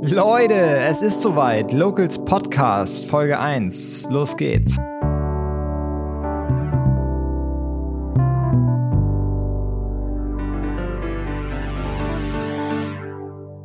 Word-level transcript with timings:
Leute, 0.00 0.54
es 0.54 1.02
ist 1.02 1.22
soweit. 1.22 1.72
Locals 1.72 2.24
Podcast, 2.24 3.06
Folge 3.06 3.36
1. 3.36 4.06
Los 4.10 4.36
geht's. 4.36 4.77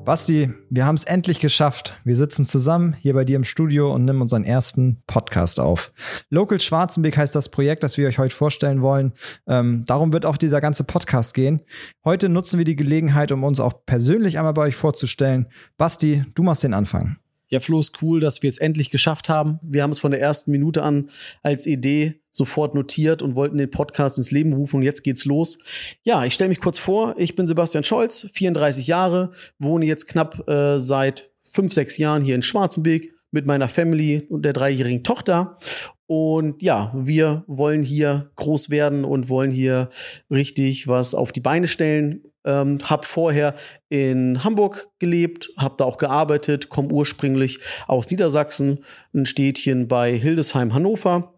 Basti, 0.05 0.51
wir 0.69 0.85
haben 0.85 0.95
es 0.95 1.05
endlich 1.05 1.39
geschafft. 1.39 1.97
Wir 2.03 2.17
sitzen 2.17 2.45
zusammen 2.45 2.93
hier 2.93 3.13
bei 3.13 3.23
dir 3.23 3.37
im 3.37 3.45
Studio 3.45 3.93
und 3.93 4.03
nehmen 4.03 4.21
unseren 4.21 4.43
ersten 4.43 5.01
Podcast 5.07 5.61
auf. 5.61 5.93
Local 6.29 6.59
Schwarzenbeck 6.59 7.15
heißt 7.15 7.33
das 7.33 7.47
Projekt, 7.47 7.83
das 7.83 7.97
wir 7.97 8.07
euch 8.09 8.19
heute 8.19 8.35
vorstellen 8.35 8.81
wollen. 8.81 9.13
Ähm, 9.47 9.85
darum 9.87 10.11
wird 10.11 10.25
auch 10.25 10.35
dieser 10.35 10.59
ganze 10.59 10.83
Podcast 10.83 11.33
gehen. 11.33 11.61
Heute 12.03 12.27
nutzen 12.27 12.57
wir 12.57 12.65
die 12.65 12.75
Gelegenheit, 12.75 13.31
um 13.31 13.45
uns 13.45 13.61
auch 13.61 13.85
persönlich 13.85 14.37
einmal 14.37 14.53
bei 14.53 14.63
euch 14.63 14.75
vorzustellen. 14.75 15.47
Basti, 15.77 16.25
du 16.35 16.43
machst 16.43 16.65
den 16.65 16.73
Anfang. 16.73 17.15
Ja, 17.53 17.59
Flo, 17.59 17.79
ist 17.79 18.01
cool, 18.01 18.19
dass 18.19 18.41
wir 18.41 18.47
es 18.47 18.57
endlich 18.57 18.89
geschafft 18.89 19.29
haben. 19.29 19.59
Wir 19.61 19.83
haben 19.83 19.91
es 19.91 19.99
von 19.99 20.09
der 20.09 20.19
ersten 20.19 20.49
Minute 20.49 20.81
an 20.81 21.11
als 21.43 21.67
Idee 21.67 22.19
sofort 22.31 22.73
notiert 22.73 23.21
und 23.21 23.35
wollten 23.35 23.59
den 23.59 23.69
Podcast 23.69 24.17
ins 24.17 24.31
Leben 24.31 24.53
rufen 24.53 24.77
und 24.77 24.81
jetzt 24.81 25.03
geht's 25.03 25.23
los. 25.25 25.59
Ja, 26.01 26.25
ich 26.25 26.33
stelle 26.33 26.49
mich 26.49 26.59
kurz 26.59 26.79
vor. 26.79 27.13
Ich 27.19 27.35
bin 27.35 27.45
Sebastian 27.45 27.83
Scholz, 27.83 28.27
34 28.33 28.87
Jahre, 28.87 29.33
wohne 29.59 29.85
jetzt 29.85 30.07
knapp 30.07 30.49
äh, 30.49 30.79
seit 30.79 31.29
fünf, 31.43 31.71
sechs 31.71 31.99
Jahren 31.99 32.23
hier 32.23 32.33
in 32.33 32.41
Schwarzenberg 32.41 33.03
mit 33.29 33.45
meiner 33.45 33.69
Family 33.69 34.25
und 34.29 34.45
der 34.45 34.53
dreijährigen 34.53 35.03
Tochter. 35.03 35.59
Und 36.07 36.63
ja, 36.63 36.91
wir 36.95 37.43
wollen 37.45 37.83
hier 37.83 38.31
groß 38.35 38.71
werden 38.71 39.05
und 39.05 39.29
wollen 39.29 39.51
hier 39.51 39.89
richtig 40.31 40.87
was 40.87 41.13
auf 41.13 41.31
die 41.31 41.39
Beine 41.39 41.67
stellen. 41.67 42.23
Ähm, 42.45 42.79
habe 42.83 43.05
vorher 43.05 43.55
in 43.89 44.43
Hamburg 44.43 44.89
gelebt, 44.99 45.49
habe 45.57 45.75
da 45.77 45.85
auch 45.85 45.97
gearbeitet, 45.97 46.69
komme 46.69 46.89
ursprünglich 46.89 47.59
aus 47.87 48.09
Niedersachsen, 48.09 48.83
ein 49.13 49.25
Städtchen 49.25 49.87
bei 49.87 50.13
Hildesheim, 50.13 50.73
Hannover. 50.73 51.33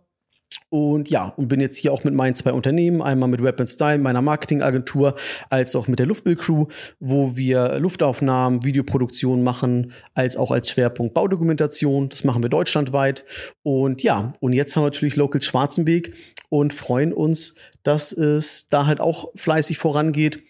Und 0.69 1.09
ja, 1.09 1.29
und 1.37 1.47
bin 1.47 1.61
jetzt 1.61 1.77
hier 1.77 1.93
auch 1.93 2.03
mit 2.03 2.13
meinen 2.15 2.35
zwei 2.35 2.51
Unternehmen, 2.51 3.01
einmal 3.01 3.29
mit 3.29 3.41
Web 3.41 3.63
Style, 3.69 3.99
meiner 3.99 4.21
Marketingagentur, 4.21 5.15
als 5.49 5.75
auch 5.75 5.87
mit 5.87 5.99
der 5.99 6.05
Luftbildcrew, 6.05 6.65
wo 6.99 7.37
wir 7.37 7.79
Luftaufnahmen, 7.79 8.65
Videoproduktion 8.65 9.43
machen, 9.43 9.93
als 10.15 10.35
auch 10.35 10.51
als 10.51 10.69
Schwerpunkt 10.69 11.13
Baudokumentation. 11.13 12.09
Das 12.09 12.23
machen 12.23 12.43
wir 12.43 12.49
deutschlandweit. 12.49 13.25
Und 13.63 14.01
ja, 14.03 14.33
und 14.41 14.53
jetzt 14.53 14.75
haben 14.75 14.83
wir 14.83 14.87
natürlich 14.87 15.15
Local 15.15 15.41
Schwarzenbeek 15.41 16.13
und 16.49 16.73
freuen 16.73 17.13
uns, 17.13 17.55
dass 17.83 18.11
es 18.11 18.67
da 18.67 18.85
halt 18.85 18.99
auch 18.99 19.31
fleißig 19.35 19.77
vorangeht. 19.77 20.41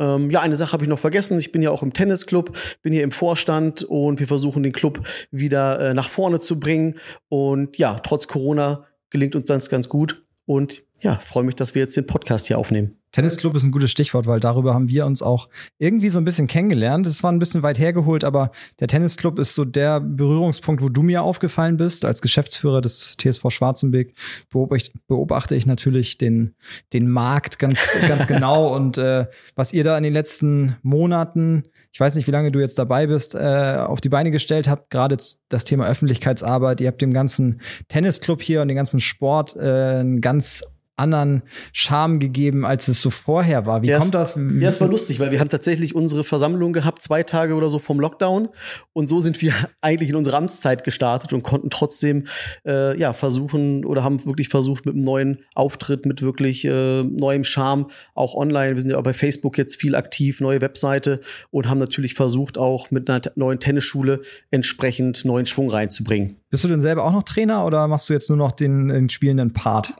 Ähm, 0.00 0.30
ja, 0.30 0.40
eine 0.40 0.56
Sache 0.56 0.72
habe 0.72 0.84
ich 0.84 0.88
noch 0.88 0.98
vergessen. 0.98 1.38
Ich 1.38 1.52
bin 1.52 1.62
ja 1.62 1.70
auch 1.70 1.82
im 1.82 1.92
Tennisclub, 1.92 2.56
bin 2.82 2.92
hier 2.92 3.04
im 3.04 3.12
Vorstand 3.12 3.84
und 3.84 4.18
wir 4.18 4.26
versuchen 4.26 4.62
den 4.62 4.72
Club 4.72 5.06
wieder 5.30 5.78
äh, 5.78 5.94
nach 5.94 6.08
vorne 6.08 6.40
zu 6.40 6.58
bringen. 6.58 6.96
Und 7.28 7.78
ja, 7.78 8.00
trotz 8.00 8.26
Corona 8.26 8.86
gelingt 9.10 9.36
uns 9.36 9.46
das 9.46 9.68
ganz 9.68 9.88
gut. 9.88 10.24
Und 10.46 10.82
ja, 11.02 11.18
freue 11.18 11.44
mich, 11.44 11.54
dass 11.54 11.74
wir 11.74 11.82
jetzt 11.82 11.96
den 11.96 12.06
Podcast 12.06 12.46
hier 12.48 12.58
aufnehmen. 12.58 12.99
Tennisclub 13.12 13.56
ist 13.56 13.64
ein 13.64 13.72
gutes 13.72 13.90
Stichwort, 13.90 14.26
weil 14.26 14.38
darüber 14.38 14.72
haben 14.72 14.88
wir 14.88 15.04
uns 15.04 15.20
auch 15.20 15.48
irgendwie 15.78 16.10
so 16.10 16.18
ein 16.18 16.24
bisschen 16.24 16.46
kennengelernt. 16.46 17.06
Es 17.06 17.22
war 17.22 17.32
ein 17.32 17.40
bisschen 17.40 17.62
weit 17.62 17.78
hergeholt, 17.78 18.22
aber 18.22 18.52
der 18.78 18.88
Tennisclub 18.88 19.38
ist 19.38 19.54
so 19.54 19.64
der 19.64 20.00
Berührungspunkt, 20.00 20.82
wo 20.82 20.88
du 20.88 21.02
mir 21.02 21.22
aufgefallen 21.22 21.76
bist. 21.76 22.04
Als 22.04 22.22
Geschäftsführer 22.22 22.80
des 22.80 23.16
TSV 23.16 23.50
Schwarzenbeck 23.50 24.14
beobachte 24.50 25.56
ich 25.56 25.66
natürlich 25.66 26.18
den, 26.18 26.54
den 26.92 27.08
Markt 27.08 27.58
ganz, 27.58 27.96
ganz 28.08 28.26
genau 28.26 28.74
und 28.74 28.98
äh, 28.98 29.26
was 29.56 29.72
ihr 29.72 29.82
da 29.82 29.96
in 29.96 30.04
den 30.04 30.12
letzten 30.12 30.76
Monaten, 30.82 31.64
ich 31.92 31.98
weiß 31.98 32.14
nicht, 32.14 32.28
wie 32.28 32.32
lange 32.32 32.52
du 32.52 32.60
jetzt 32.60 32.78
dabei 32.78 33.08
bist, 33.08 33.34
äh, 33.34 33.76
auf 33.78 34.00
die 34.00 34.08
Beine 34.08 34.30
gestellt 34.30 34.68
habt, 34.68 34.90
gerade 34.90 35.16
das 35.48 35.64
Thema 35.64 35.86
Öffentlichkeitsarbeit. 35.86 36.80
Ihr 36.80 36.88
habt 36.88 37.02
dem 37.02 37.12
ganzen 37.12 37.60
Tennisclub 37.88 38.40
hier 38.40 38.62
und 38.62 38.68
den 38.68 38.76
ganzen 38.76 39.00
Sport 39.00 39.56
äh, 39.56 39.98
einen 39.98 40.20
ganz 40.20 40.62
anderen 41.00 41.42
Charme 41.72 42.18
gegeben, 42.18 42.64
als 42.64 42.88
es 42.88 43.02
so 43.02 43.10
vorher 43.10 43.66
war. 43.66 43.82
Wie 43.82 43.88
ja, 43.88 43.98
kommt 43.98 44.14
das? 44.14 44.36
Ja, 44.36 44.68
es 44.68 44.80
war 44.80 44.88
lustig, 44.88 45.18
weil 45.18 45.30
wir 45.30 45.40
haben 45.40 45.48
tatsächlich 45.48 45.94
unsere 45.94 46.22
Versammlung 46.22 46.72
gehabt, 46.72 47.02
zwei 47.02 47.22
Tage 47.22 47.54
oder 47.54 47.68
so 47.68 47.78
vom 47.78 47.98
Lockdown. 47.98 48.48
Und 48.92 49.08
so 49.08 49.20
sind 49.20 49.40
wir 49.42 49.52
eigentlich 49.80 50.10
in 50.10 50.16
unsere 50.16 50.36
Amtszeit 50.36 50.84
gestartet 50.84 51.32
und 51.32 51.42
konnten 51.42 51.70
trotzdem 51.70 52.26
äh, 52.66 52.98
ja 52.98 53.12
versuchen 53.12 53.84
oder 53.84 54.04
haben 54.04 54.24
wirklich 54.24 54.48
versucht 54.48 54.86
mit 54.86 54.94
einem 54.94 55.04
neuen 55.04 55.38
Auftritt, 55.54 56.06
mit 56.06 56.22
wirklich 56.22 56.64
äh, 56.64 57.02
neuem 57.02 57.44
Charme, 57.44 57.86
auch 58.14 58.34
online. 58.34 58.74
Wir 58.74 58.82
sind 58.82 58.90
ja 58.90 58.98
auch 58.98 59.02
bei 59.02 59.14
Facebook 59.14 59.58
jetzt 59.58 59.76
viel 59.76 59.94
aktiv, 59.94 60.40
neue 60.40 60.60
Webseite 60.60 61.20
und 61.50 61.68
haben 61.68 61.78
natürlich 61.78 62.14
versucht, 62.14 62.58
auch 62.58 62.90
mit 62.90 63.08
einer 63.08 63.22
neuen 63.34 63.58
Tennisschule 63.58 64.20
entsprechend 64.50 65.24
neuen 65.24 65.46
Schwung 65.46 65.70
reinzubringen. 65.70 66.36
Bist 66.50 66.64
du 66.64 66.68
denn 66.68 66.80
selber 66.80 67.04
auch 67.04 67.12
noch 67.12 67.22
Trainer 67.22 67.64
oder 67.64 67.86
machst 67.86 68.08
du 68.08 68.12
jetzt 68.12 68.28
nur 68.28 68.38
noch 68.38 68.52
den, 68.52 68.88
den 68.88 69.08
spielenden 69.08 69.52
Part? 69.52 69.94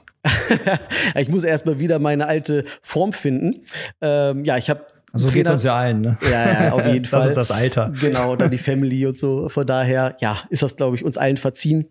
Ich 1.15 1.29
muss 1.29 1.43
erstmal 1.43 1.79
wieder 1.79 1.99
meine 1.99 2.27
alte 2.27 2.63
Form 2.81 3.13
finden. 3.13 3.61
Ähm, 4.01 4.45
ja, 4.45 4.57
ich 4.57 4.69
habe 4.69 4.85
also 5.13 5.29
geht 5.29 5.49
uns 5.49 5.63
ja 5.63 5.75
allen, 5.75 6.01
ne? 6.01 6.17
Ja, 6.23 6.63
ja, 6.63 6.71
auf 6.71 6.85
jeden 6.87 7.05
Fall. 7.05 7.21
Das 7.21 7.29
ist 7.31 7.35
das 7.35 7.51
Alter. 7.51 7.91
Genau, 7.99 8.35
dann 8.35 8.49
die 8.49 8.57
Family 8.57 9.05
und 9.05 9.17
so. 9.17 9.49
Von 9.49 9.67
daher, 9.67 10.15
ja, 10.21 10.37
ist 10.49 10.63
das, 10.63 10.77
glaube 10.77 10.95
ich, 10.95 11.03
uns 11.03 11.17
allen 11.17 11.37
verziehen. 11.37 11.89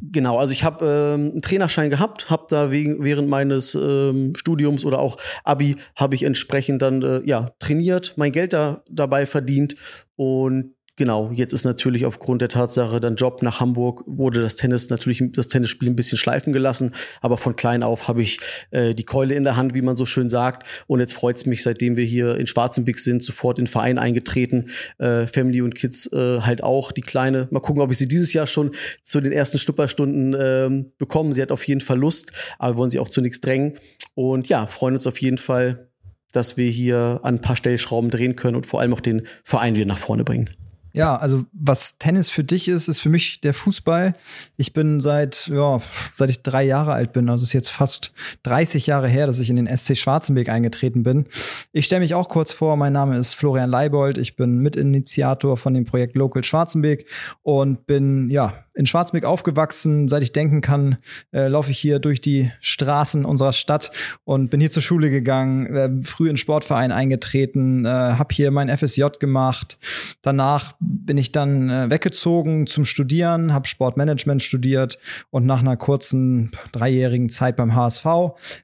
Genau, 0.00 0.38
also 0.38 0.52
ich 0.52 0.64
habe 0.64 0.84
ähm, 0.86 1.30
einen 1.32 1.42
Trainerschein 1.42 1.90
gehabt, 1.90 2.30
habe 2.30 2.46
da 2.48 2.70
wegen, 2.70 3.04
während 3.04 3.28
meines 3.28 3.74
ähm, 3.74 4.32
Studiums 4.36 4.84
oder 4.84 4.98
auch 4.98 5.16
Abi 5.44 5.76
habe 5.94 6.14
ich 6.14 6.24
entsprechend 6.24 6.82
dann 6.82 7.02
äh, 7.02 7.22
ja 7.24 7.52
trainiert, 7.58 8.14
mein 8.16 8.32
Geld 8.32 8.52
da 8.52 8.82
dabei 8.90 9.26
verdient 9.26 9.76
und 10.16 10.74
Genau, 10.96 11.32
jetzt 11.34 11.52
ist 11.52 11.64
natürlich 11.64 12.06
aufgrund 12.06 12.40
der 12.40 12.48
Tatsache 12.48 13.00
dann 13.00 13.16
Job 13.16 13.42
nach 13.42 13.58
Hamburg, 13.58 14.04
wurde 14.06 14.40
das 14.40 14.54
Tennis 14.54 14.90
natürlich, 14.90 15.20
das 15.32 15.48
Tennisspiel 15.48 15.90
ein 15.90 15.96
bisschen 15.96 16.18
schleifen 16.18 16.52
gelassen, 16.52 16.94
aber 17.20 17.36
von 17.36 17.56
klein 17.56 17.82
auf 17.82 18.06
habe 18.06 18.22
ich 18.22 18.38
äh, 18.70 18.94
die 18.94 19.02
Keule 19.02 19.34
in 19.34 19.42
der 19.42 19.56
Hand, 19.56 19.74
wie 19.74 19.82
man 19.82 19.96
so 19.96 20.06
schön 20.06 20.28
sagt. 20.28 20.68
Und 20.86 21.00
jetzt 21.00 21.14
freut 21.14 21.34
es 21.34 21.46
mich, 21.46 21.64
seitdem 21.64 21.96
wir 21.96 22.04
hier 22.04 22.36
in 22.36 22.46
Schwarzenbeck 22.46 23.00
sind, 23.00 23.24
sofort 23.24 23.58
in 23.58 23.64
den 23.64 23.70
Verein 23.70 23.98
eingetreten. 23.98 24.70
Äh, 24.98 25.26
Family 25.26 25.62
und 25.62 25.74
Kids 25.74 26.12
äh, 26.12 26.42
halt 26.42 26.62
auch, 26.62 26.92
die 26.92 27.00
Kleine. 27.00 27.48
Mal 27.50 27.58
gucken, 27.58 27.82
ob 27.82 27.90
ich 27.90 27.98
sie 27.98 28.06
dieses 28.06 28.32
Jahr 28.32 28.46
schon 28.46 28.70
zu 29.02 29.20
den 29.20 29.32
ersten 29.32 29.58
Schnupperstunden 29.58 30.34
äh, 30.34 30.84
bekomme. 30.98 31.34
Sie 31.34 31.42
hat 31.42 31.50
auf 31.50 31.66
jeden 31.66 31.80
Fall 31.80 31.98
Lust, 31.98 32.30
aber 32.60 32.74
wir 32.74 32.78
wollen 32.78 32.90
sie 32.90 33.00
auch 33.00 33.10
zu 33.10 33.20
nichts 33.20 33.40
drängen. 33.40 33.78
Und 34.14 34.48
ja, 34.48 34.68
freuen 34.68 34.94
uns 34.94 35.08
auf 35.08 35.20
jeden 35.20 35.38
Fall, 35.38 35.88
dass 36.30 36.56
wir 36.56 36.70
hier 36.70 37.18
an 37.24 37.36
ein 37.36 37.40
paar 37.40 37.56
Stellschrauben 37.56 38.10
drehen 38.10 38.36
können 38.36 38.54
und 38.54 38.66
vor 38.66 38.80
allem 38.80 38.94
auch 38.94 39.00
den 39.00 39.26
Verein 39.42 39.74
wieder 39.74 39.86
nach 39.86 39.98
vorne 39.98 40.22
bringen. 40.22 40.50
Ja, 40.96 41.16
also 41.16 41.44
was 41.52 41.98
Tennis 41.98 42.30
für 42.30 42.44
dich 42.44 42.68
ist, 42.68 42.86
ist 42.86 43.00
für 43.00 43.08
mich 43.08 43.40
der 43.40 43.52
Fußball. 43.52 44.14
Ich 44.56 44.72
bin 44.72 45.00
seit, 45.00 45.48
ja, 45.48 45.80
seit 46.12 46.30
ich 46.30 46.44
drei 46.44 46.62
Jahre 46.62 46.92
alt 46.92 47.12
bin, 47.12 47.28
also 47.28 47.42
ist 47.42 47.52
jetzt 47.52 47.70
fast 47.70 48.12
30 48.44 48.86
Jahre 48.86 49.08
her, 49.08 49.26
dass 49.26 49.40
ich 49.40 49.50
in 49.50 49.56
den 49.56 49.76
SC 49.76 49.96
Schwarzenberg 49.96 50.48
eingetreten 50.48 51.02
bin. 51.02 51.26
Ich 51.72 51.86
stelle 51.86 51.98
mich 51.98 52.14
auch 52.14 52.28
kurz 52.28 52.52
vor, 52.52 52.76
mein 52.76 52.92
Name 52.92 53.18
ist 53.18 53.34
Florian 53.34 53.70
Leibold, 53.70 54.18
ich 54.18 54.36
bin 54.36 54.60
Mitinitiator 54.60 55.56
von 55.56 55.74
dem 55.74 55.84
Projekt 55.84 56.14
Local 56.14 56.44
Schwarzenberg 56.44 57.04
und 57.42 57.86
bin, 57.88 58.30
ja, 58.30 58.63
in 58.74 58.86
Schwarzmeck 58.86 59.24
aufgewachsen. 59.24 60.08
Seit 60.08 60.22
ich 60.22 60.32
denken 60.32 60.60
kann, 60.60 60.96
äh, 61.32 61.46
laufe 61.46 61.70
ich 61.70 61.78
hier 61.78 62.00
durch 62.00 62.20
die 62.20 62.50
Straßen 62.60 63.24
unserer 63.24 63.52
Stadt 63.52 63.92
und 64.24 64.50
bin 64.50 64.60
hier 64.60 64.70
zur 64.70 64.82
Schule 64.82 65.10
gegangen, 65.10 65.66
äh, 65.74 65.90
früh 66.02 66.28
in 66.28 66.36
Sportverein 66.36 66.92
eingetreten, 66.92 67.84
äh, 67.84 67.88
habe 67.88 68.34
hier 68.34 68.50
mein 68.50 68.68
FSJ 68.68 69.04
gemacht. 69.20 69.78
Danach 70.22 70.74
bin 70.80 71.18
ich 71.18 71.30
dann 71.32 71.70
äh, 71.70 71.90
weggezogen 71.90 72.66
zum 72.66 72.84
Studieren, 72.84 73.52
habe 73.54 73.68
Sportmanagement 73.68 74.42
studiert 74.42 74.98
und 75.30 75.46
nach 75.46 75.60
einer 75.60 75.76
kurzen 75.76 76.50
dreijährigen 76.72 77.28
Zeit 77.28 77.56
beim 77.56 77.74
HSV 77.74 78.04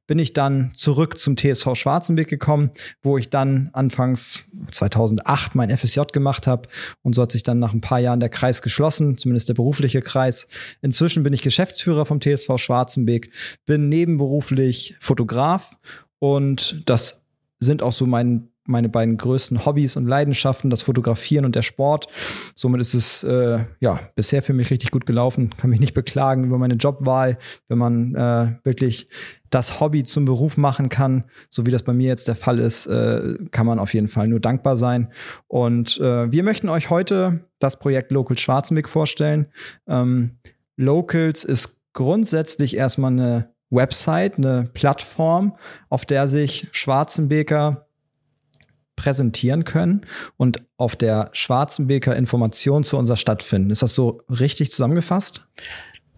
bin 0.07 0.19
ich 0.19 0.33
dann 0.33 0.73
zurück 0.75 1.19
zum 1.19 1.37
TSV 1.37 1.75
Schwarzenberg 1.75 2.29
gekommen, 2.29 2.71
wo 3.03 3.17
ich 3.17 3.31
dann 3.31 3.71
anfangs 3.73 4.45
2008 4.73 5.55
mein 5.55 5.77
FSJ 5.77 6.01
gemacht 6.13 6.47
habe 6.49 6.69
und 7.03 7.15
so 7.15 7.23
hat 7.23 7.33
sich 7.33 7.45
dann 7.45 7.61
nach 7.61 7.73
ein 7.73 7.81
paar 7.81 8.01
Jahren 8.01 8.21
der 8.21 8.29
Kreis 8.29 8.63
geschlossen, 8.63 9.17
zumindest 9.17 9.49
der 9.49 9.55
berufliche 9.55 10.00
Kreis. 10.03 10.47
Inzwischen 10.83 11.23
bin 11.23 11.33
ich 11.33 11.43
Geschäftsführer 11.43 12.07
vom 12.07 12.21
TSV 12.21 12.57
Schwarzenbeek, 12.57 13.31
bin 13.67 13.89
nebenberuflich 13.89 14.97
Fotograf 15.01 15.77
und 16.19 16.83
das 16.87 17.25
sind 17.59 17.83
auch 17.83 17.93
so 17.93 18.07
mein, 18.07 18.49
meine 18.65 18.89
beiden 18.89 19.17
größten 19.17 19.65
Hobbys 19.67 19.97
und 19.97 20.07
Leidenschaften, 20.07 20.71
das 20.71 20.83
Fotografieren 20.83 21.45
und 21.45 21.55
der 21.55 21.63
Sport. 21.63 22.09
Somit 22.55 22.81
ist 22.81 22.95
es 22.95 23.23
äh, 23.23 23.65
ja 23.81 24.01
bisher 24.15 24.43
für 24.43 24.55
mich 24.55 24.71
richtig 24.71 24.91
gut 24.91 25.07
gelaufen. 25.07 25.51
Kann 25.57 25.71
mich 25.71 25.81
nicht 25.81 25.95
beklagen 25.95 26.45
über 26.45 26.59
meine 26.59 26.75
Jobwahl, 26.75 27.39
wenn 27.69 27.79
man 27.79 28.15
äh, 28.15 28.55
wirklich 28.65 29.09
das 29.51 29.81
Hobby 29.81 30.05
zum 30.05 30.25
Beruf 30.25 30.57
machen 30.57 30.89
kann, 30.89 31.25
so 31.49 31.67
wie 31.67 31.71
das 31.71 31.83
bei 31.83 31.93
mir 31.93 32.09
jetzt 32.09 32.29
der 32.29 32.37
Fall 32.37 32.59
ist, 32.59 32.87
äh, 32.87 33.37
kann 33.51 33.67
man 33.67 33.79
auf 33.79 33.95
jeden 33.95 34.09
Fall 34.09 34.29
nur 34.29 34.41
dankbar 34.41 34.77
sein. 34.77 35.13
Und 35.49 35.99
äh, 35.99 36.31
wir 36.31 36.43
möchten 36.45 36.69
euch 36.69 36.91
heute 36.91 37.41
das 37.59 37.79
Projekt 37.79 38.13
Local 38.13 38.39
Schwarzenbeck 38.39 38.89
vorstellen. 38.89 39.47
Ähm, 39.89 40.39
Locals 40.77 41.45
ist 41.45 41.83
grundsätzlich 41.93 42.77
erstmal 42.77 43.13
eine 43.13 43.51
Website, 43.71 44.39
eine 44.39 44.69
Plattform, 44.73 45.57
auf 45.89 46.07
der 46.07 46.29
sich 46.29 46.69
Schwarzenbeker 46.73 47.87
präsentieren 48.97 49.65
können 49.65 50.03
und 50.37 50.63
auf 50.77 50.95
der 50.95 51.31
Schwarzenbeker 51.33 52.15
Information 52.17 52.85
zu 52.85 52.99
unserer 52.99 53.17
Stadt 53.17 53.43
finden. 53.43 53.71
Ist 53.71 53.83
das 53.83 53.95
so 53.95 54.21
richtig 54.29 54.71
zusammengefasst? 54.73 55.49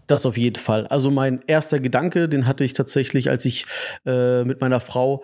Das 0.07 0.25
auf 0.25 0.37
jeden 0.37 0.59
Fall. 0.59 0.87
Also 0.87 1.11
mein 1.11 1.41
erster 1.47 1.79
Gedanke, 1.79 2.27
den 2.27 2.45
hatte 2.45 2.63
ich 2.63 2.73
tatsächlich, 2.73 3.29
als 3.29 3.45
ich 3.45 3.65
äh, 4.05 4.43
mit 4.43 4.61
meiner 4.61 4.79
Frau 4.79 5.23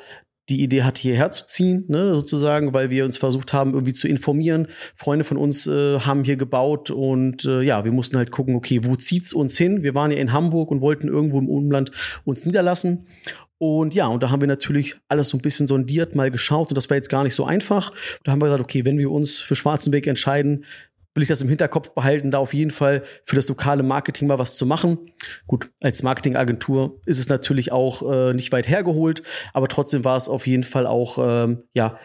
die 0.50 0.64
Idee 0.64 0.84
hatte, 0.84 1.02
hierher 1.02 1.32
zu 1.32 1.46
ziehen, 1.46 1.86
ne, 1.88 2.16
sozusagen, 2.16 2.74
weil 2.74 2.90
wir 2.90 3.06
uns 3.06 3.18
versucht 3.18 3.54
haben, 3.54 3.74
irgendwie 3.74 3.94
zu 3.94 4.08
informieren. 4.08 4.68
Freunde 4.96 5.24
von 5.24 5.38
uns 5.38 5.68
äh, 5.68 6.00
haben 6.00 6.24
hier 6.24 6.38
gebaut 6.38 6.90
und 6.90 7.46
äh, 7.46 7.62
ja, 7.62 7.86
wir 7.86 7.92
mussten 7.92 8.18
halt 8.18 8.32
gucken, 8.32 8.56
okay, 8.56 8.82
wo 8.84 8.96
zieht's 8.96 9.34
uns 9.34 9.58
hin? 9.58 9.84
Wir 9.84 9.94
waren 9.94 10.12
ja 10.12 10.18
in 10.18 10.34
Hamburg 10.34 10.72
und 10.72 10.82
wollten 10.82 11.08
irgendwo 11.08 11.40
im 11.40 11.50
Umland 11.50 11.92
uns 12.26 12.46
niederlassen. 12.46 13.06
Und 13.62 13.94
ja, 13.94 14.08
und 14.08 14.24
da 14.24 14.32
haben 14.32 14.40
wir 14.40 14.48
natürlich 14.48 14.96
alles 15.10 15.30
so 15.30 15.38
ein 15.38 15.42
bisschen 15.42 15.68
sondiert, 15.68 16.16
mal 16.16 16.32
geschaut 16.32 16.70
und 16.70 16.78
das 16.78 16.90
war 16.90 16.96
jetzt 16.96 17.10
gar 17.10 17.24
nicht 17.24 17.36
so 17.36 17.44
einfach. 17.44 17.92
Da 18.24 18.32
haben 18.32 18.42
wir 18.42 18.46
gesagt, 18.46 18.64
okay, 18.64 18.86
wenn 18.86 18.98
wir 18.98 19.12
uns 19.12 19.40
für 19.40 19.56
Schwarzenberg 19.56 20.08
entscheiden, 20.08 20.64
will 21.16 21.24
ich 21.24 21.30
das 21.30 21.42
im 21.42 21.50
Hinterkopf 21.50 21.94
behalten, 21.94 22.32
da 22.32 22.38
auf 22.38 22.54
jeden 22.54 22.72
Fall 22.72 23.04
für 23.24 23.36
das 23.36 23.50
lokale 23.50 23.84
Marketing 23.84 24.28
mal 24.28 24.40
was 24.40 24.58
zu 24.58 24.66
machen. 24.66 25.12
Gut, 25.48 25.72
als 25.82 26.04
Marketingagentur 26.04 27.02
ist 27.06 27.20
es 27.20 27.30
natürlich 27.30 27.72
auch 27.72 28.10
äh, 28.12 28.34
nicht 28.34 28.52
weit 28.52 28.68
hergeholt, 28.68 29.24
aber 29.54 29.68
trotzdem 29.68 30.06
war 30.06 30.18
es 30.18 30.30
auf 30.30 30.48
jeden 30.48 30.64
Fall 30.64 30.88
auch 30.88 31.18
ähm, 31.20 31.64
ja 31.74 31.98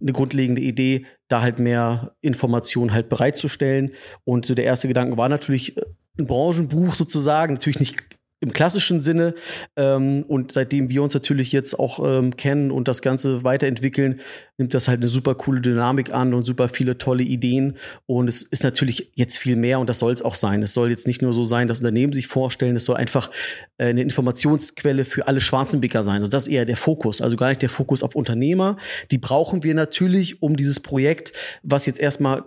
eine 0.00 0.12
grundlegende 0.12 0.60
Idee, 0.60 1.06
da 1.28 1.42
halt 1.42 1.58
mehr 1.58 2.16
Informationen 2.20 2.92
halt 2.92 3.08
bereitzustellen. 3.08 3.92
Und 4.24 4.46
so 4.46 4.54
der 4.54 4.64
erste 4.64 4.88
Gedanke 4.88 5.16
war 5.16 5.28
natürlich 5.28 5.76
äh, 5.76 5.82
ein 6.18 6.26
Branchenbuch 6.26 6.94
sozusagen, 6.94 7.54
natürlich 7.54 7.80
nicht 7.80 7.96
im 8.42 8.52
klassischen 8.52 9.00
Sinne. 9.00 9.34
Ähm, 9.76 10.24
und 10.26 10.52
seitdem 10.52 10.88
wir 10.90 11.02
uns 11.02 11.14
natürlich 11.14 11.52
jetzt 11.52 11.78
auch 11.78 12.00
ähm, 12.04 12.36
kennen 12.36 12.70
und 12.70 12.88
das 12.88 13.00
Ganze 13.00 13.44
weiterentwickeln, 13.44 14.20
nimmt 14.58 14.74
das 14.74 14.88
halt 14.88 15.00
eine 15.00 15.08
super 15.08 15.34
coole 15.34 15.60
Dynamik 15.60 16.12
an 16.12 16.34
und 16.34 16.44
super 16.44 16.68
viele 16.68 16.98
tolle 16.98 17.22
Ideen. 17.22 17.76
Und 18.06 18.28
es 18.28 18.42
ist 18.42 18.64
natürlich 18.64 19.12
jetzt 19.14 19.38
viel 19.38 19.56
mehr 19.56 19.78
und 19.78 19.88
das 19.88 20.00
soll 20.00 20.12
es 20.12 20.22
auch 20.22 20.34
sein. 20.34 20.62
Es 20.62 20.74
soll 20.74 20.90
jetzt 20.90 21.06
nicht 21.06 21.22
nur 21.22 21.32
so 21.32 21.44
sein, 21.44 21.68
dass 21.68 21.78
Unternehmen 21.78 22.12
sich 22.12 22.26
vorstellen, 22.26 22.76
es 22.76 22.84
soll 22.84 22.96
einfach 22.96 23.30
äh, 23.78 23.86
eine 23.86 24.02
Informationsquelle 24.02 25.04
für 25.04 25.28
alle 25.28 25.40
Schwarzenbeker 25.40 26.02
sein. 26.02 26.20
Also 26.20 26.30
das 26.30 26.46
ist 26.48 26.52
eher 26.52 26.64
der 26.64 26.76
Fokus, 26.76 27.20
also 27.20 27.36
gar 27.36 27.48
nicht 27.48 27.62
der 27.62 27.68
Fokus 27.68 28.02
auf 28.02 28.16
Unternehmer. 28.16 28.76
Die 29.12 29.18
brauchen 29.18 29.62
wir 29.62 29.74
natürlich, 29.74 30.42
um 30.42 30.56
dieses 30.56 30.80
Projekt, 30.80 31.32
was 31.62 31.86
jetzt 31.86 32.00
erstmal 32.00 32.44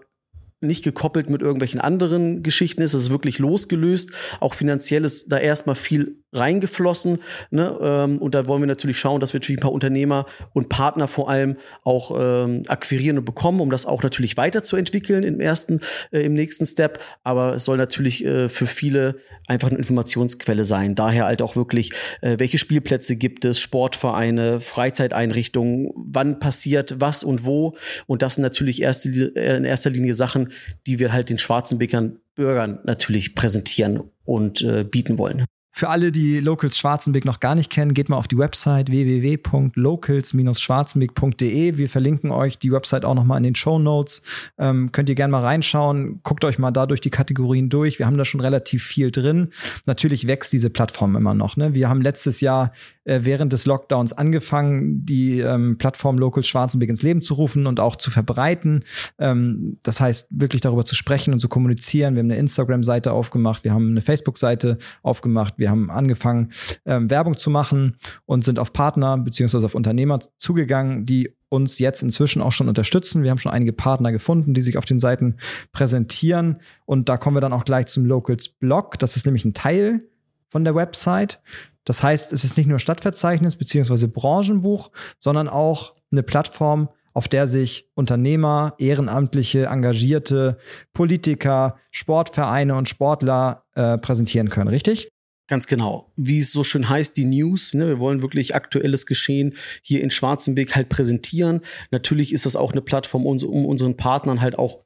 nicht 0.61 0.83
gekoppelt 0.83 1.29
mit 1.29 1.41
irgendwelchen 1.41 1.79
anderen 1.79 2.43
Geschichten 2.43 2.81
ist. 2.81 2.93
Es 2.93 3.03
ist 3.03 3.09
wirklich 3.09 3.39
losgelöst. 3.39 4.11
Auch 4.39 4.53
finanziell 4.53 5.05
ist 5.05 5.31
da 5.31 5.37
erstmal 5.37 5.75
viel 5.75 6.23
reingeflossen. 6.35 7.19
Ne? 7.51 7.77
Ähm, 7.81 8.17
und 8.19 8.35
da 8.35 8.47
wollen 8.47 8.61
wir 8.61 8.67
natürlich 8.67 8.99
schauen, 8.99 9.19
dass 9.19 9.33
wir 9.33 9.39
natürlich 9.39 9.59
ein 9.59 9.63
paar 9.63 9.71
Unternehmer 9.71 10.25
und 10.53 10.69
Partner 10.69 11.07
vor 11.07 11.29
allem 11.29 11.57
auch 11.83 12.11
ähm, 12.19 12.63
akquirieren 12.67 13.17
und 13.17 13.25
bekommen, 13.25 13.59
um 13.61 13.69
das 13.69 13.85
auch 13.85 14.03
natürlich 14.03 14.37
weiterzuentwickeln 14.37 15.23
im 15.23 15.39
ersten, 15.39 15.81
äh, 16.11 16.21
im 16.21 16.33
nächsten 16.33 16.65
Step. 16.65 16.99
Aber 17.23 17.55
es 17.55 17.65
soll 17.65 17.77
natürlich 17.77 18.25
äh, 18.25 18.49
für 18.49 18.67
viele 18.67 19.15
einfach 19.47 19.69
eine 19.69 19.77
Informationsquelle 19.77 20.65
sein. 20.65 20.95
Daher 20.95 21.25
halt 21.25 21.41
auch 21.41 21.55
wirklich, 21.55 21.91
äh, 22.21 22.37
welche 22.39 22.57
Spielplätze 22.57 23.15
gibt 23.15 23.45
es, 23.45 23.59
Sportvereine, 23.59 24.61
Freizeiteinrichtungen, 24.61 25.91
wann 25.95 26.39
passiert 26.39 26.95
was 26.99 27.23
und 27.23 27.45
wo. 27.45 27.75
Und 28.07 28.21
das 28.21 28.35
sind 28.35 28.43
natürlich 28.43 28.81
erste, 28.81 29.09
äh, 29.35 29.57
in 29.57 29.65
erster 29.65 29.89
Linie 29.89 30.13
Sachen, 30.13 30.51
die 30.87 30.99
wir 30.99 31.11
halt 31.11 31.29
den 31.29 31.37
schwarzen 31.37 31.79
Bäckern 31.79 32.19
Bürgern 32.35 32.79
natürlich 32.83 33.33
präsentieren 33.33 34.03
und 34.25 34.61
äh, 34.61 34.83
bieten 34.83 35.17
wollen. 35.17 35.45
Für 35.77 35.89
alle, 35.89 36.13
die 36.13 36.39
Locals 36.39 36.77
Schwarzenbeck 36.77 37.25
noch 37.25 37.41
gar 37.41 37.53
nicht 37.53 37.69
kennen, 37.69 37.93
geht 37.93 38.07
mal 38.07 38.15
auf 38.15 38.29
die 38.29 38.37
Website 38.37 38.89
www.locals-schwarzenbeck.de. 38.89 41.77
Wir 41.77 41.89
verlinken 41.89 42.31
euch 42.31 42.57
die 42.57 42.71
Website 42.71 43.03
auch 43.03 43.13
noch 43.13 43.25
mal 43.25 43.35
in 43.35 43.43
den 43.43 43.55
Show 43.55 43.77
Notes. 43.77 44.21
Ähm, 44.57 44.93
könnt 44.93 45.09
ihr 45.09 45.15
gerne 45.15 45.33
mal 45.33 45.43
reinschauen. 45.43 46.21
Guckt 46.23 46.45
euch 46.45 46.59
mal 46.59 46.71
da 46.71 46.85
durch 46.85 47.01
die 47.01 47.09
Kategorien 47.09 47.67
durch. 47.67 47.99
Wir 47.99 48.05
haben 48.05 48.17
da 48.17 48.23
schon 48.23 48.39
relativ 48.39 48.85
viel 48.85 49.11
drin. 49.11 49.49
Natürlich 49.85 50.27
wächst 50.27 50.53
diese 50.53 50.69
Plattform 50.69 51.17
immer 51.17 51.33
noch. 51.33 51.57
Ne? 51.57 51.73
Wir 51.73 51.89
haben 51.89 52.01
letztes 52.01 52.39
Jahr 52.39 52.71
äh, 53.03 53.19
während 53.23 53.51
des 53.53 53.65
Lockdowns 53.65 54.13
angefangen, 54.13 55.05
die 55.05 55.41
ähm, 55.41 55.77
Plattform 55.77 56.17
Locals 56.17 56.47
Schwarzenbeck 56.47 56.89
ins 56.89 57.03
Leben 57.03 57.21
zu 57.21 57.33
rufen 57.33 57.67
und 57.67 57.79
auch 57.79 57.97
zu 57.97 58.11
verbreiten. 58.11 58.83
Ähm, 59.19 59.77
das 59.83 59.99
heißt, 59.99 60.29
wirklich 60.31 60.61
darüber 60.61 60.85
zu 60.85 60.95
sprechen 60.95 61.33
und 61.33 61.39
zu 61.39 61.49
kommunizieren. 61.49 62.15
Wir 62.15 62.21
haben 62.21 62.31
eine 62.31 62.39
Instagram-Seite 62.39 63.11
aufgemacht. 63.11 63.63
Wir 63.63 63.73
haben 63.73 63.89
eine 63.89 64.01
Facebook-Seite 64.01 64.77
aufgemacht. 65.03 65.55
Wir 65.57 65.64
wir 65.65 65.71
haben 65.71 65.89
angefangen, 65.89 66.51
ähm, 66.85 67.09
Werbung 67.09 67.39
zu 67.39 67.49
machen 67.49 67.97
und 68.25 68.45
sind 68.45 68.59
auf 68.59 68.71
Partner 68.71 69.17
beziehungsweise 69.17 69.65
auf 69.65 69.73
Unternehmer 69.73 70.19
zugegangen, 70.37 71.05
die 71.05 71.33
uns 71.49 71.79
jetzt 71.79 72.03
inzwischen 72.03 72.43
auch 72.43 72.51
schon 72.51 72.69
unterstützen. 72.69 73.23
Wir 73.23 73.31
haben 73.31 73.39
schon 73.39 73.51
einige 73.51 73.73
Partner 73.73 74.11
gefunden, 74.11 74.53
die 74.53 74.61
sich 74.61 74.77
auf 74.77 74.85
den 74.85 74.99
Seiten 74.99 75.37
präsentieren. 75.71 76.57
Und 76.85 77.09
da 77.09 77.17
kommen 77.17 77.35
wir 77.35 77.41
dann 77.41 77.51
auch 77.53 77.65
gleich 77.65 77.87
zum 77.87 78.05
Locals 78.05 78.47
Blog. 78.47 78.99
Das 78.99 79.17
ist 79.17 79.25
nämlich 79.25 79.43
ein 79.43 79.55
Teil 79.55 80.03
von 80.49 80.63
der 80.63 80.75
Website. 80.75 81.41
Das 81.83 82.03
heißt, 82.03 82.31
es 82.31 82.43
ist 82.43 82.57
nicht 82.57 82.67
nur 82.67 82.77
Stadtverzeichnis 82.77 83.55
beziehungsweise 83.55 84.07
Branchenbuch, 84.07 84.91
sondern 85.17 85.49
auch 85.49 85.93
eine 86.11 86.21
Plattform, 86.21 86.89
auf 87.15 87.27
der 87.27 87.47
sich 87.47 87.89
Unternehmer, 87.95 88.75
Ehrenamtliche, 88.77 89.65
Engagierte, 89.65 90.57
Politiker, 90.93 91.77
Sportvereine 91.89 92.75
und 92.75 92.87
Sportler 92.87 93.63
äh, 93.73 93.97
präsentieren 93.97 94.49
können, 94.49 94.67
richtig? 94.67 95.14
Ganz 95.47 95.67
genau. 95.67 96.07
Wie 96.15 96.39
es 96.39 96.51
so 96.51 96.63
schön 96.63 96.89
heißt, 96.89 97.15
die 97.17 97.25
News. 97.25 97.73
Ne? 97.75 97.87
Wir 97.87 97.99
wollen 97.99 98.23
wirklich 98.23 98.55
aktuelles 98.55 99.05
Geschehen 99.05 99.53
hier 99.83 100.01
in 100.01 100.09
Schwarzenberg 100.09 100.75
halt 100.75 100.89
präsentieren. 100.89 101.61
Natürlich 101.91 102.33
ist 102.33 102.47
das 102.47 102.55
auch 102.55 102.71
eine 102.71 102.81
Plattform, 102.81 103.27
um 103.27 103.65
unseren 103.65 103.95
Partnern 103.95 104.41
halt 104.41 104.57
auch 104.57 104.85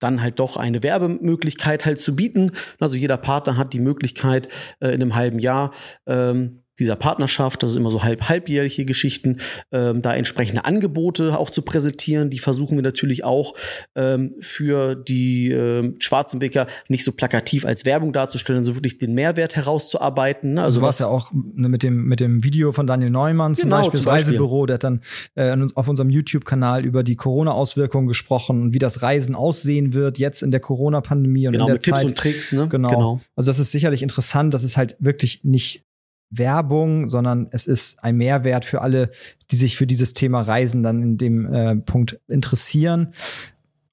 dann 0.00 0.22
halt 0.22 0.38
doch 0.38 0.56
eine 0.56 0.82
Werbemöglichkeit 0.82 1.84
halt 1.84 1.98
zu 1.98 2.16
bieten. 2.16 2.52
Also 2.78 2.96
jeder 2.96 3.16
Partner 3.16 3.56
hat 3.56 3.72
die 3.72 3.80
Möglichkeit, 3.80 4.48
äh, 4.80 4.88
in 4.88 5.02
einem 5.02 5.14
halben 5.14 5.40
Jahr 5.40 5.72
ähm, 6.06 6.62
dieser 6.78 6.96
Partnerschaft, 6.96 7.62
das 7.62 7.70
ist 7.70 7.76
immer 7.76 7.90
so 7.90 8.02
halb 8.02 8.28
halbjährliche 8.28 8.84
Geschichten, 8.84 9.38
ähm, 9.72 10.02
da 10.02 10.14
entsprechende 10.14 10.64
Angebote 10.64 11.38
auch 11.38 11.50
zu 11.50 11.62
präsentieren. 11.62 12.30
Die 12.30 12.38
versuchen 12.38 12.76
wir 12.76 12.82
natürlich 12.82 13.24
auch 13.24 13.54
ähm, 13.94 14.34
für 14.40 14.94
die 14.94 15.50
ähm, 15.50 15.96
Schwarzenbeker 15.98 16.66
nicht 16.88 17.04
so 17.04 17.12
plakativ 17.12 17.64
als 17.64 17.84
Werbung 17.84 18.12
darzustellen, 18.12 18.64
sondern 18.64 18.74
so 18.74 18.78
wirklich 18.78 18.98
den 18.98 19.14
Mehrwert 19.14 19.56
herauszuarbeiten. 19.56 20.54
Ne? 20.54 20.62
Also, 20.62 20.80
also 20.80 20.88
was 20.88 20.98
ja 21.00 21.06
auch 21.06 21.32
ne, 21.32 21.68
mit 21.68 21.82
dem 21.82 22.04
mit 22.04 22.20
dem 22.20 22.42
Video 22.44 22.72
von 22.72 22.86
Daniel 22.86 23.10
Neumann 23.10 23.54
zum 23.54 23.64
genau, 23.64 23.78
Beispiel, 23.78 24.00
zum 24.00 24.12
das 24.12 24.22
Reisebüro, 24.22 24.66
der 24.66 24.74
hat 24.74 24.84
dann 24.84 25.00
äh, 25.34 25.56
auf 25.74 25.88
unserem 25.88 26.10
YouTube-Kanal 26.10 26.84
über 26.84 27.02
die 27.02 27.16
Corona-Auswirkungen 27.16 28.06
gesprochen 28.06 28.62
und 28.62 28.74
wie 28.74 28.78
das 28.78 29.02
Reisen 29.02 29.34
aussehen 29.34 29.94
wird 29.94 30.18
jetzt 30.18 30.42
in 30.42 30.50
der 30.50 30.60
Corona-Pandemie 30.60 31.46
und 31.46 31.52
genau, 31.52 31.64
in 31.64 31.68
der 31.68 31.74
mit 31.74 31.84
Zeit. 31.84 31.94
Tipps 31.94 32.04
und 32.04 32.18
Tricks. 32.18 32.52
Ne? 32.52 32.68
Genau. 32.68 32.90
genau. 32.90 33.20
Also 33.36 33.50
das 33.50 33.58
ist 33.58 33.72
sicherlich 33.72 34.02
interessant. 34.02 34.54
Das 34.54 34.64
ist 34.64 34.76
halt 34.76 34.96
wirklich 35.00 35.44
nicht 35.44 35.87
Werbung, 36.30 37.08
sondern 37.08 37.48
es 37.50 37.66
ist 37.66 38.02
ein 38.02 38.16
Mehrwert 38.16 38.64
für 38.64 38.82
alle, 38.82 39.10
die 39.50 39.56
sich 39.56 39.76
für 39.76 39.86
dieses 39.86 40.12
Thema 40.12 40.42
Reisen 40.42 40.82
dann 40.82 41.02
in 41.02 41.18
dem 41.18 41.52
äh, 41.52 41.76
Punkt 41.76 42.20
interessieren. 42.28 43.12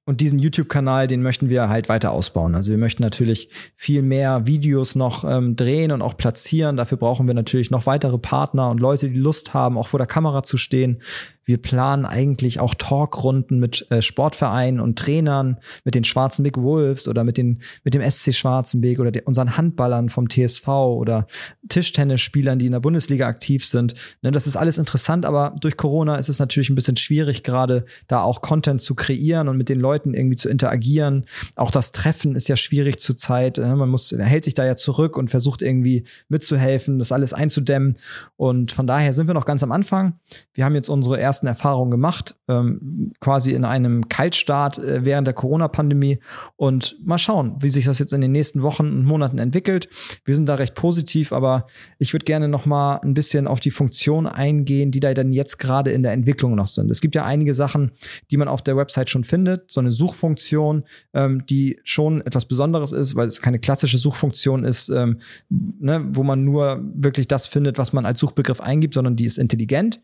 Und 0.07 0.21
diesen 0.21 0.37
YouTube-Kanal, 0.37 1.07
den 1.07 1.23
möchten 1.23 1.49
wir 1.49 1.67
halt 1.67 1.89
weiter 1.89 2.11
ausbauen. 2.11 2.53
Also 2.53 2.69
wir 2.69 2.77
möchten 2.77 3.01
natürlich 3.01 3.49
viel 3.75 4.03
mehr 4.03 4.45
Videos 4.45 4.93
noch 4.93 5.23
ähm, 5.23 5.55
drehen 5.55 5.91
und 5.91 6.03
auch 6.03 6.15
platzieren. 6.15 6.77
Dafür 6.77 6.99
brauchen 6.99 7.25
wir 7.25 7.33
natürlich 7.33 7.71
noch 7.71 7.87
weitere 7.87 8.19
Partner 8.19 8.69
und 8.69 8.79
Leute, 8.79 9.09
die 9.09 9.17
Lust 9.17 9.55
haben, 9.55 9.79
auch 9.79 9.87
vor 9.87 9.97
der 9.97 10.05
Kamera 10.05 10.43
zu 10.43 10.57
stehen. 10.57 11.01
Wir 11.45 11.61
planen 11.61 12.05
eigentlich 12.05 12.59
auch 12.59 12.73
Talkrunden 12.73 13.59
mit 13.59 13.85
äh, 13.91 14.01
Sportvereinen 14.01 14.79
und 14.79 14.97
Trainern, 14.97 15.57
mit 15.83 15.93
den 15.93 16.03
Schwarzenbeck 16.03 16.57
Wolves 16.57 17.07
oder 17.07 17.23
mit, 17.23 17.37
den, 17.37 17.61
mit 17.83 17.93
dem 17.93 18.01
SC 18.09 18.33
Schwarzenbeck 18.33 18.99
oder 18.99 19.11
den, 19.11 19.23
unseren 19.23 19.55
Handballern 19.55 20.09
vom 20.09 20.27
TSV 20.27 20.67
oder 20.67 21.27
Tischtennisspielern, 21.69 22.57
die 22.57 22.65
in 22.65 22.71
der 22.71 22.79
Bundesliga 22.79 23.27
aktiv 23.27 23.63
sind. 23.63 23.93
Ne, 24.23 24.31
das 24.31 24.47
ist 24.47 24.55
alles 24.55 24.79
interessant, 24.79 25.25
aber 25.25 25.55
durch 25.61 25.77
Corona 25.77 26.17
ist 26.17 26.29
es 26.29 26.39
natürlich 26.39 26.69
ein 26.69 26.75
bisschen 26.75 26.97
schwierig, 26.97 27.43
gerade 27.43 27.85
da 28.07 28.21
auch 28.21 28.41
Content 28.41 28.81
zu 28.81 28.95
kreieren 28.95 29.47
und 29.47 29.57
mit 29.57 29.69
den 29.69 29.79
Leuten 29.79 30.15
irgendwie 30.15 30.37
zu 30.37 30.49
interagieren. 30.49 31.25
Auch 31.55 31.69
das 31.69 31.91
Treffen 31.91 32.35
ist 32.35 32.47
ja 32.47 32.55
schwierig 32.55 32.99
zurzeit. 32.99 33.57
Ne? 33.57 33.75
Man 33.75 33.89
muss, 33.89 34.11
hält 34.11 34.45
sich 34.45 34.55
da 34.55 34.65
ja 34.65 34.75
zurück 34.75 35.15
und 35.15 35.29
versucht 35.29 35.61
irgendwie 35.61 36.05
mitzuhelfen, 36.27 36.97
das 36.97 37.11
alles 37.11 37.33
einzudämmen. 37.33 37.97
Und 38.35 38.71
von 38.71 38.87
daher 38.87 39.13
sind 39.13 39.27
wir 39.27 39.35
noch 39.35 39.45
ganz 39.45 39.61
am 39.61 39.71
Anfang. 39.71 40.19
Wir 40.53 40.65
haben 40.65 40.73
jetzt 40.73 40.89
unsere 40.89 41.19
erste 41.19 41.34
ersten 41.35 41.47
Erfahrungen 41.47 41.91
gemacht, 41.91 42.35
ähm, 42.47 43.11
quasi 43.19 43.51
in 43.51 43.65
einem 43.65 44.07
Kaltstart 44.07 44.77
äh, 44.77 45.03
während 45.03 45.27
der 45.27 45.33
Corona-Pandemie 45.33 46.19
und 46.55 46.97
mal 47.03 47.17
schauen, 47.17 47.57
wie 47.59 47.67
sich 47.67 47.83
das 47.83 47.99
jetzt 47.99 48.13
in 48.13 48.21
den 48.21 48.31
nächsten 48.31 48.61
Wochen 48.61 48.87
und 48.87 49.03
Monaten 49.03 49.37
entwickelt. 49.37 49.89
Wir 50.23 50.33
sind 50.33 50.47
da 50.47 50.55
recht 50.55 50.75
positiv, 50.75 51.33
aber 51.33 51.67
ich 51.99 52.13
würde 52.13 52.23
gerne 52.23 52.47
noch 52.47 52.65
mal 52.65 52.99
ein 53.03 53.13
bisschen 53.13 53.47
auf 53.47 53.59
die 53.59 53.71
Funktion 53.71 54.27
eingehen, 54.27 54.91
die 54.91 55.01
da 55.01 55.13
dann 55.13 55.33
jetzt 55.33 55.57
gerade 55.57 55.91
in 55.91 56.03
der 56.03 56.13
Entwicklung 56.13 56.55
noch 56.55 56.67
sind. 56.67 56.89
Es 56.89 57.01
gibt 57.01 57.15
ja 57.15 57.25
einige 57.25 57.53
Sachen, 57.53 57.91
die 58.31 58.37
man 58.37 58.47
auf 58.47 58.61
der 58.61 58.77
Website 58.77 59.09
schon 59.09 59.25
findet, 59.25 59.69
so 59.69 59.81
eine 59.81 59.91
Suchfunktion, 59.91 60.85
ähm, 61.13 61.45
die 61.47 61.79
schon 61.83 62.21
etwas 62.21 62.45
Besonderes 62.45 62.93
ist, 62.93 63.17
weil 63.17 63.27
es 63.27 63.41
keine 63.41 63.59
klassische 63.59 63.97
Suchfunktion 63.97 64.63
ist, 64.63 64.87
ähm, 64.87 65.19
ne, 65.49 66.05
wo 66.11 66.23
man 66.23 66.45
nur 66.45 66.81
wirklich 66.95 67.27
das 67.27 67.45
findet, 67.45 67.77
was 67.77 67.91
man 67.91 68.05
als 68.05 68.21
Suchbegriff 68.21 68.61
eingibt, 68.61 68.93
sondern 68.93 69.17
die 69.17 69.25
ist 69.25 69.37
intelligent. 69.37 69.99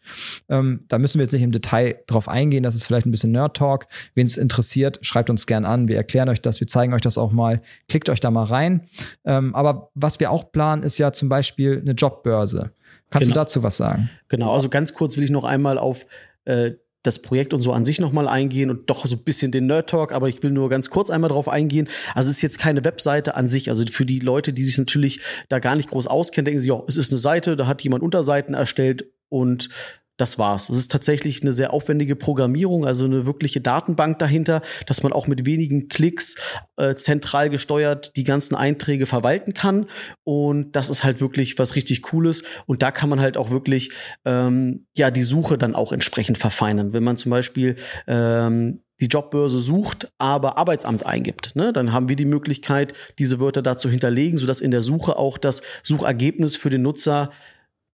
Ähm, 0.49 0.81
da 0.89 0.99
müssen 0.99 1.19
wir 1.19 1.20
wir 1.21 1.25
jetzt 1.25 1.33
nicht 1.33 1.43
im 1.43 1.51
Detail 1.51 1.99
drauf 2.07 2.27
eingehen. 2.27 2.63
Das 2.63 2.75
ist 2.75 2.85
vielleicht 2.85 3.05
ein 3.05 3.11
bisschen 3.11 3.31
Nerd-Talk. 3.31 3.87
Wen 4.15 4.25
es 4.25 4.37
interessiert, 4.37 4.99
schreibt 5.01 5.29
uns 5.29 5.45
gern 5.45 5.65
an. 5.65 5.87
Wir 5.87 5.95
erklären 5.95 6.29
euch 6.29 6.41
das, 6.41 6.59
wir 6.59 6.67
zeigen 6.67 6.93
euch 6.93 7.01
das 7.01 7.17
auch 7.17 7.31
mal. 7.31 7.61
Klickt 7.87 8.09
euch 8.09 8.19
da 8.19 8.31
mal 8.31 8.45
rein. 8.45 8.87
Ähm, 9.25 9.55
aber 9.55 9.91
was 9.93 10.19
wir 10.19 10.31
auch 10.31 10.51
planen, 10.51 10.83
ist 10.83 10.97
ja 10.97 11.11
zum 11.11 11.29
Beispiel 11.29 11.79
eine 11.79 11.91
Jobbörse. 11.91 12.71
Kannst 13.09 13.27
genau. 13.27 13.33
du 13.33 13.39
dazu 13.39 13.63
was 13.63 13.77
sagen? 13.77 14.09
Genau, 14.29 14.53
also 14.53 14.69
ganz 14.69 14.93
kurz 14.93 15.17
will 15.17 15.23
ich 15.23 15.29
noch 15.29 15.43
einmal 15.43 15.77
auf 15.77 16.05
äh, 16.45 16.71
das 17.03 17.19
Projekt 17.19 17.53
und 17.53 17.61
so 17.61 17.73
an 17.73 17.83
sich 17.83 17.99
nochmal 17.99 18.27
eingehen 18.27 18.69
und 18.69 18.89
doch 18.89 19.05
so 19.05 19.15
ein 19.15 19.23
bisschen 19.23 19.51
den 19.51 19.65
Nerd 19.65 19.89
Talk, 19.89 20.11
aber 20.11 20.29
ich 20.29 20.43
will 20.43 20.51
nur 20.51 20.69
ganz 20.69 20.89
kurz 20.89 21.09
einmal 21.09 21.29
drauf 21.29 21.49
eingehen. 21.49 21.87
Also 22.13 22.29
es 22.29 22.37
ist 22.37 22.41
jetzt 22.41 22.59
keine 22.59 22.83
Webseite 22.85 23.35
an 23.35 23.47
sich. 23.47 23.69
Also 23.69 23.83
für 23.85 24.05
die 24.05 24.19
Leute, 24.19 24.53
die 24.53 24.63
sich 24.63 24.77
natürlich 24.77 25.21
da 25.49 25.59
gar 25.59 25.75
nicht 25.75 25.89
groß 25.89 26.07
auskennen, 26.07 26.45
denken 26.45 26.59
sie, 26.59 26.67
ja, 26.67 26.81
es 26.87 26.97
ist 26.97 27.11
eine 27.11 27.19
Seite, 27.19 27.55
da 27.55 27.65
hat 27.65 27.81
jemand 27.81 28.03
Unterseiten 28.03 28.53
erstellt 28.53 29.05
und 29.29 29.69
das 30.17 30.37
war's. 30.37 30.69
Es 30.69 30.77
ist 30.77 30.91
tatsächlich 30.91 31.41
eine 31.41 31.51
sehr 31.51 31.73
aufwendige 31.73 32.15
Programmierung, 32.15 32.85
also 32.85 33.05
eine 33.05 33.25
wirkliche 33.25 33.61
Datenbank 33.61 34.19
dahinter, 34.19 34.61
dass 34.85 35.03
man 35.03 35.13
auch 35.13 35.27
mit 35.27 35.45
wenigen 35.45 35.87
Klicks 35.87 36.35
äh, 36.77 36.95
zentral 36.95 37.49
gesteuert 37.49 38.11
die 38.15 38.23
ganzen 38.23 38.55
Einträge 38.55 39.05
verwalten 39.05 39.53
kann. 39.53 39.87
Und 40.23 40.75
das 40.75 40.89
ist 40.89 41.03
halt 41.03 41.21
wirklich 41.21 41.57
was 41.57 41.75
richtig 41.75 42.01
Cooles. 42.01 42.43
Und 42.65 42.81
da 42.83 42.91
kann 42.91 43.09
man 43.09 43.19
halt 43.19 43.37
auch 43.37 43.49
wirklich 43.49 43.91
ähm, 44.25 44.85
ja 44.95 45.11
die 45.11 45.23
Suche 45.23 45.57
dann 45.57 45.75
auch 45.75 45.91
entsprechend 45.91 46.37
verfeinern. 46.37 46.93
Wenn 46.93 47.03
man 47.03 47.17
zum 47.17 47.31
Beispiel 47.31 47.75
ähm, 48.07 48.81
die 49.01 49.07
Jobbörse 49.07 49.59
sucht, 49.59 50.11
aber 50.19 50.57
Arbeitsamt 50.57 51.05
eingibt. 51.05 51.55
Ne? 51.55 51.73
Dann 51.73 51.91
haben 51.91 52.07
wir 52.07 52.15
die 52.15 52.25
Möglichkeit, 52.25 52.93
diese 53.17 53.39
Wörter 53.39 53.63
da 53.63 53.77
zu 53.77 53.89
hinterlegen, 53.89 54.37
sodass 54.37 54.61
in 54.61 54.71
der 54.71 54.83
Suche 54.83 55.17
auch 55.17 55.37
das 55.39 55.63
Suchergebnis 55.81 56.55
für 56.55 56.69
den 56.69 56.83
Nutzer 56.83 57.31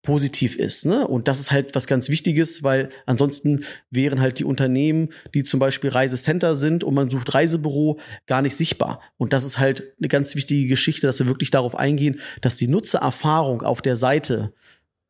positiv 0.07 0.55
ist. 0.55 0.85
Ne? 0.85 1.05
Und 1.05 1.27
das 1.27 1.41
ist 1.41 1.51
halt 1.51 1.75
was 1.75 1.85
ganz 1.85 2.07
Wichtiges, 2.07 2.63
weil 2.63 2.87
ansonsten 3.05 3.65
wären 3.91 4.21
halt 4.21 4.39
die 4.39 4.45
Unternehmen, 4.45 5.09
die 5.33 5.43
zum 5.43 5.59
Beispiel 5.59 5.89
Reisecenter 5.89 6.55
sind 6.55 6.85
und 6.85 6.93
man 6.93 7.09
sucht 7.09 7.33
Reisebüro, 7.33 7.99
gar 8.25 8.41
nicht 8.41 8.55
sichtbar. 8.55 9.01
Und 9.17 9.33
das 9.33 9.43
ist 9.43 9.59
halt 9.59 9.83
eine 9.99 10.07
ganz 10.07 10.33
wichtige 10.33 10.65
Geschichte, 10.69 11.07
dass 11.07 11.19
wir 11.19 11.27
wirklich 11.27 11.51
darauf 11.51 11.75
eingehen, 11.75 12.21
dass 12.39 12.55
die 12.55 12.69
Nutzererfahrung 12.69 13.63
auf 13.63 13.81
der 13.81 13.97
Seite 13.97 14.53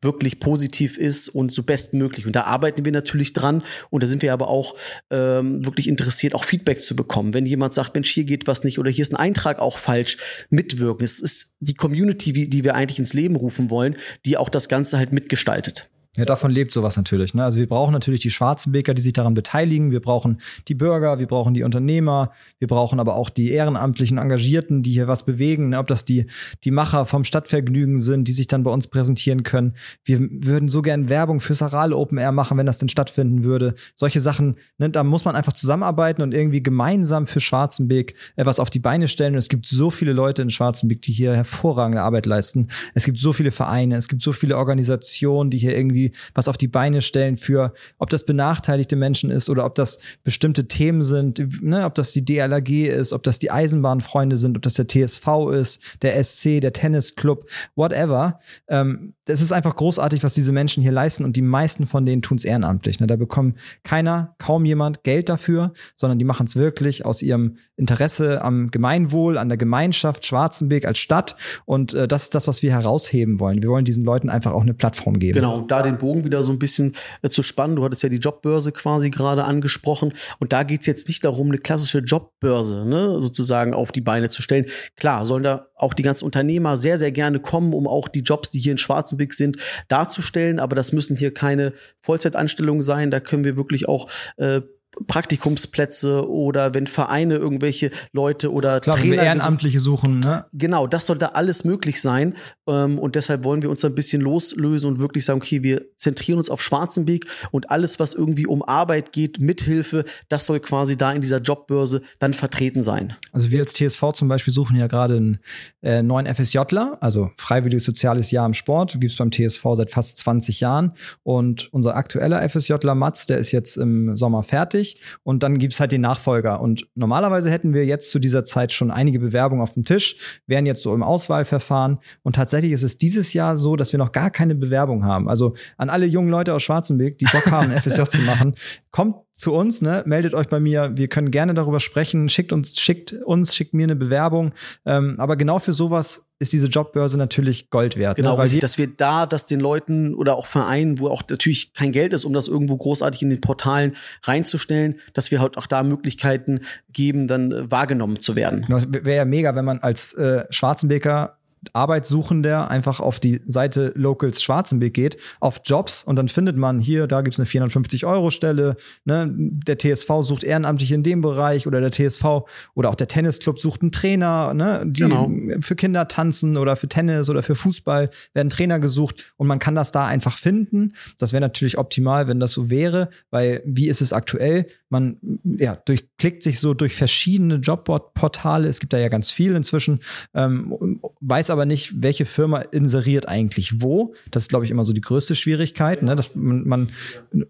wirklich 0.02 0.40
positiv 0.40 0.98
ist 0.98 1.30
und 1.30 1.54
so 1.54 1.64
bestmöglich. 1.64 2.26
Und 2.26 2.36
da 2.36 2.44
arbeiten 2.44 2.86
wir 2.86 2.92
natürlich 2.92 3.34
dran 3.34 3.64
und 3.90 4.04
da 4.04 4.08
sind 4.08 4.22
wir 4.22 4.34
aber 4.34 4.48
auch 4.48 4.76
ähm, 5.10 5.66
wirklich 5.66 5.88
interessiert, 5.88 6.36
auch 6.36 6.46
Feedback 6.46 6.84
zu 6.84 6.96
bekommen. 6.96 7.34
Wenn 7.34 7.46
jemand 7.46 7.74
sagt, 7.74 7.96
Mensch, 7.96 8.12
hier 8.12 8.26
geht 8.26 8.48
was 8.48 8.64
nicht 8.64 8.80
oder 8.80 8.92
hier 8.92 9.02
ist 9.02 9.14
ein 9.14 9.18
Eintrag 9.18 9.60
auch 9.60 9.78
falsch, 9.78 10.18
mitwirken. 10.50 11.04
Es 11.04 11.20
ist 11.20 11.56
die 11.60 11.74
Community, 11.74 12.50
die 12.50 12.64
wir 12.64 12.76
eigentlich 12.76 13.00
ins 13.00 13.14
Leben 13.14 13.36
rufen 13.36 13.70
wollen, 13.70 13.98
die 14.26 14.38
auch 14.38 14.50
das 14.50 14.70
Ganze 14.70 14.98
halt 14.98 15.14
mitgestaltet. 15.14 15.90
Ja, 16.18 16.26
davon 16.26 16.50
lebt 16.50 16.72
sowas 16.74 16.98
natürlich. 16.98 17.36
Ne? 17.36 17.44
Also 17.44 17.60
wir 17.60 17.68
brauchen 17.68 17.92
natürlich 17.92 18.22
die 18.22 18.32
schwarzen 18.32 18.72
Bäcker, 18.72 18.96
die 18.96 19.04
sich 19.04 19.14
daran 19.14 19.36
beteiligen. 19.36 19.92
Wir 19.92 20.00
brauchen 20.00 20.42
die 20.68 20.74
Bürger, 20.74 21.20
wir 21.20 21.28
brauchen 21.28 21.54
die 21.54 21.62
Unternehmer, 21.62 22.32
wir 22.58 22.68
brauchen 22.68 23.00
aber 23.00 23.16
auch 23.16 23.30
die 23.30 23.52
ehrenamtlichen 23.52 24.18
Engagierten, 24.18 24.82
die 24.82 24.90
hier 24.90 25.08
was 25.08 25.26
bewegen. 25.26 25.70
Ne? 25.70 25.78
Ob 25.78 25.86
das 25.86 26.06
die, 26.06 26.26
die 26.64 26.72
Macher 26.72 27.06
vom 27.06 27.24
Stadtvergnügen 27.24 28.00
sind, 28.00 28.28
die 28.28 28.32
sich 28.32 28.48
dann 28.48 28.64
bei 28.64 28.72
uns 28.72 28.88
präsentieren 28.88 29.44
können. 29.44 29.76
Wir 30.04 30.20
würden 30.20 30.68
so 30.68 30.82
gern 30.82 31.08
Werbung 31.08 31.40
für 31.40 31.54
Saral 31.54 31.94
Open 31.94 32.18
Air 32.18 32.32
machen, 32.32 32.58
wenn 32.58 32.66
das 32.66 32.80
denn 32.80 32.90
stattfinden 32.90 33.44
würde. 33.44 33.76
Solche 33.94 34.20
Sachen, 34.20 34.56
ne? 34.80 34.90
da 34.90 35.04
muss 35.04 35.24
man 35.24 35.36
einfach 35.36 35.54
zusammenarbeiten 35.54 36.24
und 36.24 36.34
irgendwie 36.34 36.64
gemeinsam 36.64 37.28
für 37.28 37.42
Schwarzenbeek 37.42 38.16
etwas 38.36 38.60
auf 38.60 38.72
die 38.72 38.80
Beine 38.80 39.08
stellen. 39.08 39.34
Und 39.34 39.40
es 39.40 39.50
gibt 39.50 39.68
so 39.68 39.92
viele 39.92 40.14
Leute 40.14 40.42
in 40.42 40.50
Schwarzenbeek, 40.50 41.00
die 41.04 41.12
hier 41.12 41.36
hervorragende 41.36 42.02
Arbeit 42.02 42.26
leisten. 42.26 42.70
Es 42.96 43.06
gibt 43.06 43.20
so 43.20 43.34
viele 43.34 43.52
Vereine, 43.52 43.98
es 43.98 44.08
gibt 44.08 44.24
so 44.24 44.32
viele 44.32 44.58
Organisationen, 44.58 45.52
die 45.52 45.60
hier 45.60 45.78
irgendwie 45.78 46.07
was 46.34 46.48
auf 46.48 46.58
die 46.58 46.68
Beine 46.68 47.02
stellen 47.02 47.38
für, 47.38 47.74
ob 47.98 48.10
das 48.10 48.26
benachteiligte 48.26 48.96
Menschen 48.96 49.32
ist 49.32 49.50
oder 49.50 49.66
ob 49.66 49.76
das 49.76 50.00
bestimmte 50.24 50.68
Themen 50.68 51.04
sind, 51.04 51.62
ne, 51.62 51.86
ob 51.86 51.96
das 51.96 52.12
die 52.12 52.24
DLAG 52.24 52.70
ist, 52.70 53.14
ob 53.14 53.24
das 53.24 53.40
die 53.40 53.52
Eisenbahnfreunde 53.52 54.38
sind, 54.38 54.58
ob 54.58 54.64
das 54.64 54.76
der 54.76 54.88
TSV 54.88 55.28
ist, 55.52 55.82
der 56.02 56.24
SC, 56.24 56.62
der 56.62 56.74
Tennisclub, 56.74 57.50
whatever. 57.76 58.40
Ähm, 58.68 59.14
es 59.28 59.42
ist 59.42 59.52
einfach 59.52 59.76
großartig, 59.76 60.24
was 60.24 60.34
diese 60.34 60.52
Menschen 60.52 60.82
hier 60.82 60.92
leisten 60.92 61.24
und 61.24 61.36
die 61.36 61.42
meisten 61.42 61.86
von 61.86 62.06
denen 62.06 62.22
tun 62.22 62.38
es 62.38 62.46
ehrenamtlich. 62.46 63.00
Ne? 63.00 63.08
Da 63.08 63.16
bekommt 63.16 63.58
keiner, 63.84 64.36
kaum 64.40 64.66
jemand 64.66 65.04
Geld 65.04 65.30
dafür, 65.30 65.74
sondern 65.96 66.20
die 66.20 66.26
machen 66.26 66.48
es 66.48 66.56
wirklich 66.56 67.06
aus 67.06 67.22
ihrem 67.22 67.58
Interesse 67.76 68.42
am 68.42 68.72
Gemeinwohl, 68.72 69.38
an 69.38 69.50
der 69.50 69.58
Gemeinschaft 69.58 70.26
Schwarzenberg 70.26 70.86
als 70.86 71.00
Stadt 71.00 71.36
und 71.66 71.94
äh, 71.94 72.08
das 72.08 72.24
ist 72.24 72.36
das, 72.36 72.48
was 72.48 72.62
wir 72.62 72.72
herausheben 72.72 73.40
wollen. 73.40 73.62
Wir 73.62 73.70
wollen 73.70 73.86
diesen 73.86 74.04
Leuten 74.04 74.30
einfach 74.30 74.52
auch 74.52 74.62
eine 74.62 74.74
Plattform 74.74 75.20
geben. 75.20 75.36
Genau, 75.36 75.62
da 75.62 75.82
den 75.82 75.98
Bogen 75.98 76.24
wieder 76.24 76.44
so 76.44 76.52
ein 76.52 76.60
bisschen 76.60 76.94
äh, 77.22 77.30
zu 77.30 77.44
spannen. 77.44 77.76
Du 77.76 77.84
hattest 77.84 78.04
ja 78.04 78.10
die 78.10 78.18
Jobbörse 78.18 78.72
quasi 78.72 79.10
gerade 79.10 79.44
angesprochen 79.44 80.14
und 80.40 80.54
da 80.54 80.64
geht 80.64 80.82
es 80.82 80.88
jetzt 80.88 81.08
nicht 81.08 81.24
darum, 81.24 81.48
eine 81.48 81.58
klassische 81.58 82.00
Jobbörse 82.00 82.86
ne, 82.86 83.20
sozusagen 83.20 83.74
auf 83.74 83.92
die 83.92 84.02
Beine 84.02 84.30
zu 84.30 84.42
stellen. 84.42 84.66
Klar, 84.96 85.26
sollen 85.26 85.44
da 85.44 85.68
auch 85.78 85.94
die 85.94 86.04
ganzen 86.04 86.26
Unternehmer 86.26 86.76
sehr, 86.76 86.98
sehr 86.98 87.12
gerne 87.12 87.40
kommen, 87.40 87.74
um 87.74 87.88
auch 87.88 88.08
die 88.08 88.22
Jobs, 88.22 88.50
die 88.50 88.60
hier 88.60 88.74
in 88.74 88.78
Schwarzenbeck 88.78 89.34
sind, 89.34 89.58
darzustellen. 89.88 90.60
Aber 90.60 90.76
das 90.76 90.92
müssen 90.92 91.16
hier 91.16 91.34
keine 91.34 91.74
Vollzeitanstellungen 92.02 92.82
sein. 92.82 93.12
Da 93.12 93.20
können 93.20 93.44
wir 93.44 93.58
wirklich 93.58 93.88
auch 93.88 94.10
äh, 94.38 94.62
Praktikumsplätze 95.06 96.28
oder 96.28 96.74
wenn 96.74 96.88
Vereine 96.88 97.36
irgendwelche 97.36 97.92
Leute 98.14 98.52
oder 98.52 98.80
Klar, 98.80 98.96
Trainer 98.96 99.24
Ehrenamtliche 99.24 99.80
suchen. 99.80 100.20
Ne? 100.20 100.46
Genau, 100.54 100.88
das 100.88 101.06
sollte 101.06 101.36
alles 101.36 101.64
möglich 101.64 102.02
sein. 102.02 102.36
Ähm, 102.68 102.98
und 102.98 103.16
deshalb 103.16 103.44
wollen 103.44 103.62
wir 103.62 103.70
uns 103.70 103.86
ein 103.86 103.94
bisschen 103.94 104.22
loslösen 104.22 104.90
und 104.90 105.00
wirklich 105.00 105.26
sagen, 105.26 105.40
okay, 105.40 105.64
wir 105.64 105.86
zentrieren 105.98 106.40
uns 106.40 106.50
auf 106.50 106.62
Schwarzenbeek 106.62 107.26
und 107.52 107.70
alles, 107.70 108.00
was 108.00 108.14
irgendwie 108.14 108.48
um 108.48 108.64
Arbeit 108.64 109.14
geht, 109.14 109.40
Mithilfe, 109.40 110.06
das 110.30 110.46
soll 110.46 110.60
quasi 110.60 110.98
da 110.98 111.12
in 111.12 111.22
dieser 111.22 111.40
Jobbörse 111.40 112.02
dann 112.20 112.34
vertreten 112.34 112.82
sein. 112.82 113.16
Also 113.32 113.52
wir 113.52 113.60
als 113.60 113.74
TSV 113.74 114.14
zum 114.14 114.28
Beispiel 114.28 114.54
suchen 114.54 114.76
ja 114.76 114.88
gerade 114.88 115.18
einen 115.18 115.40
äh, 115.82 116.02
neuen 116.02 116.34
FSJler, 116.34 116.98
also 117.02 117.32
Freiwilliges 117.38 117.84
Soziales 117.84 118.32
Jahr 118.32 118.46
im 118.46 118.54
Sport, 118.54 119.00
gibt 119.00 119.12
es 119.12 119.18
beim 119.18 119.32
TSV 119.32 119.64
seit 119.76 119.92
fast 119.92 120.18
20 120.18 120.60
Jahren. 120.60 120.94
Und 121.24 121.72
unser 121.74 121.96
aktueller 121.96 122.48
FSJler 122.48 122.96
Mats, 122.96 123.26
der 123.26 123.38
ist 123.38 123.52
jetzt 123.52 123.78
im 123.78 124.16
Sommer 124.16 124.44
fertig 124.44 124.87
fertig 124.88 125.02
und 125.24 125.44
dann 125.44 125.58
gibt's 125.58 125.80
halt 125.80 125.92
den 125.92 126.02
Nachfolger. 126.02 126.62
Und 126.62 126.88
normalerweise 126.96 127.50
hätten 127.50 127.74
wir 127.74 127.86
jetzt 127.86 128.12
zu 128.12 128.20
dieser 128.20 128.44
Zeit 128.44 128.74
schon 128.74 128.92
einige 128.92 129.20
Bewerbungen 129.20 129.62
auf 129.62 129.74
dem 129.74 129.84
Tisch, 129.84 130.42
wären 130.48 130.66
jetzt 130.66 130.82
so 130.84 130.94
im 130.94 131.04
Auswahlverfahren. 131.04 132.00
Und 132.24 132.36
tatsächlich 132.36 132.72
ist 132.72 132.84
es 132.84 132.98
dieses 132.98 133.34
Jahr 133.34 133.58
so, 133.58 133.76
dass 133.76 133.92
wir 133.92 134.00
noch 134.00 134.12
gar 134.12 134.32
keine 134.32 134.56
Bewerbung 134.56 135.04
haben. 135.06 135.30
Also 135.30 135.56
an 135.78 135.90
alle 135.90 136.06
jungen 136.06 136.30
Leute 136.30 136.54
aus 136.54 136.64
Schwarzenberg, 136.64 137.18
die 137.18 137.26
Bock 137.26 137.50
haben, 137.52 137.72
FSJ 137.82 138.04
zu 138.04 138.22
machen, 138.22 138.56
kommt 138.92 139.16
zu 139.34 139.54
uns, 139.54 139.82
ne? 139.82 140.04
meldet 140.08 140.34
euch 140.34 140.48
bei 140.48 140.60
mir. 140.60 140.94
Wir 140.96 141.08
können 141.08 141.30
gerne 141.30 141.54
darüber 141.54 141.80
sprechen. 141.80 142.28
Schickt 142.28 142.52
uns, 142.52 142.80
schickt 142.80 143.14
uns, 143.14 143.56
schickt 143.56 143.74
mir 143.74 143.84
eine 143.84 143.96
Bewerbung. 143.96 144.54
Ähm, 144.86 145.16
aber 145.20 145.36
genau 145.36 145.60
für 145.60 145.74
sowas 145.74 146.27
ist 146.40 146.54
diese 146.54 146.68
Jobbörse 146.68 147.18
natürlich 147.18 147.70
Gold 147.70 147.98
wert. 147.98 148.18
Ne? 148.18 148.24
Genau, 148.24 148.38
ne? 148.38 148.44
weil 148.44 148.60
dass 148.60 148.78
wir 148.78 148.88
da, 148.88 149.26
dass 149.26 149.46
den 149.46 149.60
Leuten 149.60 150.14
oder 150.14 150.36
auch 150.36 150.46
Vereinen, 150.46 151.00
wo 151.00 151.10
auch 151.10 151.24
natürlich 151.30 151.74
kein 151.74 151.92
Geld 151.92 152.14
ist, 152.14 152.26
um 152.26 152.34
das 152.34 152.48
irgendwo 152.48 152.78
großartig 152.78 153.22
in 153.22 153.30
den 153.30 153.42
Portalen 153.42 153.96
reinzustellen, 154.24 155.00
dass 155.14 155.32
wir 155.32 155.40
halt 155.40 155.58
auch 155.58 155.66
da 155.66 155.84
Möglichkeiten 155.84 156.62
geben, 156.92 157.28
dann 157.28 157.52
äh, 157.52 157.72
wahrgenommen 157.72 158.22
zu 158.22 158.36
werden. 158.36 158.66
Genau, 158.68 158.80
wäre 158.88 159.18
ja 159.18 159.26
mega, 159.26 159.56
wenn 159.56 159.66
man 159.66 159.80
als 159.80 160.14
äh, 160.14 160.46
Schwarzenbeker 160.50 161.37
Arbeitssuchender 161.74 162.70
einfach 162.70 163.00
auf 163.00 163.20
die 163.20 163.42
Seite 163.48 163.92
Locals 163.96 164.42
Schwarzenbeck 164.42 164.94
geht, 164.94 165.18
auf 165.40 165.62
Jobs 165.64 166.04
und 166.04 166.16
dann 166.16 166.28
findet 166.28 166.58
man 166.58 166.80
hier, 166.80 167.08
da 167.08 167.22
gibt's 167.22 167.40
eine 167.40 167.48
450-Euro-Stelle, 167.48 168.76
ne? 169.06 169.34
der 169.38 169.78
TSV 169.78 170.22
sucht 170.22 170.44
ehrenamtlich 170.44 170.92
in 170.92 171.04
dem 171.04 171.22
Bereich 171.22 171.68
oder 171.68 171.82
der 171.82 171.92
TSV 171.92 172.44
oder 172.74 172.90
auch 172.90 172.96
der 172.96 173.08
Tennisclub 173.08 173.60
sucht 173.60 173.82
einen 173.82 173.92
Trainer, 173.92 174.54
ne? 174.54 174.84
die 174.86 175.02
genau. 175.02 175.32
für 175.62 175.76
Kinder 175.76 176.08
tanzen 176.08 176.58
oder 176.58 176.76
für 176.76 176.88
Tennis 176.88 177.30
oder 177.30 177.44
für 177.44 177.56
Fußball 177.56 178.10
werden 178.34 178.50
Trainer 178.50 178.80
gesucht 178.80 179.34
und 179.38 179.48
man 179.48 179.60
kann 179.60 179.76
das 179.76 179.92
da 179.92 180.06
einfach 180.06 180.38
finden. 180.38 180.94
Das 181.18 181.34
wäre 181.34 181.42
natürlich 181.42 181.78
optimal, 181.78 182.28
wenn 182.28 182.40
das 182.40 182.54
so 182.54 182.70
wäre, 182.70 183.10
weil 183.30 183.62
wie 183.66 183.88
ist 183.88 184.02
es 184.02 184.14
aktuell? 184.14 184.68
Man 184.90 185.18
ja, 185.44 185.76
durchklickt 185.76 186.44
sich 186.44 186.60
so 186.60 186.74
durch 186.74 186.96
verschiedene 186.96 187.56
Jobportale, 187.56 188.68
es 188.68 188.80
gibt 188.80 188.94
da 188.94 188.98
ja 188.98 189.10
ganz 189.10 189.32
viel 189.32 189.56
inzwischen, 189.56 190.00
ähm, 190.34 191.00
weiß 191.28 191.50
aber 191.50 191.66
nicht, 191.66 192.02
welche 192.02 192.26
Firma 192.26 192.60
inseriert 192.60 193.28
eigentlich 193.28 193.82
wo. 193.82 194.14
Das 194.32 194.44
ist, 194.44 194.50
glaube 194.50 194.66
ich, 194.66 194.72
immer 194.72 194.86
so 194.86 194.94
die 194.94 195.02
größte 195.02 195.36
Schwierigkeit. 195.36 196.02
Ne? 196.02 196.16
Dass 196.16 196.36
man, 196.36 196.68
man 196.68 196.92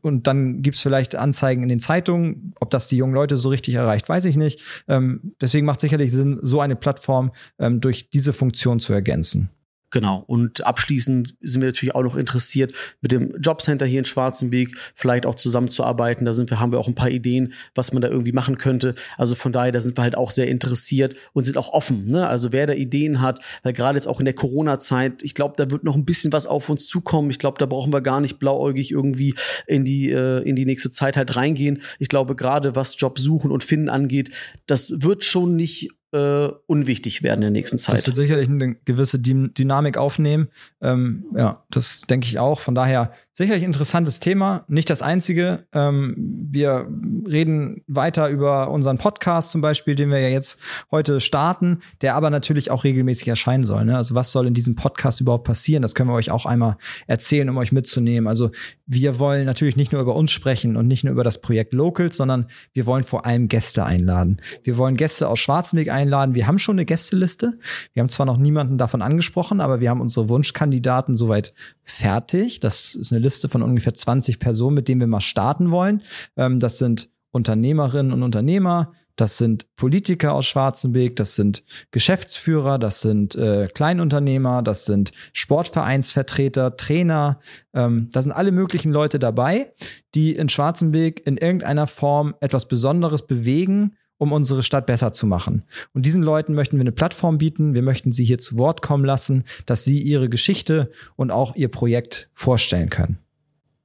und 0.01 0.27
dann 0.27 0.61
gibt 0.61 0.75
es 0.75 0.81
vielleicht 0.81 1.15
Anzeigen 1.15 1.63
in 1.63 1.69
den 1.69 1.79
Zeitungen. 1.79 2.53
Ob 2.59 2.69
das 2.71 2.87
die 2.87 2.97
jungen 2.97 3.13
Leute 3.13 3.37
so 3.37 3.49
richtig 3.49 3.75
erreicht, 3.75 4.09
weiß 4.09 4.25
ich 4.25 4.37
nicht. 4.37 4.83
Ähm, 4.87 5.33
deswegen 5.41 5.65
macht 5.65 5.79
sicherlich 5.79 6.11
Sinn, 6.11 6.39
so 6.41 6.61
eine 6.61 6.75
Plattform 6.75 7.31
ähm, 7.59 7.81
durch 7.81 8.09
diese 8.09 8.33
Funktion 8.33 8.79
zu 8.79 8.93
ergänzen. 8.93 9.51
Genau. 9.97 10.23
Und 10.27 10.63
abschließend 10.63 11.33
sind 11.41 11.61
wir 11.61 11.69
natürlich 11.69 11.95
auch 11.95 12.03
noch 12.03 12.15
interessiert, 12.15 12.71
mit 13.01 13.11
dem 13.11 13.33
Jobcenter 13.41 13.87
hier 13.87 13.97
in 13.97 14.05
Schwarzenbeek 14.05 14.77
vielleicht 14.93 15.25
auch 15.25 15.33
zusammenzuarbeiten. 15.33 16.23
Da 16.23 16.33
sind 16.33 16.51
wir, 16.51 16.59
haben 16.59 16.71
wir 16.71 16.77
auch 16.77 16.87
ein 16.87 16.93
paar 16.93 17.09
Ideen, 17.09 17.53
was 17.73 17.93
man 17.93 18.03
da 18.03 18.07
irgendwie 18.07 18.31
machen 18.31 18.59
könnte. 18.59 18.93
Also 19.17 19.33
von 19.33 19.51
daher, 19.51 19.71
da 19.71 19.79
sind 19.79 19.97
wir 19.97 20.03
halt 20.03 20.15
auch 20.15 20.29
sehr 20.29 20.49
interessiert 20.49 21.15
und 21.33 21.45
sind 21.45 21.57
auch 21.57 21.73
offen. 21.73 22.05
Ne? 22.05 22.27
Also 22.27 22.51
wer 22.51 22.67
da 22.67 22.73
Ideen 22.73 23.21
hat, 23.21 23.39
weil 23.63 23.73
gerade 23.73 23.97
jetzt 23.97 24.07
auch 24.07 24.19
in 24.19 24.25
der 24.25 24.35
Corona-Zeit, 24.35 25.23
ich 25.23 25.33
glaube, 25.33 25.55
da 25.57 25.71
wird 25.71 25.83
noch 25.83 25.95
ein 25.95 26.05
bisschen 26.05 26.31
was 26.31 26.45
auf 26.45 26.69
uns 26.69 26.85
zukommen. 26.87 27.31
Ich 27.31 27.39
glaube, 27.39 27.57
da 27.57 27.65
brauchen 27.65 27.91
wir 27.91 28.01
gar 28.01 28.21
nicht 28.21 28.37
blauäugig 28.37 28.91
irgendwie 28.91 29.33
in 29.65 29.83
die, 29.83 30.11
äh, 30.11 30.47
in 30.47 30.55
die 30.55 30.67
nächste 30.67 30.91
Zeit 30.91 31.17
halt 31.17 31.35
reingehen. 31.35 31.81
Ich 31.97 32.07
glaube, 32.07 32.35
gerade 32.35 32.75
was 32.75 32.99
Job 32.99 33.17
suchen 33.17 33.49
und 33.49 33.63
finden 33.63 33.89
angeht, 33.89 34.29
das 34.67 34.93
wird 34.99 35.23
schon 35.23 35.55
nicht 35.55 35.89
äh, 36.11 36.47
unwichtig 36.67 37.23
werden 37.23 37.39
in 37.39 37.41
der 37.41 37.51
nächsten 37.51 37.77
Zeit. 37.77 37.99
Das 37.99 38.07
wird 38.07 38.15
sicherlich 38.15 38.47
eine 38.47 38.75
gewisse 38.85 39.19
Dynamik 39.19 39.97
aufnehmen. 39.97 40.47
Ähm, 40.81 41.25
ja, 41.35 41.65
das 41.69 42.01
denke 42.01 42.27
ich 42.27 42.39
auch. 42.39 42.59
Von 42.59 42.75
daher 42.75 43.11
sicherlich 43.37 43.63
interessantes 43.63 44.19
Thema, 44.19 44.65
nicht 44.67 44.89
das 44.89 45.03
einzige. 45.03 45.67
Ähm, 45.71 46.15
wir 46.49 46.87
reden 47.29 47.83
weiter 47.85 48.29
über 48.29 48.71
unseren 48.71 48.97
Podcast 48.97 49.51
zum 49.51 49.61
Beispiel, 49.61 49.93
den 49.93 50.09
wir 50.09 50.19
ja 50.19 50.29
jetzt 50.29 50.59
heute 50.89 51.21
starten, 51.21 51.81
der 52.01 52.15
aber 52.15 52.31
natürlich 52.31 52.71
auch 52.71 52.83
regelmäßig 52.83 53.27
erscheinen 53.27 53.63
soll. 53.63 53.85
Ne? 53.85 53.95
Also 53.95 54.15
was 54.15 54.31
soll 54.31 54.47
in 54.47 54.55
diesem 54.55 54.73
Podcast 54.73 55.21
überhaupt 55.21 55.43
passieren? 55.43 55.83
Das 55.83 55.93
können 55.93 56.09
wir 56.09 56.15
euch 56.15 56.31
auch 56.31 56.47
einmal 56.47 56.77
erzählen, 57.05 57.47
um 57.47 57.57
euch 57.57 57.71
mitzunehmen. 57.71 58.27
Also 58.27 58.49
wir 58.87 59.19
wollen 59.19 59.45
natürlich 59.45 59.75
nicht 59.75 59.91
nur 59.91 60.01
über 60.01 60.15
uns 60.15 60.31
sprechen 60.31 60.75
und 60.75 60.87
nicht 60.87 61.03
nur 61.03 61.11
über 61.11 61.23
das 61.23 61.39
Projekt 61.39 61.73
Locals, 61.73 62.17
sondern 62.17 62.47
wir 62.73 62.87
wollen 62.87 63.03
vor 63.03 63.27
allem 63.27 63.49
Gäste 63.49 63.85
einladen. 63.85 64.41
Wir 64.63 64.79
wollen 64.79 64.97
Gäste 64.97 65.27
aus 65.27 65.37
Schwarzenberg 65.37 65.89
einladen. 65.89 66.33
Wir 66.33 66.47
haben 66.47 66.57
schon 66.57 66.77
eine 66.77 66.85
Gästeliste. 66.85 67.59
Wir 67.93 68.01
haben 68.01 68.09
zwar 68.09 68.25
noch 68.25 68.37
niemanden 68.37 68.79
davon 68.79 69.03
angesprochen, 69.03 69.61
aber 69.61 69.79
wir 69.79 69.91
haben 69.91 70.01
unsere 70.01 70.27
Wunschkandidaten 70.27 71.13
soweit 71.13 71.53
fertig. 71.83 72.61
Das 72.61 72.95
ist 72.95 73.11
eine 73.11 73.26
Liste 73.27 73.49
von 73.49 73.61
ungefähr 73.61 73.93
20 73.93 74.39
Personen, 74.39 74.75
mit 74.75 74.87
denen 74.87 75.01
wir 75.01 75.07
mal 75.07 75.19
starten 75.19 75.69
wollen. 75.71 76.01
Ähm, 76.37 76.59
das 76.59 76.77
sind 76.77 77.09
Unternehmerinnen 77.31 78.13
und 78.13 78.23
Unternehmer, 78.23 78.93
das 79.17 79.37
sind 79.37 79.75
Politiker 79.75 80.33
aus 80.33 80.45
Schwarzenberg, 80.45 81.15
das 81.15 81.35
sind 81.35 81.63
Geschäftsführer, 81.91 82.77
das 82.77 83.01
sind 83.01 83.35
äh, 83.35 83.67
Kleinunternehmer, 83.67 84.61
das 84.61 84.85
sind 84.85 85.11
Sportvereinsvertreter, 85.33 86.77
Trainer. 86.77 87.39
Ähm, 87.73 88.09
da 88.11 88.21
sind 88.21 88.31
alle 88.31 88.51
möglichen 88.51 88.93
Leute 88.93 89.17
dabei, 89.17 89.73
die 90.13 90.35
in 90.35 90.49
Schwarzenberg 90.49 91.19
in 91.25 91.37
irgendeiner 91.37 91.87
Form 91.87 92.35
etwas 92.39 92.67
Besonderes 92.67 93.25
bewegen 93.25 93.97
um 94.17 94.31
unsere 94.31 94.63
Stadt 94.63 94.85
besser 94.85 95.11
zu 95.11 95.27
machen. 95.27 95.63
Und 95.93 96.05
diesen 96.05 96.23
Leuten 96.23 96.53
möchten 96.53 96.77
wir 96.77 96.81
eine 96.81 96.91
Plattform 96.91 97.37
bieten. 97.37 97.73
Wir 97.73 97.81
möchten 97.81 98.11
sie 98.11 98.25
hier 98.25 98.39
zu 98.39 98.57
Wort 98.57 98.81
kommen 98.81 99.05
lassen, 99.05 99.43
dass 99.65 99.83
sie 99.83 100.01
ihre 100.01 100.29
Geschichte 100.29 100.89
und 101.15 101.31
auch 101.31 101.55
ihr 101.55 101.69
Projekt 101.69 102.29
vorstellen 102.33 102.89
können. 102.89 103.19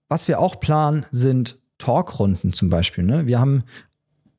Was 0.09 0.29
wir 0.29 0.41
auch 0.41 0.61
planen, 0.61 1.07
sind 1.11 1.59
Talkrunden 1.79 2.53
zum 2.53 2.69
Beispiel. 2.69 3.05
Ne? 3.05 3.27
Wir 3.27 3.41
haben 3.41 3.65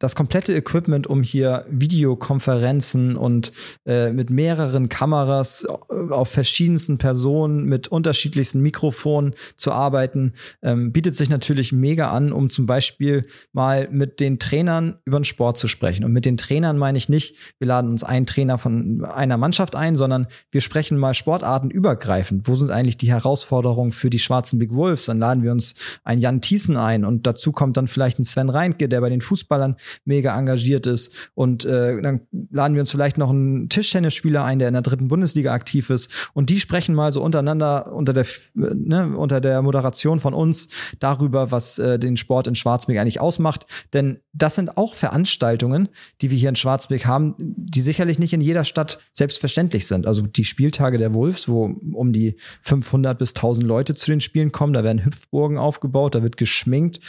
das 0.04 0.16
komplette 0.16 0.54
Equipment, 0.54 1.08
um 1.08 1.24
hier 1.24 1.66
Videokonferenzen 1.70 3.16
und 3.16 3.54
äh, 3.86 4.12
mit 4.12 4.30
mehreren 4.30 4.90
Kameras 4.90 5.66
auf 5.66 6.30
verschiedensten 6.30 6.98
Personen 6.98 7.64
mit 7.64 7.88
unterschiedlichsten 7.88 8.60
Mikrofonen 8.60 9.34
zu 9.56 9.72
arbeiten, 9.72 10.34
ähm, 10.62 10.92
bietet 10.92 11.16
sich 11.16 11.30
natürlich 11.30 11.72
mega 11.72 12.12
an, 12.12 12.34
um 12.34 12.50
zum 12.50 12.66
Beispiel 12.66 13.26
mal 13.54 13.88
mit 13.92 14.20
den 14.20 14.40
Trainern 14.40 15.00
über 15.06 15.22
den 15.22 15.24
Sport 15.24 15.58
zu 15.58 15.70
sprechen. 15.70 16.04
Und 16.04 16.12
mit 16.12 16.26
den 16.26 16.36
Trainern 16.36 16.78
meine 16.78 16.98
ich 16.98 17.08
nicht, 17.08 17.38
wir 17.60 17.68
laden 17.70 17.90
uns 17.90 18.04
einen 18.04 18.26
Trainer 18.26 18.58
von 18.58 19.06
einer 19.06 19.38
Mannschaft 19.38 19.74
ein, 19.78 19.96
sondern 19.96 20.28
wir 20.52 20.60
sprechen 20.60 20.98
mal 20.98 21.14
Sportarten 21.14 21.72
übergreifend. 21.72 22.46
Wo 22.50 22.56
sind 22.56 22.72
eigentlich 22.72 22.98
die 22.98 23.10
Herausforderungen 23.10 23.94
für 23.94 24.10
die 24.10 24.20
schwarzen 24.20 24.60
Big 24.60 24.74
Wolves? 24.74 25.06
Dann 25.06 25.20
laden 25.20 25.44
wir 25.44 25.54
uns 25.54 25.76
einen 26.04 26.20
Jan 26.20 26.42
Thiessen 26.42 26.76
ein 26.76 27.06
und 27.06 27.26
dazu 27.26 27.54
kommt 27.54 27.78
dann 27.78 27.88
vielleicht 27.88 28.20
ein 28.20 28.26
Sven 28.26 28.50
Reintke, 28.50 28.90
der 28.90 29.00
bei 29.00 29.10
den 29.10 29.22
Fußballern 29.22 29.78
mega 30.06 30.38
engagiert 30.38 30.88
ist. 30.88 31.14
Und 31.34 31.66
äh, 31.66 32.02
dann 32.02 32.22
laden 32.52 32.76
wir 32.76 32.82
uns 32.82 32.92
vielleicht 32.92 33.18
noch 33.18 33.30
einen 33.30 33.70
Tischtennisspieler 33.70 34.44
ein, 34.44 34.60
der 34.60 34.68
in 34.68 34.74
der 34.74 34.82
dritten 34.82 35.08
Bundesliga 35.08 35.54
aktiv 35.54 35.90
ist. 35.90 36.30
Und 36.34 36.50
die 36.50 36.60
sprechen 36.60 36.96
mal 36.96 37.12
so 37.12 37.22
untereinander 37.22 37.94
unter 37.94 38.14
der, 38.14 38.26
ne, 38.54 39.16
unter 39.18 39.42
der 39.42 39.62
Moderation 39.62 40.20
von 40.20 40.34
uns 40.34 40.70
darüber, 41.00 41.52
was 41.52 41.80
äh, 41.80 42.00
den 42.00 42.18
Sport 42.18 42.48
in 42.48 42.56
Schwarzberg 42.56 42.98
eigentlich 42.98 43.20
ausmacht. 43.20 43.66
Denn 43.94 44.20
das 44.34 44.56
sind 44.56 44.78
auch 44.78 44.94
Veranstaltungen, 44.94 45.90
die 46.22 46.32
wir 46.32 46.38
hier 46.38 46.50
in 46.50 46.56
Schwarzberg 46.56 47.06
haben, 47.06 47.36
die 47.38 47.82
sicherlich 47.82 48.20
nicht 48.20 48.34
in 48.34 48.42
jeder 48.42 48.64
Stadt 48.64 49.00
selbstverständlich 49.12 49.88
sind. 49.88 50.08
Also 50.08 50.22
die 50.22 50.44
Spieltage 50.44 50.98
der 50.98 51.14
Wolves, 51.14 51.48
wo 51.48 51.76
um 51.94 52.14
die 52.14 52.36
500 52.64 53.18
bis 53.18 53.32
1000 53.36 53.66
Leute 53.66 53.96
zu 53.96 54.10
den 54.12 54.22
Spielen 54.22 54.52
kommen, 54.52 54.74
da 54.74 54.84
werden 54.84 55.06
Hüpfburgen 55.06 55.58
aufgebaut, 55.58 56.16
da 56.16 56.24
wird 56.24 56.38
geschminkt. 56.38 57.00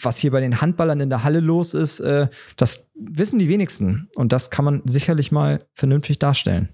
Was 0.00 0.18
hier 0.18 0.30
bei 0.30 0.40
den 0.40 0.60
Handballern 0.60 1.00
in 1.00 1.10
der 1.10 1.24
Halle 1.24 1.40
los 1.40 1.74
ist, 1.74 2.00
äh, 2.00 2.21
das 2.56 2.90
wissen 2.94 3.38
die 3.38 3.48
wenigsten. 3.48 4.08
Und 4.14 4.32
das 4.32 4.50
kann 4.50 4.64
man 4.64 4.82
sicherlich 4.84 5.32
mal 5.32 5.64
vernünftig 5.74 6.18
darstellen. 6.18 6.68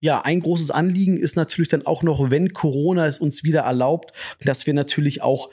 Ja, 0.00 0.20
ein 0.20 0.40
großes 0.40 0.70
Anliegen 0.70 1.16
ist 1.16 1.36
natürlich 1.36 1.68
dann 1.68 1.84
auch 1.84 2.02
noch, 2.02 2.30
wenn 2.30 2.52
Corona 2.52 3.06
es 3.06 3.18
uns 3.18 3.42
wieder 3.42 3.62
erlaubt, 3.62 4.12
dass 4.44 4.66
wir 4.66 4.74
natürlich 4.74 5.22
auch 5.22 5.50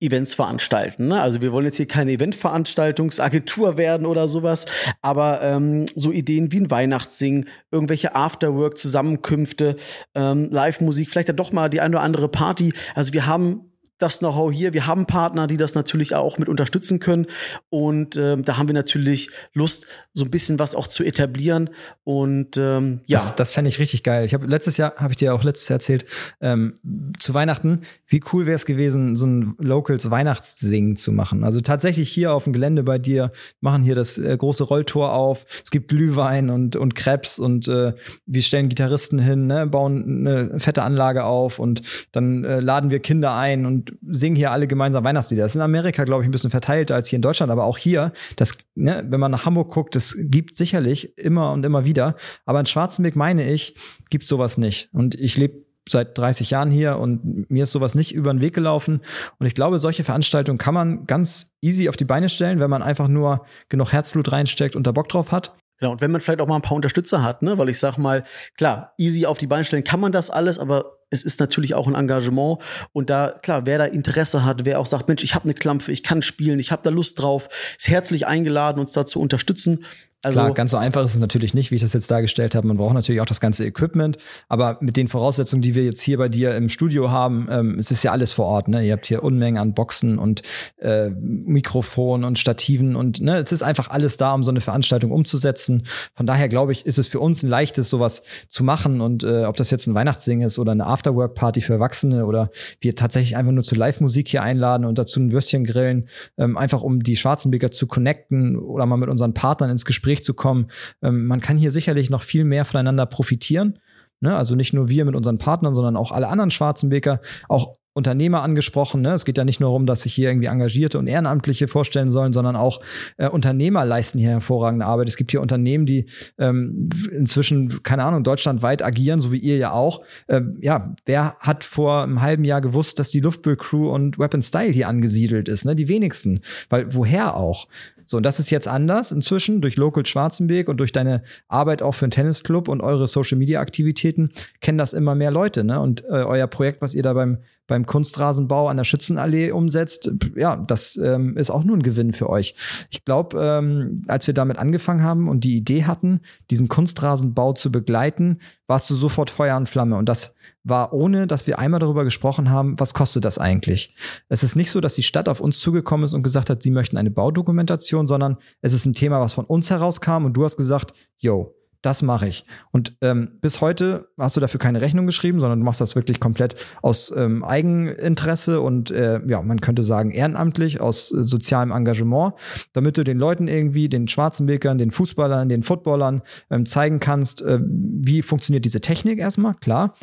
Events 0.00 0.34
veranstalten. 0.34 1.08
Ne? 1.08 1.20
Also 1.20 1.40
wir 1.40 1.52
wollen 1.52 1.66
jetzt 1.66 1.76
hier 1.76 1.86
keine 1.86 2.12
Eventveranstaltungsagentur 2.12 3.76
werden 3.76 4.06
oder 4.06 4.28
sowas, 4.28 4.66
aber 5.02 5.42
ähm, 5.42 5.86
so 5.94 6.12
Ideen 6.12 6.52
wie 6.52 6.60
ein 6.60 6.70
Weihnachtssingen, 6.70 7.46
irgendwelche 7.70 8.14
Afterwork-Zusammenkünfte, 8.14 9.76
ähm, 10.14 10.50
Live-Musik, 10.50 11.10
vielleicht 11.10 11.28
ja 11.28 11.34
doch 11.34 11.52
mal 11.52 11.70
die 11.70 11.80
eine 11.80 11.96
oder 11.96 12.04
andere 12.04 12.28
Party. 12.28 12.72
Also 12.94 13.12
wir 13.12 13.26
haben 13.26 13.70
das 13.98 14.18
Know-how 14.18 14.52
hier. 14.52 14.72
Wir 14.72 14.86
haben 14.86 15.06
Partner, 15.06 15.46
die 15.46 15.56
das 15.56 15.74
natürlich 15.74 16.14
auch 16.14 16.38
mit 16.38 16.48
unterstützen 16.48 16.98
können. 16.98 17.26
Und 17.68 18.16
ähm, 18.16 18.44
da 18.44 18.56
haben 18.56 18.68
wir 18.68 18.74
natürlich 18.74 19.30
Lust, 19.52 19.86
so 20.12 20.24
ein 20.24 20.30
bisschen 20.30 20.58
was 20.58 20.74
auch 20.74 20.86
zu 20.86 21.04
etablieren. 21.04 21.70
Und 22.02 22.56
ähm, 22.56 23.00
ja. 23.06 23.20
Das, 23.20 23.36
das 23.36 23.52
fände 23.52 23.68
ich 23.68 23.78
richtig 23.78 24.02
geil. 24.02 24.24
Ich 24.24 24.34
habe 24.34 24.46
letztes 24.46 24.76
Jahr, 24.76 24.94
habe 24.96 25.12
ich 25.12 25.16
dir 25.16 25.34
auch 25.34 25.44
letztes 25.44 25.68
Jahr 25.68 25.76
erzählt, 25.76 26.06
ähm, 26.40 26.74
zu 27.18 27.34
Weihnachten, 27.34 27.82
wie 28.06 28.22
cool 28.32 28.46
wäre 28.46 28.56
es 28.56 28.66
gewesen, 28.66 29.16
so 29.16 29.26
ein 29.26 29.54
Locals 29.58 30.10
Weihnachtssingen 30.10 30.96
zu 30.96 31.12
machen. 31.12 31.44
Also 31.44 31.60
tatsächlich 31.60 32.10
hier 32.10 32.32
auf 32.32 32.44
dem 32.44 32.52
Gelände 32.52 32.82
bei 32.82 32.98
dir 32.98 33.30
machen 33.60 33.82
hier 33.82 33.94
das 33.94 34.18
äh, 34.18 34.36
große 34.36 34.64
Rolltor 34.64 35.12
auf. 35.12 35.46
Es 35.62 35.70
gibt 35.70 35.88
Glühwein 35.88 36.50
und, 36.50 36.76
und 36.76 36.94
Krebs 36.94 37.38
und 37.38 37.68
äh, 37.68 37.94
wir 38.26 38.42
stellen 38.42 38.68
Gitarristen 38.68 39.18
hin, 39.18 39.46
ne, 39.46 39.66
bauen 39.66 40.26
eine 40.26 40.58
fette 40.58 40.82
Anlage 40.82 41.24
auf 41.24 41.58
und 41.58 41.82
dann 42.12 42.44
äh, 42.44 42.60
laden 42.60 42.90
wir 42.90 43.00
Kinder 43.00 43.34
ein 43.36 43.83
und 43.84 43.98
singen 44.14 44.36
hier 44.36 44.50
alle 44.50 44.66
gemeinsam 44.66 45.04
Weihnachtslieder. 45.04 45.42
Das 45.42 45.52
ist 45.52 45.56
in 45.56 45.62
Amerika, 45.62 46.04
glaube 46.04 46.22
ich, 46.22 46.28
ein 46.28 46.30
bisschen 46.30 46.50
verteilter 46.50 46.94
als 46.94 47.08
hier 47.08 47.16
in 47.16 47.22
Deutschland, 47.22 47.50
aber 47.50 47.64
auch 47.64 47.78
hier, 47.78 48.12
das, 48.36 48.58
ne, 48.74 49.04
wenn 49.08 49.20
man 49.20 49.30
nach 49.30 49.46
Hamburg 49.46 49.72
guckt, 49.72 49.94
das 49.94 50.16
gibt 50.18 50.56
sicherlich 50.56 51.16
immer 51.18 51.52
und 51.52 51.64
immer 51.64 51.84
wieder. 51.84 52.16
Aber 52.46 52.60
in 52.60 52.66
Schwarzenberg, 52.66 53.16
meine 53.16 53.50
ich, 53.50 53.76
gibt's 54.10 54.28
sowas 54.28 54.58
nicht. 54.58 54.88
Und 54.92 55.14
ich 55.14 55.36
lebe 55.36 55.64
seit 55.86 56.16
30 56.16 56.50
Jahren 56.50 56.70
hier 56.70 56.96
und 56.96 57.50
mir 57.50 57.64
ist 57.64 57.72
sowas 57.72 57.94
nicht 57.94 58.14
über 58.14 58.32
den 58.32 58.40
Weg 58.40 58.54
gelaufen. 58.54 59.00
Und 59.38 59.46
ich 59.46 59.54
glaube, 59.54 59.78
solche 59.78 60.02
Veranstaltungen 60.02 60.58
kann 60.58 60.72
man 60.72 61.06
ganz 61.06 61.54
easy 61.60 61.88
auf 61.88 61.96
die 61.96 62.06
Beine 62.06 62.30
stellen, 62.30 62.58
wenn 62.58 62.70
man 62.70 62.82
einfach 62.82 63.08
nur 63.08 63.44
genug 63.68 63.92
Herzblut 63.92 64.32
reinsteckt 64.32 64.76
und 64.76 64.86
da 64.86 64.92
Bock 64.92 65.08
drauf 65.08 65.30
hat. 65.30 65.54
Genau, 65.80 65.92
und 65.92 66.00
wenn 66.00 66.12
man 66.12 66.20
vielleicht 66.20 66.40
auch 66.40 66.46
mal 66.46 66.56
ein 66.56 66.62
paar 66.62 66.76
Unterstützer 66.76 67.22
hat, 67.22 67.42
ne, 67.42 67.58
weil 67.58 67.68
ich 67.68 67.78
sag 67.78 67.98
mal, 67.98 68.24
klar, 68.56 68.94
easy 68.96 69.26
auf 69.26 69.36
die 69.36 69.46
Beine 69.46 69.64
stellen 69.64 69.84
kann 69.84 70.00
man 70.00 70.12
das 70.12 70.30
alles, 70.30 70.58
aber 70.58 71.03
es 71.10 71.22
ist 71.22 71.40
natürlich 71.40 71.74
auch 71.74 71.86
ein 71.86 71.94
Engagement 71.94 72.58
und 72.92 73.10
da 73.10 73.30
klar, 73.42 73.66
wer 73.66 73.78
da 73.78 73.84
Interesse 73.84 74.44
hat, 74.44 74.64
wer 74.64 74.80
auch 74.80 74.86
sagt, 74.86 75.08
Mensch, 75.08 75.22
ich 75.22 75.34
habe 75.34 75.44
eine 75.44 75.54
Klampfe, 75.54 75.92
ich 75.92 76.02
kann 76.02 76.22
spielen, 76.22 76.58
ich 76.58 76.72
habe 76.72 76.82
da 76.82 76.90
Lust 76.90 77.20
drauf, 77.20 77.48
ist 77.78 77.88
herzlich 77.88 78.26
eingeladen, 78.26 78.80
uns 78.80 78.92
da 78.92 79.06
zu 79.06 79.20
unterstützen. 79.20 79.84
Also 80.24 80.40
Klar, 80.40 80.54
ganz 80.54 80.70
so 80.70 80.76
einfach 80.76 81.04
ist 81.04 81.14
es 81.14 81.20
natürlich 81.20 81.54
nicht, 81.54 81.70
wie 81.70 81.76
ich 81.76 81.82
das 81.82 81.92
jetzt 81.92 82.10
dargestellt 82.10 82.54
habe. 82.54 82.66
Man 82.66 82.76
braucht 82.76 82.94
natürlich 82.94 83.20
auch 83.20 83.26
das 83.26 83.40
ganze 83.40 83.64
Equipment, 83.64 84.18
aber 84.48 84.78
mit 84.80 84.96
den 84.96 85.08
Voraussetzungen, 85.08 85.62
die 85.62 85.74
wir 85.74 85.84
jetzt 85.84 86.00
hier 86.02 86.18
bei 86.18 86.28
dir 86.28 86.56
im 86.56 86.68
Studio 86.68 87.10
haben, 87.10 87.46
ähm, 87.50 87.78
es 87.78 87.90
ist 87.90 88.02
ja 88.02 88.12
alles 88.12 88.32
vor 88.32 88.46
Ort. 88.46 88.68
Ne? 88.68 88.84
Ihr 88.86 88.92
habt 88.92 89.06
hier 89.06 89.22
Unmengen 89.22 89.58
an 89.58 89.74
Boxen 89.74 90.18
und 90.18 90.42
äh, 90.78 91.10
Mikrofon 91.10 92.24
und 92.24 92.38
Stativen 92.38 92.96
und 92.96 93.20
ne, 93.20 93.38
es 93.38 93.52
ist 93.52 93.62
einfach 93.62 93.90
alles 93.90 94.16
da, 94.16 94.34
um 94.34 94.42
so 94.42 94.50
eine 94.50 94.60
Veranstaltung 94.60 95.10
umzusetzen. 95.10 95.86
Von 96.14 96.26
daher 96.26 96.48
glaube 96.48 96.72
ich, 96.72 96.86
ist 96.86 96.98
es 96.98 97.08
für 97.08 97.20
uns 97.20 97.42
ein 97.42 97.48
leichtes, 97.48 97.90
sowas 97.90 98.22
zu 98.48 98.64
machen 98.64 99.00
und 99.00 99.24
äh, 99.24 99.44
ob 99.44 99.56
das 99.56 99.70
jetzt 99.70 99.86
ein 99.86 99.94
Weihnachtssing 99.94 100.42
ist 100.42 100.58
oder 100.58 100.72
eine 100.72 100.86
Afterwork-Party 100.86 101.60
für 101.60 101.74
Erwachsene 101.74 102.26
oder 102.26 102.50
wir 102.80 102.94
tatsächlich 102.94 103.36
einfach 103.36 103.52
nur 103.52 103.64
zu 103.64 103.74
Live-Musik 103.74 104.28
hier 104.28 104.42
einladen 104.42 104.84
und 104.84 104.98
dazu 104.98 105.20
ein 105.20 105.32
Würstchen 105.32 105.64
grillen, 105.64 106.08
ähm, 106.38 106.56
einfach 106.56 106.82
um 106.82 107.02
die 107.02 107.16
Schwarzenbeker 107.16 107.70
zu 107.70 107.86
connecten 107.86 108.58
oder 108.58 108.86
mal 108.86 108.96
mit 108.96 109.08
unseren 109.08 109.34
Partnern 109.34 109.70
ins 109.70 109.84
Gespräch 109.84 110.13
Gespräch 110.14 110.22
zu 110.22 110.34
kommen. 110.34 110.66
Ähm, 111.02 111.26
man 111.26 111.40
kann 111.40 111.56
hier 111.56 111.70
sicherlich 111.70 112.10
noch 112.10 112.22
viel 112.22 112.44
mehr 112.44 112.64
voneinander 112.64 113.06
profitieren. 113.06 113.78
Ne? 114.20 114.36
Also 114.36 114.54
nicht 114.54 114.72
nur 114.72 114.88
wir 114.88 115.04
mit 115.04 115.16
unseren 115.16 115.38
Partnern, 115.38 115.74
sondern 115.74 115.96
auch 115.96 116.12
alle 116.12 116.28
anderen 116.28 116.50
Schwarzenbeker. 116.50 117.20
Auch 117.48 117.74
Unternehmer 117.96 118.42
angesprochen. 118.42 119.02
Ne? 119.02 119.12
Es 119.12 119.24
geht 119.24 119.38
ja 119.38 119.44
nicht 119.44 119.60
nur 119.60 119.68
darum, 119.68 119.86
dass 119.86 120.02
sich 120.02 120.14
hier 120.14 120.28
irgendwie 120.28 120.48
Engagierte 120.48 120.98
und 120.98 121.06
Ehrenamtliche 121.06 121.68
vorstellen 121.68 122.10
sollen, 122.10 122.32
sondern 122.32 122.56
auch 122.56 122.80
äh, 123.18 123.28
Unternehmer 123.28 123.84
leisten 123.84 124.18
hier 124.18 124.30
hervorragende 124.30 124.84
Arbeit. 124.84 125.08
Es 125.08 125.16
gibt 125.16 125.30
hier 125.30 125.40
Unternehmen, 125.40 125.86
die 125.86 126.06
ähm, 126.36 126.88
inzwischen, 127.12 127.84
keine 127.84 128.02
Ahnung, 128.02 128.24
deutschlandweit 128.24 128.82
agieren, 128.82 129.20
so 129.20 129.30
wie 129.30 129.38
ihr 129.38 129.58
ja 129.58 129.70
auch. 129.70 130.02
Ähm, 130.28 130.58
ja, 130.60 130.94
wer 131.06 131.36
hat 131.38 131.62
vor 131.62 132.02
einem 132.02 132.20
halben 132.20 132.42
Jahr 132.42 132.60
gewusst, 132.60 132.98
dass 132.98 133.10
die 133.10 133.20
Luftbild-Crew 133.20 133.88
und 133.88 134.18
Weapon 134.18 134.42
Style 134.42 134.72
hier 134.72 134.88
angesiedelt 134.88 135.48
ist? 135.48 135.64
Ne? 135.64 135.76
Die 135.76 135.88
wenigsten. 135.88 136.40
Weil 136.70 136.92
woher 136.94 137.36
auch? 137.36 137.68
So, 138.06 138.16
und 138.16 138.22
das 138.24 138.38
ist 138.38 138.50
jetzt 138.50 138.68
anders 138.68 139.12
inzwischen 139.12 139.60
durch 139.60 139.76
Local 139.76 140.04
Schwarzenberg 140.04 140.68
und 140.68 140.78
durch 140.78 140.92
deine 140.92 141.22
Arbeit 141.48 141.82
auch 141.82 141.92
für 141.92 142.06
den 142.06 142.10
Tennisclub 142.10 142.68
und 142.68 142.80
eure 142.80 143.06
Social 143.06 143.38
Media 143.38 143.60
Aktivitäten 143.60 144.30
kennen 144.60 144.78
das 144.78 144.92
immer 144.92 145.14
mehr 145.14 145.30
Leute, 145.30 145.64
ne? 145.64 145.80
Und 145.80 146.04
äh, 146.04 146.24
euer 146.24 146.46
Projekt, 146.46 146.82
was 146.82 146.94
ihr 146.94 147.02
da 147.02 147.12
beim 147.12 147.38
beim 147.66 147.86
Kunstrasenbau 147.86 148.68
an 148.68 148.76
der 148.76 148.84
Schützenallee 148.84 149.50
umsetzt, 149.52 150.12
ja, 150.36 150.56
das 150.56 150.96
ähm, 150.96 151.36
ist 151.36 151.50
auch 151.50 151.64
nur 151.64 151.76
ein 151.76 151.82
Gewinn 151.82 152.12
für 152.12 152.28
euch. 152.28 152.54
Ich 152.90 153.04
glaube, 153.04 153.40
ähm, 153.42 154.02
als 154.06 154.26
wir 154.26 154.34
damit 154.34 154.58
angefangen 154.58 155.02
haben 155.02 155.28
und 155.28 155.44
die 155.44 155.56
Idee 155.56 155.84
hatten, 155.84 156.20
diesen 156.50 156.68
Kunstrasenbau 156.68 157.54
zu 157.54 157.72
begleiten, 157.72 158.40
warst 158.66 158.90
du 158.90 158.94
sofort 158.94 159.30
Feuer 159.30 159.56
und 159.56 159.68
Flamme. 159.68 159.96
Und 159.96 160.08
das 160.08 160.34
war 160.62 160.92
ohne, 160.92 161.26
dass 161.26 161.46
wir 161.46 161.58
einmal 161.58 161.80
darüber 161.80 162.04
gesprochen 162.04 162.50
haben, 162.50 162.78
was 162.78 162.94
kostet 162.94 163.24
das 163.24 163.38
eigentlich. 163.38 163.94
Es 164.28 164.42
ist 164.42 164.56
nicht 164.56 164.70
so, 164.70 164.80
dass 164.80 164.94
die 164.94 165.02
Stadt 165.02 165.28
auf 165.28 165.40
uns 165.40 165.58
zugekommen 165.58 166.04
ist 166.04 166.14
und 166.14 166.22
gesagt 166.22 166.50
hat, 166.50 166.62
sie 166.62 166.70
möchten 166.70 166.96
eine 166.96 167.10
Baudokumentation, 167.10 168.06
sondern 168.06 168.38
es 168.60 168.72
ist 168.72 168.86
ein 168.86 168.94
Thema, 168.94 169.20
was 169.20 169.34
von 169.34 169.44
uns 169.44 169.70
herauskam 169.70 170.24
und 170.24 170.34
du 170.34 170.44
hast 170.44 170.56
gesagt, 170.56 170.92
yo, 171.16 171.54
das 171.84 172.02
mache 172.02 172.26
ich. 172.26 172.44
Und 172.72 172.96
ähm, 173.02 173.32
bis 173.40 173.60
heute 173.60 174.08
hast 174.18 174.36
du 174.36 174.40
dafür 174.40 174.58
keine 174.58 174.80
Rechnung 174.80 175.06
geschrieben, 175.06 175.40
sondern 175.40 175.58
du 175.58 175.64
machst 175.64 175.80
das 175.80 175.96
wirklich 175.96 176.18
komplett 176.18 176.56
aus 176.80 177.12
ähm, 177.14 177.44
Eigeninteresse 177.44 178.60
und 178.60 178.90
äh, 178.90 179.20
ja, 179.26 179.42
man 179.42 179.60
könnte 179.60 179.82
sagen 179.82 180.10
ehrenamtlich, 180.10 180.80
aus 180.80 181.12
äh, 181.12 181.24
sozialem 181.24 181.72
Engagement, 181.72 182.34
damit 182.72 182.96
du 182.96 183.04
den 183.04 183.18
Leuten 183.18 183.48
irgendwie, 183.48 183.88
den 183.88 184.08
Schwarzenbekern, 184.08 184.78
den 184.78 184.92
Fußballern, 184.92 185.48
den 185.48 185.62
Footballern 185.62 186.22
ähm, 186.50 186.64
zeigen 186.64 187.00
kannst, 187.00 187.42
äh, 187.42 187.60
wie 187.62 188.22
funktioniert 188.22 188.64
diese 188.64 188.80
Technik 188.80 189.18
erstmal, 189.18 189.54
klar. 189.54 189.94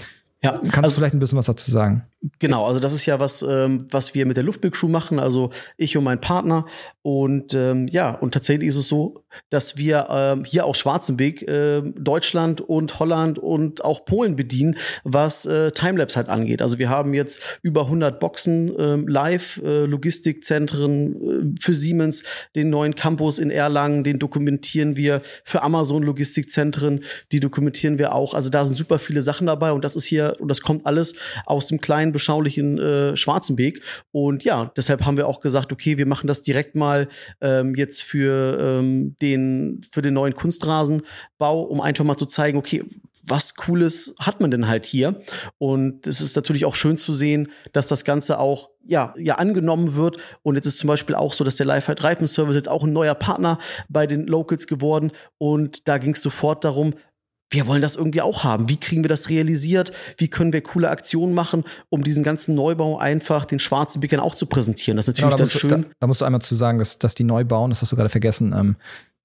Ja, 0.44 0.52
Kannst 0.54 0.78
also, 0.78 0.90
du 0.90 0.96
vielleicht 1.00 1.14
ein 1.16 1.20
bisschen 1.20 1.38
was 1.38 1.46
dazu 1.46 1.70
sagen? 1.70 2.04
Genau, 2.38 2.68
also 2.68 2.80
das 2.80 2.94
ist 2.94 3.08
ja 3.08 3.20
was, 3.20 3.42
ähm, 3.42 3.80
was 3.90 4.14
wir 4.14 4.28
mit 4.28 4.38
der 4.38 4.44
Luftbildcrew 4.44 4.88
machen, 4.88 5.18
also 5.18 5.50
ich 5.78 5.98
und 5.98 6.04
mein 6.04 6.22
Partner. 6.22 6.68
Und 7.02 7.56
ähm, 7.56 7.88
ja, 7.88 8.12
und 8.12 8.36
tatsächlich 8.36 8.68
ist 8.68 8.76
es 8.76 8.88
so, 8.88 9.24
dass 9.50 9.78
wir 9.78 10.08
ähm, 10.12 10.44
hier 10.44 10.66
auch 10.66 10.76
Schwarzenbeek 10.76 11.48
äh, 11.48 11.82
Deutschland 11.82 12.62
und 12.62 13.00
Holland 13.00 13.40
und 13.40 13.84
auch 13.84 14.06
Polen 14.06 14.36
bedienen, 14.36 14.78
was 15.04 15.48
äh, 15.48 15.72
Timelapse 15.72 16.18
halt 16.18 16.30
angeht. 16.30 16.62
Also 16.62 16.78
wir 16.78 16.90
haben 16.90 17.16
jetzt 17.16 17.60
über 17.64 17.86
100 17.86 18.20
Boxen 18.20 18.78
äh, 18.78 18.98
live, 19.10 19.60
äh, 19.64 19.86
Logistikzentren 19.86 21.56
äh, 21.56 21.60
für 21.60 21.74
Siemens, 21.74 22.24
den 22.56 22.70
neuen 22.70 22.94
Campus 22.94 23.40
in 23.40 23.50
Erlangen, 23.50 24.04
den 24.04 24.20
dokumentieren 24.20 24.96
wir 24.96 25.24
für 25.44 25.64
Amazon 25.64 26.04
Logistikzentren, 26.04 27.04
die 27.32 27.40
dokumentieren 27.40 27.98
wir 27.98 28.14
auch. 28.14 28.36
Also 28.36 28.52
da 28.52 28.64
sind 28.64 28.78
super 28.78 29.00
viele 29.00 29.24
Sachen 29.24 29.48
dabei 29.48 29.72
und 29.72 29.84
das 29.84 29.96
ist 29.96 30.06
hier, 30.06 30.36
und 30.40 30.50
das 30.50 30.62
kommt 30.62 30.86
alles 30.86 31.16
aus 31.48 31.66
dem 31.66 31.82
kleinen, 31.82 32.11
beschaulichen 32.12 32.78
äh, 32.78 33.16
Schwarzenbeek. 33.16 33.82
Und 34.12 34.44
ja, 34.44 34.72
deshalb 34.76 35.06
haben 35.06 35.18
wir 35.18 35.28
auch 35.28 35.42
gesagt, 35.42 35.72
okay, 35.72 35.98
wir 35.98 36.06
machen 36.06 36.28
das 36.28 36.42
direkt 36.42 36.76
mal 36.76 37.08
ähm, 37.42 37.76
jetzt 37.76 38.04
für 38.04 38.58
ähm, 38.60 39.16
den, 39.22 39.82
für 39.92 40.02
den 40.02 40.14
neuen 40.14 40.34
Kunstrasenbau, 40.34 41.62
um 41.64 41.82
einfach 41.82 42.06
mal 42.06 42.18
zu 42.18 42.26
zeigen, 42.26 42.58
okay, 42.58 42.84
was 43.24 43.56
Cooles 43.56 44.16
hat 44.20 44.42
man 44.42 44.52
denn 44.52 44.68
halt 44.68 44.86
hier? 44.86 45.22
Und 45.58 46.08
es 46.08 46.22
ist 46.22 46.36
natürlich 46.36 46.66
auch 46.66 46.76
schön 46.76 46.98
zu 46.98 47.14
sehen, 47.14 47.52
dass 47.72 47.88
das 47.88 48.04
Ganze 48.04 48.40
auch 48.40 48.70
ja, 48.86 49.14
ja 49.18 49.36
angenommen 49.36 49.96
wird. 49.96 50.18
Und 50.44 50.56
jetzt 50.56 50.66
ist 50.66 50.80
zum 50.80 50.88
Beispiel 50.88 51.16
auch 51.16 51.34
so, 51.34 51.44
dass 51.44 51.58
der 51.58 51.66
Lifehide 51.66 52.04
Reifenservice 52.04 52.56
jetzt 52.56 52.70
auch 52.70 52.84
ein 52.84 52.94
neuer 52.94 53.16
Partner 53.16 53.60
bei 53.90 54.08
den 54.08 54.26
Locals 54.26 54.68
geworden. 54.68 55.12
Und 55.38 55.88
da 55.88 55.98
ging 55.98 56.14
es 56.14 56.22
sofort 56.22 56.64
darum, 56.64 56.96
wir 57.52 57.68
wollen 57.68 57.82
das 57.82 57.96
irgendwie 57.96 58.22
auch 58.22 58.44
haben. 58.44 58.70
Wie 58.70 58.78
kriegen 58.78 59.04
wir 59.04 59.10
das 59.10 59.30
realisiert? 59.30 59.92
Wie 60.18 60.30
können 60.30 60.54
wir 60.54 60.62
coole 60.62 60.90
Aktionen 60.90 61.34
machen, 61.34 61.64
um 61.90 62.04
diesen 62.04 62.24
ganzen 62.24 62.56
Neubau 62.56 62.98
einfach 62.98 63.46
den 63.46 63.60
schwarzen 63.60 64.00
Bigern 64.00 64.20
auch 64.20 64.36
zu 64.36 64.46
präsentieren? 64.46 64.98
Das 64.98 65.08
ist 65.08 65.20
natürlich 65.20 65.36
genau, 65.36 65.38
da 65.38 65.44
dann 65.44 65.60
schön. 65.60 65.82
Da, 65.84 65.96
da, 66.00 66.08
musst 66.08 66.22
du 66.22 66.26
einmal 66.26 66.42
zu 66.42 66.56
sagen, 66.56 66.80
dass, 66.80 66.98
dass 66.98 67.14
die 67.14 67.26
neu 67.26 67.44
bauen, 67.44 67.70
das 67.70 67.82
hast 67.82 67.92
du 67.92 67.96
gerade 67.96 68.10
vergessen. 68.10 68.54
Ähm, 68.58 68.76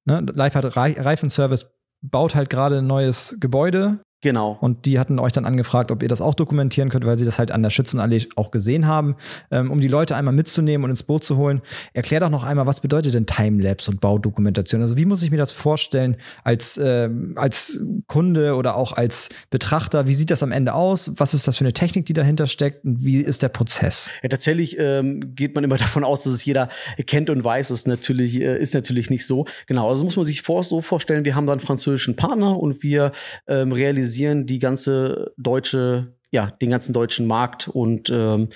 ne? 0.05 0.27
Live 0.35 0.55
hat 0.57 0.77
Reifenservice 0.77 1.67
baut 2.03 2.35
halt 2.35 2.51
gerade 2.51 2.79
ein 2.79 2.87
neues 2.87 3.37
Gebäude 3.41 4.01
Genau. 4.23 4.57
Und 4.61 4.87
die 4.87 4.99
hatten 4.99 5.19
euch 5.19 5.33
dann 5.33 5.45
angefragt, 5.45 5.91
ob 5.91 6.03
ihr 6.03 6.09
das 6.09 6.23
auch 6.23 6.35
dokumentieren 6.35 6.89
könnt, 6.89 7.05
weil 7.05 7.19
sie 7.19 7.27
das 7.27 7.39
halt 7.39 7.53
an 7.53 7.63
der 7.63 7.69
Schützenallee 7.69 8.27
auch 8.35 8.51
gesehen 8.51 8.87
haben, 8.87 9.15
ähm, 9.51 9.71
um 9.71 9.79
die 9.79 9.89
Leute 9.89 10.17
einmal 10.17 10.33
mitzunehmen 10.33 10.85
und 10.85 10.91
ins 10.91 11.03
Boot 11.03 11.23
zu 11.23 11.37
holen. 11.37 11.61
Erklär 11.93 12.21
doch 12.21 12.31
noch 12.31 12.43
einmal, 12.43 12.67
was 12.67 12.81
bedeutet 12.81 13.13
denn 13.13 13.27
Timelapse 13.27 13.91
und 13.91 14.01
Baudokumentation? 14.01 14.81
Also 14.81 14.97
wie 14.97 15.05
muss 15.05 15.23
ich 15.23 15.31
mir 15.31 15.37
das 15.37 15.53
vorstellen 15.53 16.17
als, 16.45 16.79
äh, 16.79 17.11
als 17.35 17.81
Kunde 18.07 18.57
oder 18.57 18.77
auch 18.77 18.95
als 18.95 19.29
Betrachter? 19.51 20.07
Wie 20.07 20.15
sieht 20.15 20.31
das 20.31 20.43
am 20.43 20.51
Ende 20.51 20.73
aus? 20.73 21.13
Was 21.17 21.35
ist 21.35 21.47
das 21.47 21.59
für 21.59 21.65
eine 21.65 21.75
Technik, 21.75 22.07
die 22.07 22.15
dahinter 22.15 22.47
steckt? 22.47 22.87
Und 22.87 23.05
wie 23.05 23.19
ist 23.19 23.43
der 23.43 23.51
Prozess? 23.51 24.11
Ja, 24.23 24.31
tatsächlich 24.31 24.79
ähm, 24.79 25.35
geht 25.35 25.55
man 25.55 25.63
immer 25.63 25.77
davon 25.77 26.05
aus, 26.05 26.25
dass 26.25 26.33
es 26.33 26.45
jeder 26.45 26.71
kennt 27.07 27.29
und 27.29 27.45
weiß. 27.45 27.69
Das 27.69 27.87
natürlich, 27.87 28.41
äh, 28.41 28.59
ist 28.59 28.73
natürlich 28.73 29.11
nicht 29.11 29.27
so. 29.27 29.45
Genau, 29.67 29.91
also 29.91 30.05
muss 30.05 30.17
man 30.17 30.25
sich 30.25 30.41
vor, 30.41 30.63
so 30.65 30.81
vorstellen, 30.81 31.27
wir 31.27 31.35
haben 31.35 31.47
da 31.47 31.53
einen 31.53 31.61
französischen 31.61 32.17
Partner 32.17 32.59
und 32.59 32.83
wir 32.83 33.13
ähm, 33.47 33.73
realisieren 33.73 34.06
monetarisieren 34.07 34.47
die 34.47 34.59
ganze 34.59 35.33
deutsche, 35.37 36.15
ja, 36.31 36.51
den 36.61 36.71
ganzen 36.71 36.93
deutschen 36.93 37.27
Markt 37.27 37.69
und 37.69 38.11
ähm, 38.11 38.49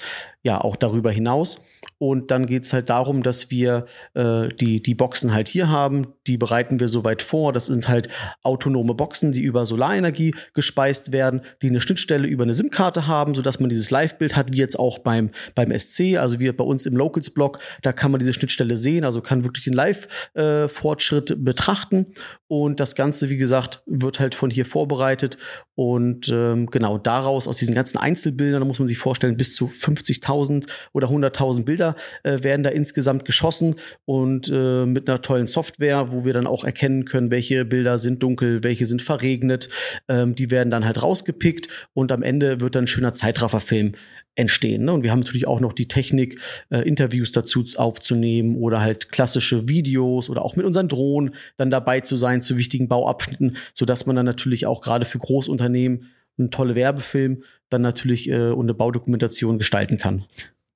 ja 0.42 0.60
auch 0.60 0.76
darüber 0.76 1.10
hinaus. 1.10 1.64
Und 2.02 2.30
dann 2.30 2.46
geht's 2.46 2.72
halt 2.72 2.88
darum, 2.88 3.22
dass 3.22 3.50
wir 3.50 3.84
äh, 4.14 4.48
die, 4.48 4.82
die 4.82 4.94
Boxen 4.94 5.34
halt 5.34 5.48
hier 5.48 5.68
haben. 5.68 6.14
Die 6.26 6.38
bereiten 6.38 6.80
wir 6.80 6.88
soweit 6.88 7.20
vor. 7.20 7.52
Das 7.52 7.66
sind 7.66 7.88
halt 7.88 8.08
autonome 8.42 8.94
Boxen, 8.94 9.32
die 9.32 9.42
über 9.42 9.66
Solarenergie 9.66 10.34
gespeist 10.54 11.12
werden, 11.12 11.42
die 11.60 11.68
eine 11.68 11.82
Schnittstelle 11.82 12.26
über 12.26 12.44
eine 12.44 12.54
SIM-Karte 12.54 13.06
haben, 13.06 13.34
sodass 13.34 13.60
man 13.60 13.68
dieses 13.68 13.90
Live-Bild 13.90 14.34
hat, 14.34 14.54
wie 14.54 14.56
jetzt 14.56 14.78
auch 14.78 15.00
beim, 15.00 15.30
beim 15.54 15.78
SC, 15.78 16.16
also 16.16 16.40
wie 16.40 16.50
bei 16.50 16.64
uns 16.64 16.86
im 16.86 16.96
Locals-Blog. 16.96 17.58
Da 17.82 17.92
kann 17.92 18.10
man 18.10 18.18
diese 18.18 18.32
Schnittstelle 18.32 18.78
sehen, 18.78 19.04
also 19.04 19.20
kann 19.20 19.44
wirklich 19.44 19.64
den 19.64 19.74
Live-Fortschritt 19.74 21.32
äh, 21.32 21.36
betrachten. 21.36 22.06
Und 22.46 22.80
das 22.80 22.94
Ganze, 22.94 23.28
wie 23.28 23.36
gesagt, 23.36 23.82
wird 23.84 24.20
halt 24.20 24.34
von 24.34 24.50
hier 24.50 24.64
vorbereitet. 24.64 25.36
Und 25.74 26.30
ähm, 26.30 26.66
genau 26.66 26.96
daraus, 26.96 27.46
aus 27.46 27.58
diesen 27.58 27.74
ganzen 27.74 27.98
Einzelbildern, 27.98 28.60
da 28.60 28.66
muss 28.66 28.78
man 28.78 28.88
sich 28.88 28.98
vorstellen, 28.98 29.36
bis 29.36 29.54
zu 29.54 29.66
50.000 29.66 30.66
oder 30.94 31.08
100.000 31.08 31.64
Bilder 31.64 31.89
äh, 32.22 32.42
werden 32.42 32.62
da 32.62 32.70
insgesamt 32.70 33.24
geschossen 33.24 33.76
und 34.05 34.50
äh, 34.53 34.87
mit 34.87 35.09
einer 35.09 35.22
tollen 35.22 35.46
Software, 35.46 36.12
wo 36.12 36.24
wir 36.24 36.33
dann 36.33 36.46
auch 36.46 36.64
erkennen 36.64 37.05
können, 37.05 37.31
welche 37.31 37.64
Bilder 37.64 37.98
sind 37.98 38.22
dunkel, 38.22 38.64
welche 38.64 38.87
sind 38.87 39.03
verregnet. 39.03 39.68
Ähm, 40.09 40.35
die 40.35 40.50
werden 40.50 40.70
dann 40.70 40.85
halt 40.85 41.03
rausgepickt 41.03 41.68
und 41.92 42.12
am 42.12 42.22
Ende 42.22 42.61
wird 42.61 42.74
dann 42.74 42.85
ein 42.85 42.88
schöner 42.88 43.14
Zeitrafferfilm 43.14 43.92
entstehen. 44.35 44.85
Ne? 44.85 44.92
Und 44.92 45.03
wir 45.03 45.11
haben 45.11 45.20
natürlich 45.20 45.46
auch 45.46 45.61
noch 45.61 45.72
die 45.72 45.88
Technik, 45.88 46.40
äh, 46.70 46.81
Interviews 46.81 47.33
dazu 47.33 47.64
aufzunehmen 47.76 48.57
oder 48.57 48.81
halt 48.81 49.12
klassische 49.12 49.68
Videos 49.68 50.31
oder 50.31 50.44
auch 50.44 50.57
mit 50.57 50.66
unseren 50.66 50.88
Drohnen 50.88 51.35
dann 51.57 51.70
dabei 51.70 52.00
zu 52.00 52.16
sein 52.16 52.42
zu 52.42 52.57
wichtigen 52.57 52.88
Bauabschnitten, 52.88 53.57
so 53.74 53.85
dass 53.85 54.07
man 54.07 54.16
dann 54.16 54.26
natürlich 54.26 54.66
auch 54.66 54.81
gerade 54.81 55.05
für 55.05 55.18
Großunternehmen 55.18 56.07
einen 56.38 56.50
tolle 56.50 56.74
Werbefilm 56.74 57.42
dann 57.68 57.83
natürlich 57.83 58.31
äh, 58.31 58.50
und 58.50 58.66
eine 58.66 58.74
Baudokumentation 58.74 59.59
gestalten 59.59 59.98
kann. 59.98 60.24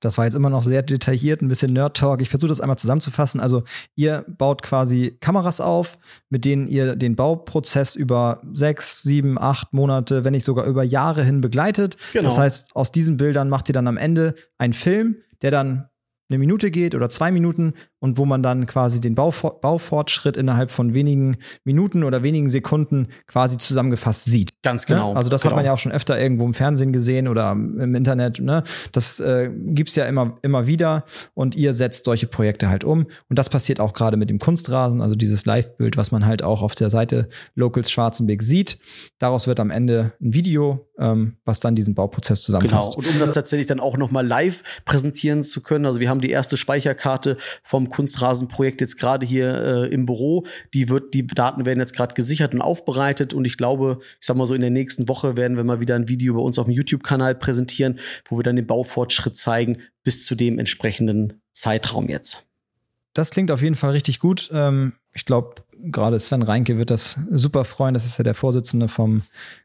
Das 0.04 0.18
war 0.18 0.24
jetzt 0.24 0.34
immer 0.34 0.50
noch 0.50 0.62
sehr 0.62 0.82
detailliert, 0.82 1.42
ein 1.42 1.48
bisschen 1.48 1.72
Nerd-Talk. 1.72 2.20
Ich 2.20 2.28
versuche 2.28 2.48
das 2.48 2.60
einmal 2.60 2.78
zusammenzufassen. 2.78 3.40
Also 3.40 3.62
ihr 3.94 4.24
baut 4.28 4.62
quasi 4.62 5.16
Kameras 5.20 5.60
auf, 5.60 5.98
mit 6.28 6.44
denen 6.44 6.68
ihr 6.68 6.96
den 6.96 7.16
Bauprozess 7.16 7.94
über 7.94 8.40
sechs, 8.52 9.02
sieben, 9.02 9.38
acht 9.38 9.72
Monate, 9.72 10.24
wenn 10.24 10.32
nicht 10.32 10.44
sogar 10.44 10.66
über 10.66 10.82
Jahre 10.82 11.24
hin 11.24 11.40
begleitet. 11.40 11.96
Genau. 12.12 12.24
Das 12.24 12.38
heißt, 12.38 12.76
aus 12.76 12.92
diesen 12.92 13.16
Bildern 13.16 13.48
macht 13.48 13.68
ihr 13.68 13.72
dann 13.72 13.86
am 13.86 13.96
Ende 13.96 14.34
einen 14.58 14.72
Film, 14.74 15.16
der 15.42 15.50
dann 15.50 15.88
eine 16.34 16.40
Minute 16.40 16.70
geht 16.70 16.94
oder 16.94 17.08
zwei 17.08 17.30
Minuten 17.30 17.74
und 18.00 18.18
wo 18.18 18.26
man 18.26 18.42
dann 18.42 18.66
quasi 18.66 19.00
den 19.00 19.14
Baufort 19.14 19.60
Baufortschritt 19.60 20.36
innerhalb 20.36 20.70
von 20.70 20.92
wenigen 20.92 21.38
Minuten 21.64 22.04
oder 22.04 22.22
wenigen 22.22 22.48
Sekunden 22.48 23.08
quasi 23.26 23.56
zusammengefasst 23.56 24.26
sieht. 24.26 24.62
Ganz 24.62 24.86
genau. 24.86 25.12
Ja? 25.12 25.16
Also 25.16 25.30
das 25.30 25.42
genau. 25.42 25.52
hat 25.52 25.56
man 25.56 25.64
ja 25.64 25.72
auch 25.72 25.78
schon 25.78 25.92
öfter 25.92 26.20
irgendwo 26.20 26.44
im 26.44 26.54
Fernsehen 26.54 26.92
gesehen 26.92 27.28
oder 27.28 27.52
im 27.52 27.94
Internet. 27.94 28.40
Ne? 28.40 28.64
Das 28.92 29.20
äh, 29.20 29.50
gibt's 29.52 29.94
ja 29.96 30.04
immer 30.04 30.36
immer 30.42 30.66
wieder 30.66 31.04
und 31.34 31.54
ihr 31.54 31.72
setzt 31.72 32.04
solche 32.04 32.26
Projekte 32.26 32.68
halt 32.68 32.84
um 32.84 33.06
und 33.28 33.38
das 33.38 33.48
passiert 33.48 33.80
auch 33.80 33.92
gerade 33.92 34.16
mit 34.16 34.28
dem 34.28 34.38
Kunstrasen, 34.38 35.00
also 35.00 35.14
dieses 35.14 35.46
Live-Bild, 35.46 35.96
was 35.96 36.12
man 36.12 36.26
halt 36.26 36.42
auch 36.42 36.62
auf 36.62 36.74
der 36.74 36.90
Seite 36.90 37.28
Locals 37.54 37.90
Schwarzenberg 37.90 38.42
sieht. 38.42 38.78
Daraus 39.18 39.46
wird 39.46 39.60
am 39.60 39.70
Ende 39.70 40.12
ein 40.20 40.34
Video 40.34 40.86
ähm, 40.98 41.36
was 41.44 41.60
dann 41.60 41.74
diesen 41.74 41.94
Bauprozess 41.94 42.42
zusammenfasst. 42.42 42.94
Genau. 42.94 43.06
Und 43.08 43.14
um 43.14 43.20
das 43.20 43.34
tatsächlich 43.34 43.66
dann 43.66 43.80
auch 43.80 43.96
nochmal 43.96 44.26
live 44.26 44.82
präsentieren 44.84 45.42
zu 45.42 45.62
können, 45.62 45.86
also 45.86 46.00
wir 46.00 46.08
haben 46.08 46.20
die 46.20 46.30
erste 46.30 46.56
Speicherkarte 46.56 47.36
vom 47.62 47.88
Kunstrasenprojekt 47.88 48.80
jetzt 48.80 48.98
gerade 48.98 49.26
hier 49.26 49.54
äh, 49.54 49.88
im 49.88 50.06
Büro. 50.06 50.44
Die 50.72 50.88
wird, 50.88 51.14
die 51.14 51.26
Daten 51.26 51.66
werden 51.66 51.80
jetzt 51.80 51.94
gerade 51.94 52.14
gesichert 52.14 52.54
und 52.54 52.62
aufbereitet 52.62 53.34
und 53.34 53.44
ich 53.44 53.56
glaube, 53.56 53.98
ich 54.20 54.26
sag 54.26 54.36
mal 54.36 54.46
so 54.46 54.54
in 54.54 54.60
der 54.60 54.70
nächsten 54.70 55.08
Woche 55.08 55.36
werden 55.36 55.56
wir 55.56 55.64
mal 55.64 55.80
wieder 55.80 55.96
ein 55.96 56.08
Video 56.08 56.34
bei 56.34 56.40
uns 56.40 56.58
auf 56.58 56.66
dem 56.66 56.74
YouTube-Kanal 56.74 57.34
präsentieren, 57.34 57.98
wo 58.26 58.38
wir 58.38 58.42
dann 58.42 58.56
den 58.56 58.66
Baufortschritt 58.66 59.36
zeigen 59.36 59.78
bis 60.02 60.24
zu 60.24 60.34
dem 60.34 60.58
entsprechenden 60.58 61.40
Zeitraum 61.52 62.08
jetzt. 62.08 62.46
Das 63.14 63.30
klingt 63.30 63.50
auf 63.50 63.62
jeden 63.62 63.76
Fall 63.76 63.90
richtig 63.90 64.18
gut. 64.18 64.50
Ähm, 64.52 64.94
ich 65.12 65.24
glaube, 65.24 65.54
gerade 65.84 66.18
Sven 66.18 66.42
Reinke 66.42 66.78
wird 66.78 66.90
das 66.90 67.18
super 67.30 67.64
freuen. 67.64 67.94
Das 67.94 68.04
ist 68.04 68.18
ja 68.18 68.24
der 68.24 68.34
Vorsitzende 68.34 68.88
vom 68.88 69.22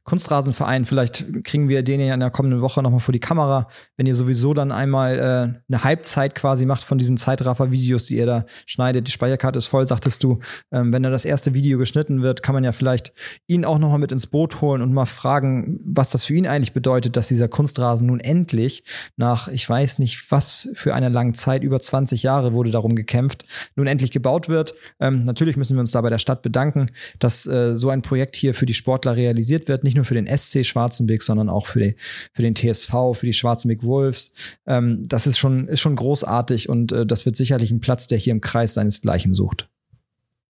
Kunstrasenverein. 0.09 0.83
Vielleicht 0.83 1.43
kriegen 1.45 1.69
wir 1.69 1.81
den 1.83 2.01
ja 2.01 2.13
in 2.13 2.19
der 2.19 2.31
kommenden 2.31 2.61
Woche 2.61 2.83
nochmal 2.83 2.99
vor 2.99 3.13
die 3.13 3.19
Kamera, 3.19 3.69
wenn 3.95 4.05
ihr 4.05 4.15
sowieso 4.15 4.53
dann 4.53 4.73
einmal 4.73 5.17
äh, 5.17 5.73
eine 5.73 5.83
Halbzeit 5.83 6.35
quasi 6.35 6.65
macht 6.65 6.83
von 6.83 6.97
diesen 6.97 7.15
Zeitraffer-Videos, 7.15 8.07
die 8.07 8.17
ihr 8.17 8.25
da 8.25 8.45
schneidet. 8.65 9.07
Die 9.07 9.11
Speicherkarte 9.11 9.57
ist 9.57 9.67
voll, 9.67 9.87
sagtest 9.87 10.21
du. 10.23 10.39
Ähm, 10.71 10.91
wenn 10.91 11.03
da 11.03 11.09
das 11.09 11.23
erste 11.23 11.53
Video 11.53 11.77
geschnitten 11.77 12.21
wird, 12.21 12.43
kann 12.43 12.53
man 12.53 12.65
ja 12.65 12.73
vielleicht 12.73 13.13
ihn 13.47 13.63
auch 13.63 13.79
nochmal 13.79 13.99
mit 13.99 14.11
ins 14.11 14.27
Boot 14.27 14.59
holen 14.59 14.81
und 14.81 14.93
mal 14.93 15.05
fragen, 15.05 15.79
was 15.85 16.09
das 16.09 16.25
für 16.25 16.33
ihn 16.33 16.47
eigentlich 16.47 16.73
bedeutet, 16.73 17.15
dass 17.15 17.29
dieser 17.29 17.47
Kunstrasen 17.47 18.07
nun 18.07 18.19
endlich 18.19 18.83
nach, 19.15 19.47
ich 19.47 19.69
weiß 19.69 19.99
nicht 19.99 20.31
was 20.31 20.69
für 20.73 20.93
einer 20.93 21.09
langen 21.09 21.33
Zeit, 21.33 21.63
über 21.63 21.79
20 21.79 22.23
Jahre 22.23 22.51
wurde 22.51 22.71
darum 22.71 22.95
gekämpft, 22.95 23.45
nun 23.75 23.87
endlich 23.87 24.11
gebaut 24.11 24.49
wird. 24.49 24.75
Ähm, 24.99 25.23
natürlich 25.23 25.55
müssen 25.55 25.77
wir 25.77 25.81
uns 25.81 25.91
dabei 25.91 26.09
bei 26.09 26.13
der 26.15 26.17
Stadt 26.17 26.41
bedanken, 26.41 26.87
dass 27.19 27.45
äh, 27.45 27.75
so 27.75 27.91
ein 27.91 28.01
Projekt 28.01 28.35
hier 28.35 28.55
für 28.55 28.65
die 28.65 28.73
Sportler 28.73 29.15
realisiert 29.15 29.67
wird. 29.67 29.83
Nicht 29.83 29.95
nur 29.99 30.05
für 30.05 30.15
den 30.15 30.27
SC 30.27 30.65
Schwarzenbeck, 30.65 31.21
sondern 31.21 31.49
auch 31.49 31.67
für, 31.67 31.79
die, 31.79 31.95
für 32.33 32.41
den 32.41 32.55
TSV, 32.55 32.91
für 33.13 33.25
die 33.25 33.33
Schwarzenbeck 33.33 33.83
Wolves. 33.83 34.31
Ähm, 34.65 35.03
das 35.05 35.27
ist 35.27 35.37
schon, 35.37 35.67
ist 35.67 35.81
schon 35.81 35.95
großartig 35.95 36.69
und 36.69 36.91
äh, 36.91 37.05
das 37.05 37.25
wird 37.25 37.35
sicherlich 37.35 37.71
ein 37.71 37.81
Platz, 37.81 38.07
der 38.07 38.17
hier 38.17 38.31
im 38.31 38.41
Kreis 38.41 38.73
seinesgleichen 38.73 39.33
sucht. 39.33 39.69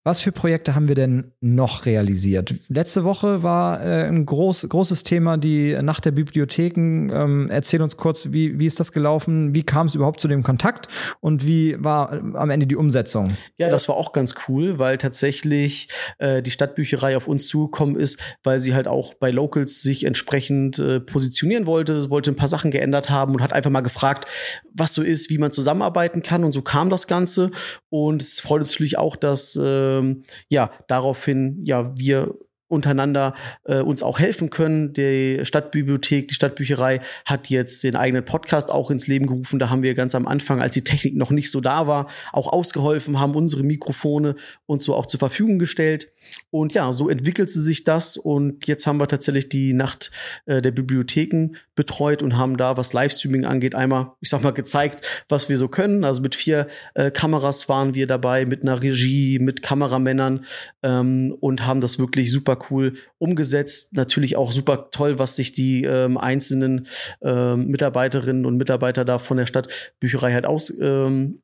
Was 0.06 0.22
für 0.22 0.32
Projekte 0.32 0.76
haben 0.76 0.88
wir 0.88 0.96
denn 0.96 1.34
noch 1.42 1.86
realisiert? 1.86 2.56
Letzte 2.70 3.04
Woche 3.04 3.44
war 3.44 3.82
äh, 3.82 4.08
ein 4.08 4.26
groß, 4.26 4.70
großes 4.70 5.04
Thema 5.04 5.36
die 5.36 5.78
Nacht 5.82 6.06
der 6.06 6.12
Bibliotheken. 6.12 7.10
Ähm, 7.12 7.50
erzähl 7.52 7.82
uns 7.82 7.98
kurz, 7.98 8.32
wie, 8.32 8.58
wie 8.58 8.66
ist 8.66 8.80
das 8.80 8.94
gelaufen? 8.94 9.54
Wie 9.54 9.64
kam 9.64 9.88
es 9.88 9.96
überhaupt 9.96 10.22
zu 10.22 10.30
dem 10.30 10.42
Kontakt? 10.42 10.88
Und 11.20 11.46
wie 11.46 11.76
war 11.84 12.14
äh, 12.14 12.22
am 12.36 12.50
Ende 12.50 12.66
die 12.66 12.78
Umsetzung? 12.78 13.34
Ja, 13.58 13.68
das 13.68 13.90
war 13.90 13.98
auch 13.98 14.14
ganz 14.14 14.36
cool, 14.48 14.80
weil 14.80 14.98
tatsächlich 14.98 15.90
äh, 16.18 16.42
die 16.42 16.52
Stadtbücherei 16.52 17.18
auf 17.18 17.28
uns 17.28 17.50
zugekommen 17.50 17.98
ist, 17.98 18.22
weil 18.42 18.62
sie 18.62 18.74
halt 18.74 18.88
auch 18.88 19.16
bei 19.16 19.32
Locals 19.32 19.82
sich 19.82 20.06
entsprechend 20.06 20.80
äh, 20.80 21.02
positionieren 21.02 21.66
wollte, 21.66 22.10
wollte 22.10 22.32
ein 22.32 22.38
paar 22.38 22.48
Sachen 22.48 22.72
geändert 22.72 23.10
haben 23.10 23.34
und 23.34 23.42
hat 23.42 23.52
einfach 23.52 23.70
mal 23.70 23.82
gefragt, 23.82 24.30
was 24.74 24.94
so 24.94 25.02
ist, 25.02 25.30
wie 25.30 25.40
man 25.40 25.52
zusammenarbeiten 25.52 26.24
kann. 26.24 26.46
Und 26.46 26.54
so 26.54 26.62
kam 26.62 26.90
das 26.90 27.06
Ganze. 27.08 27.52
Und 27.90 28.22
es 28.22 28.40
freut 28.40 28.62
uns 28.62 28.72
natürlich 28.72 28.98
auch, 28.98 29.18
dass 29.18 29.58
äh, 29.58 29.89
ähm, 29.98 30.24
ja, 30.50 30.72
daraufhin, 30.88 31.60
ja, 31.64 31.92
wir 31.98 32.36
untereinander 32.70 33.34
äh, 33.66 33.80
uns 33.80 34.04
auch 34.04 34.20
helfen 34.20 34.50
können. 34.50 34.94
Die 34.94 35.40
Stadtbibliothek, 35.44 36.28
die 36.30 36.36
Stadtbücherei 36.36 37.02
hat 37.26 37.50
jetzt 37.50 37.84
den 37.84 37.96
eigenen 37.96 38.24
Podcast 38.24 38.72
auch 38.72 38.92
ins 38.92 39.08
Leben 39.08 39.26
gerufen. 39.26 39.60
Da 39.60 39.70
haben 39.70 39.84
wir 39.84 39.96
ganz 39.96 40.16
am 40.16 40.28
Anfang, 40.28 40.62
als 40.62 40.76
die 40.76 40.84
Technik 40.84 41.16
noch 41.16 41.32
nicht 41.32 41.52
so 41.52 41.60
da 41.60 41.88
war, 41.88 42.08
auch 42.32 42.48
ausgeholfen, 42.48 43.20
haben 43.20 43.36
unsere 43.36 43.64
Mikrofone 43.64 44.36
und 44.68 44.82
so 44.82 44.96
auch 44.96 45.08
zur 45.08 45.20
Verfügung 45.20 45.60
gestellt. 45.60 46.12
Und 46.52 46.74
ja, 46.74 46.92
so 46.92 47.10
entwickelte 47.10 47.60
sich 47.60 47.84
das 47.84 48.18
und 48.18 48.68
jetzt 48.68 48.88
haben 48.88 49.00
wir 49.00 49.08
tatsächlich 49.08 49.50
die 49.50 49.74
Nacht 49.74 50.12
äh, 50.46 50.62
der 50.62 50.72
Bibliotheken 50.72 51.52
betreut 51.76 52.24
und 52.24 52.38
haben 52.38 52.58
da, 52.58 52.76
was 52.76 52.94
Livestreaming 52.94 53.46
angeht, 53.46 53.76
einmal, 53.76 54.14
ich 54.20 54.30
sag 54.30 54.42
mal, 54.42 54.52
gezeigt, 54.52 55.26
was 55.30 55.48
wir 55.48 55.58
so 55.58 55.68
können. 55.68 56.04
Also 56.04 56.22
mit 56.22 56.34
vier 56.34 56.68
äh, 56.96 57.12
Kameras 57.12 57.70
waren 57.70 57.94
wir 57.94 58.08
dabei, 58.08 58.46
mit 58.46 58.64
einer 58.64 58.82
Regie, 58.82 59.38
mit 59.38 59.62
Kameramännern 59.62 60.46
ähm, 60.82 61.36
und 61.40 61.68
haben 61.68 61.82
das 61.82 62.00
wirklich 62.00 62.32
super 62.32 62.58
cool 62.70 62.94
umgesetzt. 63.20 63.94
Natürlich 63.94 64.36
auch 64.36 64.52
super 64.52 64.90
toll, 64.92 65.20
was 65.20 65.36
sich 65.36 65.54
die 65.54 65.84
ähm, 65.84 66.18
einzelnen 66.18 66.88
ähm, 67.22 67.68
Mitarbeiterinnen 67.68 68.46
und 68.46 68.58
Mitarbeiter 68.58 69.06
da 69.06 69.20
von 69.20 69.38
der 69.38 69.46
Stadtbücherei 69.46 70.34
halt 70.34 70.46
aus, 70.46 70.74
ähm, 70.80 71.42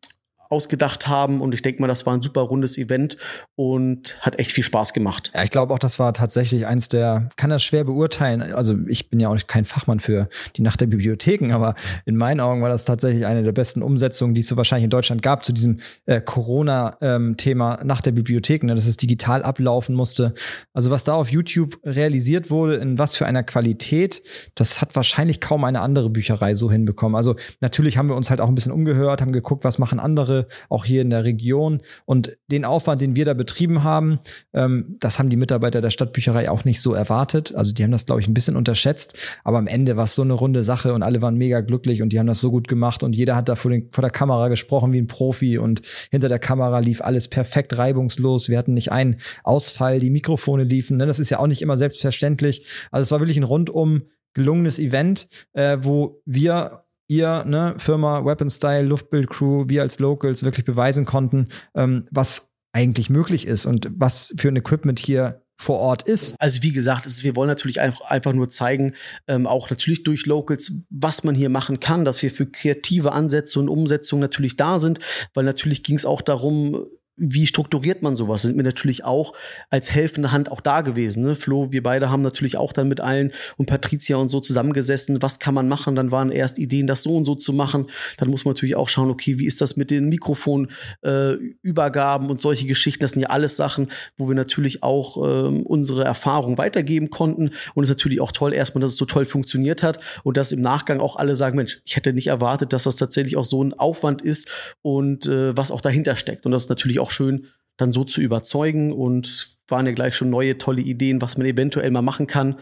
ausgedacht 0.49 1.07
haben. 1.07 1.41
Und 1.41 1.53
ich 1.53 1.61
denke 1.61 1.81
mal, 1.81 1.87
das 1.87 2.05
war 2.05 2.13
ein 2.13 2.21
super 2.21 2.41
rundes 2.41 2.77
Event 2.77 3.17
und 3.55 4.17
hat 4.21 4.39
echt 4.39 4.51
viel 4.51 4.63
Spaß 4.63 4.93
gemacht. 4.93 5.31
Ja, 5.33 5.43
ich 5.43 5.49
glaube 5.49 5.73
auch, 5.73 5.79
das 5.79 5.99
war 5.99 6.13
tatsächlich 6.13 6.65
eins 6.65 6.87
der, 6.87 7.29
kann 7.35 7.49
das 7.49 7.63
schwer 7.63 7.83
beurteilen. 7.83 8.41
Also 8.41 8.75
ich 8.87 9.09
bin 9.09 9.19
ja 9.19 9.29
auch 9.29 9.37
kein 9.47 9.65
Fachmann 9.65 9.99
für 9.99 10.29
die 10.55 10.61
Nacht 10.61 10.81
der 10.81 10.87
Bibliotheken, 10.87 11.51
aber 11.51 11.75
in 12.05 12.15
meinen 12.15 12.39
Augen 12.39 12.61
war 12.61 12.69
das 12.69 12.85
tatsächlich 12.85 13.25
eine 13.25 13.43
der 13.43 13.51
besten 13.51 13.81
Umsetzungen, 13.81 14.33
die 14.33 14.41
es 14.41 14.47
so 14.47 14.57
wahrscheinlich 14.57 14.85
in 14.85 14.89
Deutschland 14.89 15.21
gab 15.21 15.43
zu 15.43 15.53
diesem 15.53 15.79
äh, 16.05 16.21
Corona-Thema 16.21 17.79
ähm, 17.81 17.87
Nacht 17.87 18.05
der 18.05 18.11
Bibliotheken, 18.11 18.67
ne, 18.67 18.75
dass 18.75 18.87
es 18.87 18.97
digital 18.97 19.43
ablaufen 19.43 19.95
musste. 19.95 20.33
Also 20.73 20.91
was 20.91 21.03
da 21.03 21.13
auf 21.13 21.29
YouTube 21.29 21.79
realisiert 21.83 22.49
wurde, 22.49 22.75
in 22.75 22.97
was 22.97 23.15
für 23.15 23.25
einer 23.25 23.43
Qualität, 23.43 24.21
das 24.55 24.81
hat 24.81 24.95
wahrscheinlich 24.95 25.41
kaum 25.41 25.63
eine 25.63 25.81
andere 25.81 26.09
Bücherei 26.09 26.53
so 26.55 26.71
hinbekommen. 26.71 27.15
Also 27.15 27.35
natürlich 27.61 27.97
haben 27.97 28.09
wir 28.09 28.15
uns 28.15 28.29
halt 28.29 28.41
auch 28.41 28.47
ein 28.47 28.55
bisschen 28.55 28.71
umgehört, 28.71 29.21
haben 29.21 29.31
geguckt, 29.31 29.63
was 29.63 29.77
machen 29.77 29.99
andere 29.99 30.44
auch 30.69 30.85
hier 30.85 31.01
in 31.01 31.09
der 31.09 31.23
Region. 31.23 31.81
Und 32.05 32.37
den 32.47 32.65
Aufwand, 32.65 33.01
den 33.01 33.15
wir 33.15 33.25
da 33.25 33.33
betrieben 33.33 33.83
haben, 33.83 34.19
ähm, 34.53 34.97
das 34.99 35.19
haben 35.19 35.29
die 35.29 35.35
Mitarbeiter 35.35 35.81
der 35.81 35.89
Stadtbücherei 35.89 36.49
auch 36.49 36.65
nicht 36.65 36.81
so 36.81 36.93
erwartet. 36.93 37.53
Also 37.55 37.73
die 37.73 37.83
haben 37.83 37.91
das, 37.91 38.05
glaube 38.05 38.21
ich, 38.21 38.27
ein 38.27 38.33
bisschen 38.33 38.55
unterschätzt. 38.55 39.17
Aber 39.43 39.57
am 39.57 39.67
Ende 39.67 39.97
war 39.97 40.05
es 40.05 40.15
so 40.15 40.21
eine 40.21 40.33
runde 40.33 40.63
Sache 40.63 40.93
und 40.93 41.03
alle 41.03 41.21
waren 41.21 41.35
mega 41.35 41.61
glücklich 41.61 42.01
und 42.01 42.09
die 42.09 42.19
haben 42.19 42.27
das 42.27 42.41
so 42.41 42.51
gut 42.51 42.67
gemacht 42.67 43.03
und 43.03 43.15
jeder 43.15 43.35
hat 43.35 43.49
da 43.49 43.55
vor, 43.55 43.71
den, 43.71 43.89
vor 43.91 44.01
der 44.01 44.11
Kamera 44.11 44.47
gesprochen 44.47 44.91
wie 44.91 44.99
ein 44.99 45.07
Profi 45.07 45.57
und 45.57 45.81
hinter 46.11 46.29
der 46.29 46.39
Kamera 46.39 46.79
lief 46.79 47.01
alles 47.01 47.27
perfekt 47.27 47.77
reibungslos. 47.77 48.49
Wir 48.49 48.57
hatten 48.57 48.73
nicht 48.73 48.91
einen 48.91 49.17
Ausfall, 49.43 49.99
die 49.99 50.09
Mikrofone 50.09 50.63
liefen. 50.63 50.97
Ne? 50.97 51.05
Das 51.05 51.19
ist 51.19 51.29
ja 51.29 51.39
auch 51.39 51.47
nicht 51.47 51.61
immer 51.61 51.77
selbstverständlich. 51.77 52.65
Also 52.91 53.03
es 53.03 53.11
war 53.11 53.19
wirklich 53.19 53.37
ein 53.37 53.43
rundum 53.43 54.03
gelungenes 54.33 54.77
Event, 54.79 55.27
äh, 55.53 55.77
wo 55.81 56.21
wir 56.25 56.84
ihr, 57.07 57.43
ne, 57.45 57.75
Firma 57.77 58.25
Weapon 58.25 58.49
Style, 58.49 58.83
Luftbild 58.83 59.29
Crew, 59.29 59.65
wir 59.67 59.81
als 59.81 59.99
Locals 59.99 60.43
wirklich 60.43 60.65
beweisen 60.65 61.05
konnten, 61.05 61.49
ähm, 61.75 62.05
was 62.11 62.51
eigentlich 62.73 63.09
möglich 63.09 63.47
ist 63.47 63.65
und 63.65 63.89
was 63.95 64.33
für 64.37 64.49
ein 64.49 64.55
Equipment 64.55 64.99
hier 64.99 65.41
vor 65.57 65.79
Ort 65.79 66.07
ist. 66.07 66.35
Also 66.39 66.63
wie 66.63 66.73
gesagt, 66.73 67.05
ist, 67.05 67.23
wir 67.23 67.35
wollen 67.35 67.47
natürlich 67.47 67.79
einfach, 67.79 68.01
einfach 68.01 68.33
nur 68.33 68.49
zeigen, 68.49 68.93
ähm, 69.27 69.47
auch 69.47 69.69
natürlich 69.69 70.03
durch 70.03 70.25
Locals, 70.25 70.83
was 70.89 71.23
man 71.23 71.33
hier 71.35 71.49
machen 71.49 71.79
kann, 71.79 72.03
dass 72.03 72.21
wir 72.21 72.31
für 72.31 72.45
kreative 72.45 73.13
Ansätze 73.13 73.59
und 73.59 73.69
Umsetzungen 73.69 74.21
natürlich 74.21 74.57
da 74.57 74.79
sind, 74.79 74.99
weil 75.33 75.45
natürlich 75.45 75.83
ging 75.83 75.95
es 75.95 76.05
auch 76.05 76.21
darum, 76.21 76.85
wie 77.17 77.47
strukturiert 77.47 78.01
man 78.01 78.15
sowas? 78.15 78.41
Sind 78.41 78.55
mir 78.57 78.63
natürlich 78.63 79.05
auch 79.05 79.33
als 79.69 79.91
helfende 79.91 80.31
Hand 80.31 80.51
auch 80.51 80.59
da 80.59 80.81
gewesen. 80.81 81.23
Ne? 81.23 81.35
Flo, 81.35 81.71
wir 81.71 81.81
beide 81.81 82.09
haben 82.09 82.21
natürlich 82.21 82.57
auch 82.57 82.73
dann 82.73 82.89
mit 82.89 82.99
allen 82.99 83.31
und 83.57 83.67
Patricia 83.67 84.17
und 84.17 84.27
so 84.29 84.41
zusammengesessen. 84.41 85.21
Was 85.21 85.39
kann 85.39 85.53
man 85.53 85.69
machen? 85.69 85.95
Dann 85.95 86.11
waren 86.11 86.29
erst 86.29 86.59
Ideen, 86.59 86.87
das 86.87 87.03
so 87.03 87.15
und 87.15 87.23
so 87.25 87.35
zu 87.35 87.53
machen. 87.53 87.87
Dann 88.17 88.29
muss 88.29 88.43
man 88.43 88.53
natürlich 88.53 88.75
auch 88.75 88.89
schauen, 88.89 89.09
okay, 89.09 89.39
wie 89.39 89.45
ist 89.45 89.61
das 89.61 89.77
mit 89.77 89.91
den 89.91 90.09
Mikrofonübergaben 90.09 92.27
äh, 92.27 92.31
und 92.31 92.41
solche 92.41 92.67
Geschichten? 92.67 93.01
Das 93.01 93.13
sind 93.13 93.21
ja 93.21 93.29
alles 93.29 93.55
Sachen, 93.55 93.87
wo 94.17 94.27
wir 94.27 94.35
natürlich 94.35 94.83
auch 94.83 95.15
ähm, 95.25 95.65
unsere 95.65 96.03
Erfahrung 96.03 96.57
weitergeben 96.57 97.09
konnten. 97.09 97.51
Und 97.75 97.83
es 97.83 97.89
ist 97.89 97.97
natürlich 97.97 98.19
auch 98.19 98.33
toll, 98.33 98.53
erstmal, 98.53 98.81
dass 98.81 98.91
es 98.91 98.97
so 98.97 99.05
toll 99.05 99.25
funktioniert 99.25 99.83
hat 99.83 99.99
und 100.23 100.35
dass 100.35 100.51
im 100.51 100.59
Nachgang 100.61 100.99
auch 100.99 101.15
alle 101.15 101.35
sagen, 101.35 101.55
Mensch, 101.55 101.79
ich 101.85 101.95
hätte 101.95 102.11
nicht 102.11 102.27
erwartet, 102.27 102.73
dass 102.73 102.83
das 102.83 102.97
tatsächlich 102.97 103.37
auch 103.37 103.45
so 103.45 103.63
ein 103.63 103.73
Aufwand 103.73 104.21
ist 104.21 104.75
und 104.81 105.27
äh, 105.27 105.55
was 105.55 105.71
auch 105.71 105.81
dahinter 105.81 106.17
steckt. 106.17 106.45
Und 106.45 106.51
das 106.51 106.63
ist 106.63 106.69
natürlich 106.69 106.99
auch 106.99 107.04
auch 107.05 107.11
schön, 107.11 107.47
dann 107.77 107.91
so 107.91 108.03
zu 108.03 108.21
überzeugen 108.21 108.93
und 108.93 109.55
waren 109.67 109.85
ja 109.85 109.93
gleich 109.93 110.15
schon 110.15 110.29
neue 110.29 110.57
tolle 110.57 110.81
Ideen, 110.81 111.21
was 111.21 111.37
man 111.37 111.47
eventuell 111.47 111.89
mal 111.91 112.01
machen 112.01 112.27
kann 112.27 112.55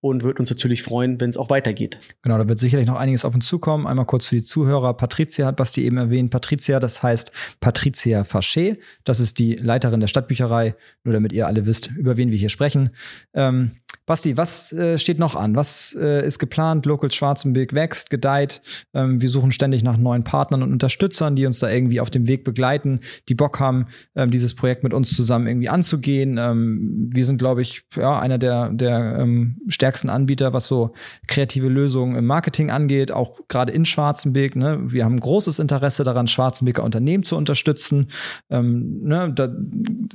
und 0.00 0.22
würde 0.22 0.40
uns 0.40 0.50
natürlich 0.50 0.82
freuen, 0.82 1.20
wenn 1.20 1.30
es 1.30 1.36
auch 1.38 1.50
weitergeht. 1.50 1.98
Genau, 2.22 2.36
da 2.36 2.48
wird 2.48 2.58
sicherlich 2.58 2.86
noch 2.86 2.96
einiges 2.96 3.24
auf 3.24 3.34
uns 3.34 3.46
zukommen. 3.46 3.86
Einmal 3.86 4.04
kurz 4.04 4.26
für 4.26 4.36
die 4.36 4.44
Zuhörer. 4.44 4.94
Patricia 4.94 5.46
hat 5.46 5.56
Basti 5.56 5.84
eben 5.84 5.96
erwähnt. 5.96 6.30
Patricia, 6.30 6.78
das 6.78 7.02
heißt 7.02 7.32
Patricia 7.60 8.22
Faché. 8.22 8.78
Das 9.04 9.20
ist 9.20 9.38
die 9.38 9.54
Leiterin 9.54 10.00
der 10.00 10.08
Stadtbücherei, 10.08 10.74
nur 11.04 11.14
damit 11.14 11.32
ihr 11.32 11.46
alle 11.46 11.66
wisst, 11.66 11.90
über 11.96 12.16
wen 12.16 12.30
wir 12.30 12.38
hier 12.38 12.50
sprechen. 12.50 12.90
Ähm, 13.32 13.72
Basti, 14.04 14.36
was 14.36 14.72
äh, 14.72 14.98
steht 14.98 15.20
noch 15.20 15.36
an? 15.36 15.54
Was 15.54 15.96
äh, 15.98 16.26
ist 16.26 16.40
geplant? 16.40 16.86
Local 16.86 17.10
Schwarzenberg 17.10 17.72
wächst, 17.72 18.10
gedeiht. 18.10 18.60
Ähm, 18.94 19.20
wir 19.20 19.28
suchen 19.28 19.52
ständig 19.52 19.84
nach 19.84 19.96
neuen 19.96 20.24
Partnern 20.24 20.64
und 20.64 20.72
Unterstützern, 20.72 21.36
die 21.36 21.46
uns 21.46 21.60
da 21.60 21.70
irgendwie 21.70 22.00
auf 22.00 22.10
dem 22.10 22.26
Weg 22.26 22.42
begleiten, 22.42 22.98
die 23.28 23.36
Bock 23.36 23.60
haben, 23.60 23.86
ähm, 24.16 24.32
dieses 24.32 24.54
Projekt 24.54 24.82
mit 24.82 24.92
uns 24.92 25.14
zusammen 25.14 25.46
irgendwie 25.46 25.68
anzugehen. 25.68 26.36
Ähm, 26.36 27.10
wir 27.14 27.24
sind, 27.24 27.38
glaube 27.38 27.62
ich, 27.62 27.84
ja, 27.94 28.18
einer 28.18 28.38
der, 28.38 28.70
der 28.70 29.18
ähm, 29.20 29.58
stärksten 29.68 30.10
Anbieter, 30.10 30.52
was 30.52 30.66
so 30.66 30.94
kreative 31.28 31.68
Lösungen 31.68 32.16
im 32.16 32.26
Marketing 32.26 32.72
angeht, 32.72 33.12
auch 33.12 33.46
gerade 33.46 33.70
in 33.70 33.84
Schwarzenberg. 33.84 34.56
Ne? 34.56 34.80
Wir 34.86 35.04
haben 35.04 35.20
großes 35.20 35.60
Interesse 35.60 36.02
daran, 36.02 36.26
Schwarzenberger 36.26 36.82
Unternehmen 36.82 37.22
zu 37.22 37.36
unterstützen. 37.36 38.08
Ähm, 38.50 39.02
ne? 39.04 39.32
Da 39.32 39.48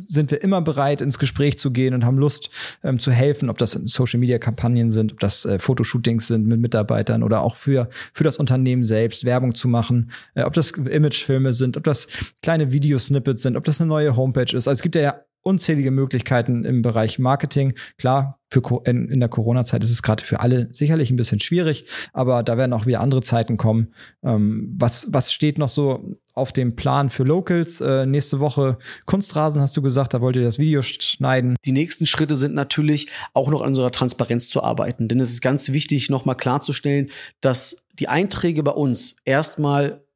sind 0.10 0.32
wir 0.32 0.44
immer 0.44 0.62
bereit, 0.62 1.00
ins 1.00 1.20
Gespräch 1.20 1.58
zu 1.58 1.72
gehen 1.72 1.94
und 1.94 2.04
haben 2.04 2.18
Lust 2.18 2.50
ähm, 2.84 3.00
zu 3.00 3.12
helfen, 3.12 3.50
ob 3.50 3.58
das 3.58 3.77
Social-Media-Kampagnen 3.86 4.92
sind, 4.92 5.14
ob 5.14 5.20
das 5.20 5.46
äh, 5.46 5.60
Fotoshootings 5.60 6.28
sind 6.28 6.48
mit 6.48 6.60
Mitarbeitern 6.60 7.24
oder 7.24 7.42
auch 7.42 7.56
für, 7.56 7.90
für 8.14 8.24
das 8.24 8.38
Unternehmen 8.38 8.84
selbst 8.84 9.26
Werbung 9.26 9.56
zu 9.56 9.68
machen, 9.68 10.12
äh, 10.36 10.44
ob 10.44 10.54
das 10.54 10.72
Imagefilme 10.72 11.54
sind, 11.54 11.78
ob 11.78 11.84
das 11.84 12.08
kleine 12.42 12.72
Videosnippets 12.72 13.44
sind, 13.44 13.58
ob 13.58 13.64
das 13.64 13.82
eine 13.82 13.90
neue 13.90 14.16
Homepage 14.16 14.44
ist. 14.56 14.68
Also 14.68 14.72
es 14.72 14.82
gibt 14.82 14.96
ja 14.96 15.22
unzählige 15.48 15.92
Möglichkeiten 15.92 16.66
im 16.66 16.82
Bereich 16.82 17.20
Marketing. 17.20 17.74
Klar, 17.98 18.40
für 18.50 18.62
in, 18.86 19.10
in 19.10 19.20
der 19.22 19.30
Corona-Zeit 19.30 19.82
ist 19.82 19.92
es 19.92 20.04
gerade 20.04 20.24
für 20.24 20.42
alle 20.42 20.68
sicherlich 20.74 21.10
ein 21.10 21.16
bisschen 21.16 21.40
schwierig, 21.40 21.86
aber 22.12 22.44
da 22.44 22.58
werden 22.58 22.74
auch 22.74 22.86
wieder 22.86 23.00
andere 23.00 23.22
Zeiten 23.22 23.56
kommen. 23.56 23.94
Ähm, 24.24 24.76
was, 24.78 25.08
was 25.12 25.32
steht 25.32 25.58
noch 25.58 25.70
so 25.70 26.20
auf 26.38 26.54
dem 26.54 26.76
Plan 26.76 27.10
für 27.10 27.24
Locals? 27.24 27.82
Äh, 27.82 28.06
nächste 28.06 28.40
Woche 28.40 28.78
Kunstrasen, 29.06 29.62
hast 29.62 29.76
du 29.76 29.82
gesagt, 29.82 30.14
da 30.14 30.22
wollt 30.22 30.36
ihr 30.36 30.44
das 30.44 30.60
Video 30.60 30.82
schneiden. 30.82 31.56
Die 31.66 31.72
nächsten 31.72 32.06
Schritte 32.06 32.36
sind 32.36 32.54
natürlich 32.54 33.10
auch 33.34 33.50
noch 33.50 33.62
an 33.62 33.70
unserer 33.70 33.92
Transparenz 33.92 34.48
zu 34.48 34.64
arbeiten, 34.64 35.08
denn 35.08 35.20
es 35.20 35.32
ist 35.32 35.42
ganz 35.42 35.72
wichtig, 35.72 36.10
nochmal 36.10 36.36
klarzustellen, 36.36 37.10
dass 37.42 37.86
die 38.00 38.08
Einträge 38.08 38.64
bei 38.64 38.72
uns 38.72 39.18
erstmal 39.26 40.07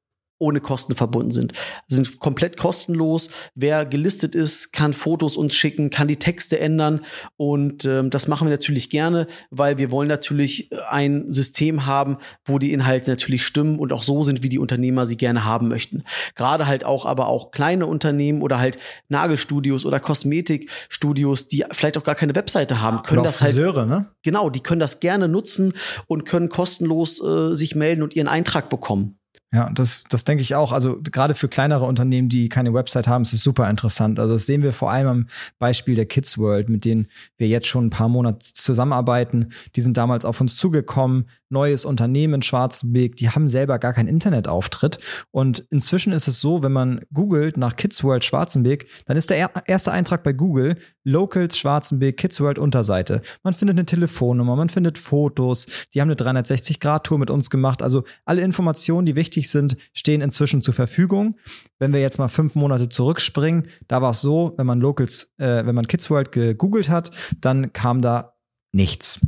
ohne 0.41 0.60
Kosten 0.60 0.95
verbunden 0.95 1.32
sind. 1.32 1.54
Sind 1.88 2.19
komplett 2.19 2.58
kostenlos. 2.58 3.30
Wer 3.56 3.86
gelistet 3.86 4.36
ist, 4.36 4.73
kann 4.73 4.93
Fotos 4.93 5.38
uns 5.38 5.56
schicken, 5.56 5.89
kann 5.89 6.08
die 6.08 6.17
Texte 6.17 6.60
ändern 6.60 7.01
und 7.38 7.86
ähm, 7.86 8.10
das 8.10 8.27
machen 8.27 8.47
wir 8.47 8.51
natürlich 8.51 8.89
gerne, 8.89 9.27
weil 9.51 9.77
wir 9.77 9.91
wollen 9.91 10.10
natürlich 10.10 10.69
ein 10.89 11.32
System 11.32 11.86
haben, 11.86 12.17
wo 12.43 12.60
die 12.60 12.73
Inhalte 12.73 13.10
natürlich 13.10 13.45
stimmen 13.45 13.80
und 13.80 13.93
auch 13.93 14.04
so 14.04 14.23
sind, 14.23 14.43
wie 14.43 14.49
die 14.49 14.60
Unternehmer 14.60 15.06
sie 15.06 15.17
gerne 15.17 15.45
haben 15.45 15.67
möchten. 15.67 16.04
Gerade 16.36 16.67
halt 16.67 16.84
auch, 16.84 17.06
aber 17.06 17.27
auch 17.27 17.51
kleine 17.51 17.86
Unternehmen 17.86 18.41
oder 18.41 18.60
halt 18.60 18.77
Nagelstudios 19.10 19.86
oder 19.86 19.99
Kosmetikstudios, 19.99 21.47
die 21.47 21.65
vielleicht 21.71 21.97
auch 21.97 22.04
gar 22.04 22.15
keine 22.15 22.36
Webseite 22.36 22.82
haben, 22.82 23.04
können 23.04 23.23
das 23.23 23.41
halt 23.41 23.54
Friseure, 23.54 23.86
ne? 23.86 24.08
genau, 24.23 24.49
die 24.49 24.62
können 24.62 24.80
das 24.80 24.99
gerne 24.99 25.27
nutzen 25.27 25.73
und 26.08 26.25
können 26.25 26.49
kostenlos 26.49 27.23
äh, 27.23 27.54
sich 27.54 27.75
melden 27.75 28.01
und 28.01 28.15
ihren 28.15 28.27
Eintrag 28.27 28.69
bekommen. 28.69 29.20
Ja, 29.53 29.69
das, 29.69 30.05
das 30.09 30.23
denke 30.23 30.43
ich 30.43 30.55
auch. 30.55 30.71
Also 30.71 31.01
gerade 31.01 31.35
für 31.35 31.49
kleinere 31.49 31.83
Unternehmen, 31.83 32.29
die 32.29 32.47
keine 32.47 32.73
Website 32.73 33.07
haben, 33.09 33.23
ist 33.23 33.33
es 33.33 33.43
super 33.43 33.69
interessant. 33.69 34.17
Also 34.17 34.33
das 34.33 34.45
sehen 34.45 34.63
wir 34.63 34.71
vor 34.71 34.91
allem 34.91 35.07
am 35.07 35.27
Beispiel 35.59 35.95
der 35.95 36.05
Kids 36.05 36.37
World, 36.37 36.69
mit 36.69 36.85
denen 36.85 37.07
wir 37.35 37.49
jetzt 37.49 37.67
schon 37.67 37.87
ein 37.87 37.89
paar 37.89 38.07
Monate 38.07 38.39
zusammenarbeiten. 38.53 39.51
Die 39.75 39.81
sind 39.81 39.97
damals 39.97 40.23
auf 40.23 40.39
uns 40.39 40.55
zugekommen, 40.55 41.25
neues 41.49 41.83
Unternehmen 41.83 42.35
in 42.35 42.41
Schwarzenberg, 42.41 43.17
die 43.17 43.29
haben 43.29 43.49
selber 43.49 43.77
gar 43.77 43.91
keinen 43.91 44.07
Internetauftritt. 44.07 44.99
Und 45.31 45.65
inzwischen 45.69 46.13
ist 46.13 46.29
es 46.29 46.39
so, 46.39 46.63
wenn 46.63 46.71
man 46.71 47.01
googelt 47.13 47.57
nach 47.57 47.75
Kids 47.75 48.03
World 48.03 48.23
Schwarzenberg, 48.23 48.85
dann 49.05 49.17
ist 49.17 49.29
der 49.29 49.51
erste 49.67 49.91
Eintrag 49.91 50.23
bei 50.23 50.31
Google 50.31 50.77
Locals 51.03 51.57
Schwarzenberg 51.57 52.15
Kids 52.15 52.39
World 52.39 52.57
Unterseite. 52.57 53.21
Man 53.43 53.53
findet 53.53 53.77
eine 53.77 53.85
Telefonnummer, 53.85 54.55
man 54.55 54.69
findet 54.69 54.97
Fotos, 54.97 55.67
die 55.93 55.99
haben 55.99 56.09
eine 56.09 56.15
360-Grad-Tour 56.15 57.19
mit 57.19 57.29
uns 57.29 57.49
gemacht. 57.49 57.81
Also 57.81 58.05
alle 58.23 58.41
Informationen, 58.41 59.05
die 59.05 59.15
wichtig 59.15 59.40
sind, 59.49 59.77
stehen 59.93 60.21
inzwischen 60.21 60.62
zur 60.62 60.73
Verfügung. 60.73 61.36
Wenn 61.80 61.93
wir 61.93 62.01
jetzt 62.01 62.19
mal 62.19 62.27
fünf 62.27 62.56
Monate 62.56 62.89
zurückspringen, 62.89 63.67
da 63.88 64.01
war 64.01 64.12
es 64.12 64.21
so, 64.21 64.54
wenn 64.58 64.65
man 64.65 64.80
Locals, 64.80 65.34
äh, 65.38 65.65
wenn 65.65 65.75
man 65.75 65.88
Kids 65.88 66.10
World 66.10 66.32
gegoogelt 66.32 66.89
hat, 66.89 67.12
dann 67.39 67.73
kam 67.73 68.01
da 68.01 68.34
nichts. 68.71 69.19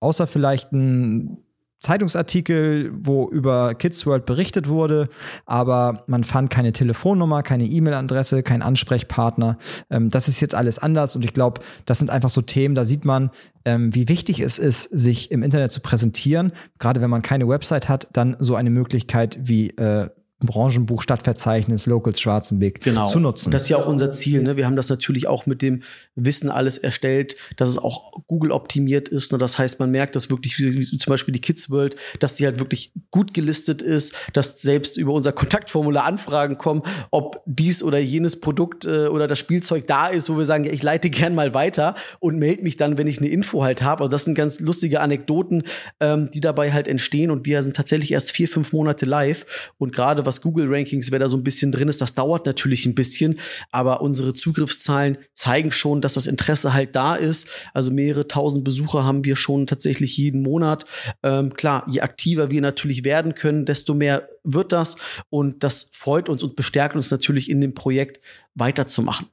Außer 0.00 0.26
vielleicht 0.26 0.72
ein 0.72 1.47
Zeitungsartikel, 1.80 2.90
wo 2.92 3.28
über 3.28 3.74
Kids 3.74 4.04
World 4.04 4.26
berichtet 4.26 4.68
wurde, 4.68 5.08
aber 5.46 6.04
man 6.06 6.24
fand 6.24 6.50
keine 6.50 6.72
Telefonnummer, 6.72 7.42
keine 7.42 7.64
E-Mail-Adresse, 7.64 8.42
keinen 8.42 8.62
Ansprechpartner. 8.62 9.58
Ähm, 9.90 10.08
das 10.08 10.28
ist 10.28 10.40
jetzt 10.40 10.54
alles 10.54 10.78
anders 10.78 11.14
und 11.14 11.24
ich 11.24 11.34
glaube, 11.34 11.60
das 11.86 11.98
sind 11.98 12.10
einfach 12.10 12.30
so 12.30 12.42
Themen, 12.42 12.74
da 12.74 12.84
sieht 12.84 13.04
man, 13.04 13.30
ähm, 13.64 13.94
wie 13.94 14.08
wichtig 14.08 14.40
es 14.40 14.58
ist, 14.58 14.84
sich 14.84 15.30
im 15.30 15.42
Internet 15.42 15.70
zu 15.70 15.80
präsentieren. 15.80 16.52
Gerade 16.78 17.00
wenn 17.00 17.10
man 17.10 17.22
keine 17.22 17.46
Website 17.46 17.88
hat, 17.88 18.08
dann 18.12 18.36
so 18.40 18.56
eine 18.56 18.70
Möglichkeit 18.70 19.38
wie 19.40 19.70
äh, 19.70 20.08
Branchenbuch, 20.40 21.02
Stadtverzeichnis, 21.02 21.86
Locals 21.86 22.20
Schwarzenbeck 22.20 22.80
genau. 22.80 23.08
zu 23.08 23.18
nutzen. 23.18 23.50
Das 23.50 23.64
ist 23.64 23.70
ja 23.70 23.78
auch 23.78 23.88
unser 23.88 24.12
Ziel. 24.12 24.42
Ne? 24.42 24.56
Wir 24.56 24.66
haben 24.66 24.76
das 24.76 24.88
natürlich 24.88 25.26
auch 25.26 25.46
mit 25.46 25.62
dem 25.62 25.82
Wissen 26.14 26.48
alles 26.48 26.78
erstellt, 26.78 27.36
dass 27.56 27.68
es 27.68 27.76
auch 27.76 28.12
Google 28.28 28.52
optimiert 28.52 29.08
ist. 29.08 29.32
Ne? 29.32 29.38
Das 29.38 29.58
heißt, 29.58 29.80
man 29.80 29.90
merkt, 29.90 30.14
dass 30.14 30.30
wirklich 30.30 30.56
wie, 30.60 30.78
wie 30.78 30.96
zum 30.96 31.10
Beispiel 31.10 31.32
die 31.32 31.40
Kids 31.40 31.70
World, 31.70 31.96
dass 32.20 32.34
die 32.34 32.46
halt 32.46 32.60
wirklich 32.60 32.92
gut 33.10 33.34
gelistet 33.34 33.82
ist, 33.82 34.14
dass 34.32 34.62
selbst 34.62 34.96
über 34.96 35.12
unser 35.12 35.32
Kontaktformular 35.32 36.04
Anfragen 36.04 36.56
kommen, 36.56 36.82
ob 37.10 37.42
dies 37.46 37.82
oder 37.82 37.98
jenes 37.98 38.40
Produkt 38.40 38.84
äh, 38.84 39.08
oder 39.08 39.26
das 39.26 39.40
Spielzeug 39.40 39.88
da 39.88 40.06
ist, 40.06 40.30
wo 40.30 40.38
wir 40.38 40.44
sagen, 40.44 40.62
ja, 40.64 40.72
ich 40.72 40.84
leite 40.84 41.10
gern 41.10 41.34
mal 41.34 41.52
weiter 41.52 41.96
und 42.20 42.38
melde 42.38 42.62
mich 42.62 42.76
dann, 42.76 42.96
wenn 42.96 43.08
ich 43.08 43.18
eine 43.18 43.28
Info 43.28 43.64
halt 43.64 43.82
habe. 43.82 44.04
Also 44.04 44.10
das 44.12 44.24
sind 44.24 44.36
ganz 44.36 44.60
lustige 44.60 45.00
Anekdoten, 45.00 45.64
ähm, 45.98 46.30
die 46.32 46.40
dabei 46.40 46.72
halt 46.72 46.86
entstehen. 46.86 47.32
Und 47.32 47.44
wir 47.44 47.64
sind 47.64 47.74
tatsächlich 47.74 48.12
erst 48.12 48.30
vier, 48.30 48.48
fünf 48.48 48.72
Monate 48.72 49.04
live 49.04 49.74
und 49.78 49.92
gerade 49.92 50.27
was 50.28 50.42
Google-Rankings, 50.42 51.10
wer 51.10 51.18
da 51.18 51.26
so 51.26 51.36
ein 51.36 51.42
bisschen 51.42 51.72
drin 51.72 51.88
ist, 51.88 52.00
das 52.00 52.14
dauert 52.14 52.46
natürlich 52.46 52.86
ein 52.86 52.94
bisschen, 52.94 53.38
aber 53.72 54.00
unsere 54.00 54.34
Zugriffszahlen 54.34 55.18
zeigen 55.34 55.72
schon, 55.72 56.00
dass 56.00 56.14
das 56.14 56.26
Interesse 56.26 56.72
halt 56.72 56.94
da 56.94 57.16
ist. 57.16 57.48
Also 57.74 57.90
mehrere 57.90 58.28
tausend 58.28 58.64
Besucher 58.64 59.04
haben 59.04 59.24
wir 59.24 59.34
schon 59.34 59.66
tatsächlich 59.66 60.16
jeden 60.16 60.42
Monat. 60.42 60.84
Ähm, 61.22 61.54
klar, 61.54 61.84
je 61.88 62.02
aktiver 62.02 62.50
wir 62.50 62.60
natürlich 62.60 63.04
werden 63.04 63.34
können, 63.34 63.64
desto 63.64 63.94
mehr 63.94 64.28
wird 64.44 64.72
das 64.72 64.96
und 65.30 65.64
das 65.64 65.90
freut 65.92 66.28
uns 66.28 66.42
und 66.42 66.54
bestärkt 66.54 66.94
uns 66.94 67.10
natürlich 67.10 67.50
in 67.50 67.60
dem 67.60 67.74
Projekt 67.74 68.20
weiterzumachen. 68.54 69.26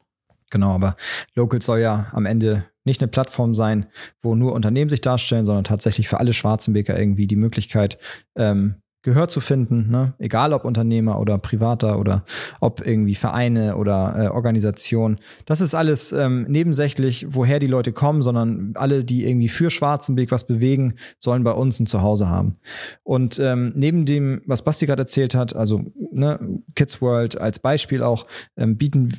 Genau, 0.50 0.74
aber 0.74 0.96
Local 1.34 1.62
soll 1.62 1.80
ja 1.80 2.08
am 2.14 2.26
Ende 2.26 2.66
nicht 2.86 3.02
eine 3.02 3.08
Plattform 3.08 3.56
sein, 3.56 3.88
wo 4.22 4.36
nur 4.36 4.54
Unternehmen 4.54 4.90
sich 4.90 5.02
darstellen, 5.02 5.46
sondern 5.46 5.64
tatsächlich 5.64 6.08
für 6.08 6.20
alle 6.20 6.34
Schwarzenbeker 6.34 6.98
irgendwie 6.98 7.28
die 7.28 7.36
Möglichkeit, 7.36 7.98
ähm, 8.36 8.76
Gehör 9.06 9.28
zu 9.28 9.40
finden, 9.40 9.92
ne? 9.92 10.16
egal 10.18 10.52
ob 10.52 10.66
Unternehmer 10.66 11.20
oder 11.20 11.38
Privater 11.38 12.00
oder 12.00 12.26
ob 12.60 12.84
irgendwie 12.84 13.14
Vereine 13.14 13.78
oder 13.78 14.16
äh, 14.18 14.28
Organisationen. 14.30 15.20
Das 15.46 15.62
ist 15.62 15.76
alles 15.76 16.12
ähm, 16.12 16.48
nebensächlich, 16.50 17.28
woher 17.30 17.60
die 17.60 17.68
Leute 17.68 17.94
kommen, 17.94 18.24
sondern 18.24 18.74
alle, 18.74 19.04
die 19.04 19.28
irgendwie 19.28 19.48
für 19.48 19.70
Schwarzenbeek 19.70 20.32
was 20.32 20.48
bewegen, 20.48 20.96
sollen 21.20 21.44
bei 21.44 21.52
uns 21.52 21.80
ein 21.80 21.86
Zuhause 21.86 22.30
haben. 22.30 22.58
Und 23.04 23.38
ähm, 23.38 23.74
neben 23.76 24.08
dem, 24.08 24.42
was 24.48 24.64
Basti 24.64 24.88
gerade 24.88 25.04
erzählt 25.04 25.36
hat, 25.36 25.56
also 25.56 25.86
ne, 26.12 26.40
Kids 26.74 27.00
World 27.00 27.40
als 27.40 27.60
Beispiel 27.60 28.02
auch, 28.02 28.26
ähm, 28.58 28.76
bieten 28.76 29.12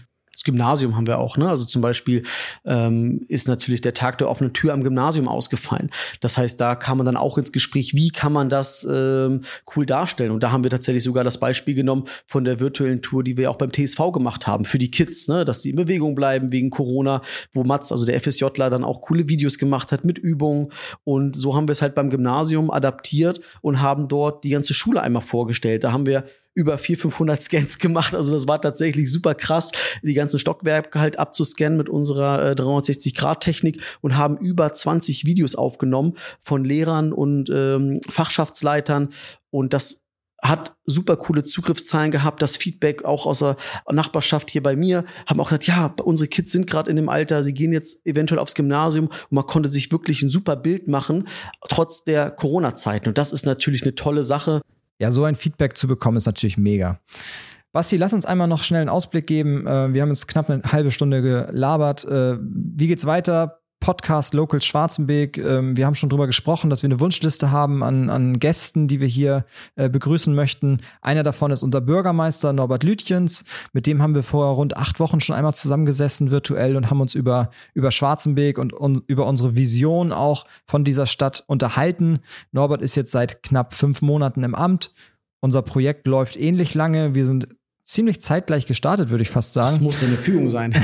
Gymnasium 0.47 0.97
haben 0.97 1.07
wir 1.07 1.19
auch. 1.19 1.37
Ne? 1.37 1.49
Also 1.49 1.65
zum 1.67 1.83
Beispiel 1.83 2.23
ähm, 2.65 3.25
ist 3.29 3.49
natürlich 3.49 3.83
der 3.83 3.93
Tag 3.93 4.17
der 4.19 4.31
offenen 4.31 4.55
Tür 4.55 4.73
am 4.73 4.83
Gymnasium 4.83 5.29
ausgefallen. 5.29 5.91
Das 6.21 6.39
heißt, 6.39 6.59
da 6.59 6.75
kam 6.75 6.99
man 6.99 7.07
dann 7.07 7.17
auch 7.17 7.37
ins 7.37 7.53
Gespräch, 7.53 7.93
wie 7.95 8.11
kann 8.11 8.33
man 8.33 8.49
das 8.49 8.87
ähm, 8.91 9.43
cool 9.75 9.85
darstellen. 9.85 10.31
Und 10.31 10.43
da 10.43 10.53
haben 10.53 10.63
wir 10.63 10.71
tatsächlich 10.71 11.05
sogar 11.05 11.25
das 11.25 11.39
Beispiel 11.39 11.75
genommen 11.75 12.05
von 12.27 12.45
der 12.45 12.61
virtuellen 12.61 13.03
Tour, 13.03 13.23
die 13.23 13.37
wir 13.37 13.51
auch 13.51 13.57
beim 13.57 13.73
TSV 13.73 14.13
gemacht 14.13 14.47
haben 14.47 14.65
für 14.65 14.79
die 14.79 14.91
Kids, 14.91 15.29
ne? 15.29 15.45
dass 15.45 15.63
sie 15.63 15.71
in 15.71 15.77
Bewegung 15.77 16.15
bleiben 16.15 16.53
wegen 16.53 16.71
Corona, 16.71 17.21
wo 17.53 17.65
Mats, 17.65 17.93
also 17.93 18.07
der 18.07 18.19
FSJler, 18.21 18.71
dann 18.71 18.85
auch 18.85 19.03
coole 19.03 19.29
Videos 19.29 19.59
gemacht 19.59 19.93
hat 19.93 20.05
mit 20.05 20.17
Übungen. 20.17 20.73
Und 21.05 21.37
so 21.37 21.55
haben 21.55 21.69
wir 21.69 21.73
es 21.73 21.83
halt 21.83 21.95
beim 21.95 22.09
Gymnasium 22.11 22.71
adaptiert 22.71 23.41
und 23.61 23.83
haben 23.83 24.09
dort 24.09 24.45
die 24.45 24.51
ganze 24.51 24.73
Schule 24.73 25.03
einmal 25.03 25.23
vorgestellt. 25.23 25.85
Da 25.85 25.93
haben 25.93 26.07
wir 26.07 26.25
über 26.57 26.79
400, 26.79 27.03
500 27.03 27.43
Scans 27.43 27.79
gemacht. 27.79 28.15
Also 28.15 28.33
das 28.33 28.49
war 28.49 28.61
tatsächlich 28.61 29.13
super 29.13 29.35
krass, 29.35 29.71
die 30.03 30.15
ganzen 30.15 30.39
Stockwerke 30.39 30.99
halt 30.99 31.19
abzuscannen 31.19 31.77
mit 31.77 31.89
unserer 31.89 32.51
äh, 32.51 32.53
360-Grad-Technik 32.55 33.83
und 34.01 34.17
haben 34.17 34.39
über 34.39 34.73
20 34.73 35.27
Videos 35.27 35.55
aufgenommen 35.55 36.15
von 36.41 36.65
Lehrern 36.65 37.13
und 37.13 37.51
ähm, 37.51 38.01
Fachschaftsleitern. 38.09 39.11
Und 39.51 39.75
das 39.75 40.07
hat 40.43 40.77
super 40.85 41.17
coole 41.17 41.45
Zugriffszahlen 41.45 42.11
gehabt, 42.11 42.41
das 42.43 42.57
Feedback 42.57 43.05
auch 43.05 43.27
aus 43.27 43.41
der 43.41 43.57
Nachbarschaft 43.91 44.51
hier 44.51 44.63
bei 44.63 44.77
mir, 44.77 45.05
haben 45.27 45.41
auch 45.41 45.49
gesagt, 45.49 45.67
ja, 45.67 45.95
unsere 46.05 46.29
Kids 46.29 46.53
sind 46.53 46.67
gerade 46.67 46.91
in 46.91 46.97
dem 46.97 47.09
Alter, 47.09 47.43
sie 47.43 47.55
gehen 47.55 47.73
jetzt 47.73 48.05
eventuell 48.07 48.39
aufs 48.39 48.55
Gymnasium 48.55 49.07
und 49.07 49.33
man 49.33 49.47
konnte 49.47 49.69
sich 49.69 49.91
wirklich 49.93 50.23
ein 50.23 50.31
super 50.31 50.57
Bild 50.57 50.89
machen, 50.89 51.27
trotz 51.69 52.05
der 52.05 52.31
Corona-Zeiten. 52.31 53.09
Und 53.09 53.19
das 53.19 53.33
ist 53.33 53.47
natürlich 53.47 53.83
eine 53.83 53.95
tolle 53.95 54.23
Sache. 54.23 54.61
Ja, 54.99 55.11
so 55.11 55.25
ein 55.25 55.35
Feedback 55.35 55.77
zu 55.77 55.89
bekommen, 55.89 56.17
ist 56.17 56.27
natürlich 56.27 56.57
mega. 56.57 57.01
Basti, 57.73 57.99
lass 57.99 58.15
uns 58.15 58.25
einmal 58.25 58.49
noch 58.49 58.63
schnell 58.63 58.81
einen 58.81 58.89
Ausblick 58.89 59.27
geben. 59.27 59.67
Äh, 59.67 59.93
wir 59.93 60.01
haben 60.03 60.09
jetzt 60.09 60.29
knapp 60.29 60.49
eine 60.49 60.63
halbe 60.65 60.91
Stunde 60.91 61.21
gelabert. 61.21 62.05
Äh, 62.05 62.39
wie 62.41 62.87
geht's 62.87 63.05
weiter? 63.05 63.61
Podcast 63.81 64.35
Locals 64.35 64.65
Schwarzenbeek. 64.65 65.39
Ähm, 65.39 65.77
wir 65.77 65.87
haben 65.87 65.95
schon 65.95 66.09
drüber 66.09 66.27
gesprochen, 66.27 66.71
dass 66.71 66.83
wir 66.83 66.89
eine 66.89 67.01
Wunschliste 67.01 67.51
haben 67.51 67.83
an, 67.83 68.11
an 68.11 68.39
Gästen, 68.39 68.89
die 68.89 69.01
wir 69.01 69.07
hier 69.07 69.45
äh, 69.77 69.89
begrüßen 69.89 70.35
möchten. 70.35 70.81
Einer 71.01 71.23
davon 71.23 71.51
ist 71.51 71.63
unser 71.63 71.81
Bürgermeister 71.81 72.53
Norbert 72.53 72.85
Lütjens. 72.85 73.45
Mit 73.73 73.87
dem 73.87 74.03
haben 74.03 74.15
wir 74.15 74.23
vor 74.23 74.55
rund 74.55 74.77
acht 74.77 74.99
Wochen 75.01 75.21
schon 75.21 75.37
einmal 75.37 75.55
zusammengesessen 75.55 76.31
virtuell 76.31 76.77
und 76.77 76.91
haben 76.91 77.01
uns 77.01 77.15
über, 77.15 77.51
über 77.75 77.91
Schwarzenbeek 77.91 78.59
und, 78.59 78.73
und 78.73 79.03
über 79.07 79.27
unsere 79.27 79.57
Vision 79.57 80.13
auch 80.13 80.47
von 80.67 80.85
dieser 80.85 81.07
Stadt 81.07 81.45
unterhalten. 81.47 82.21
Norbert 82.53 82.83
ist 82.83 82.97
jetzt 82.97 83.13
seit 83.13 83.43
knapp 83.43 83.75
fünf 83.75 84.03
Monaten 84.03 84.43
im 84.43 84.55
Amt. 84.55 84.93
Unser 85.41 85.63
Projekt 85.63 86.07
läuft 86.07 86.37
ähnlich 86.37 86.75
lange. 86.75 87.15
Wir 87.15 87.25
sind 87.25 87.49
ziemlich 87.87 88.21
zeitgleich 88.21 88.67
gestartet, 88.67 89.11
würde 89.11 89.23
ich 89.23 89.31
fast 89.31 89.55
sagen. 89.55 89.69
Das 89.69 89.81
muss 89.81 90.03
eine 90.03 90.17
Fügung 90.17 90.51
sein. 90.51 90.75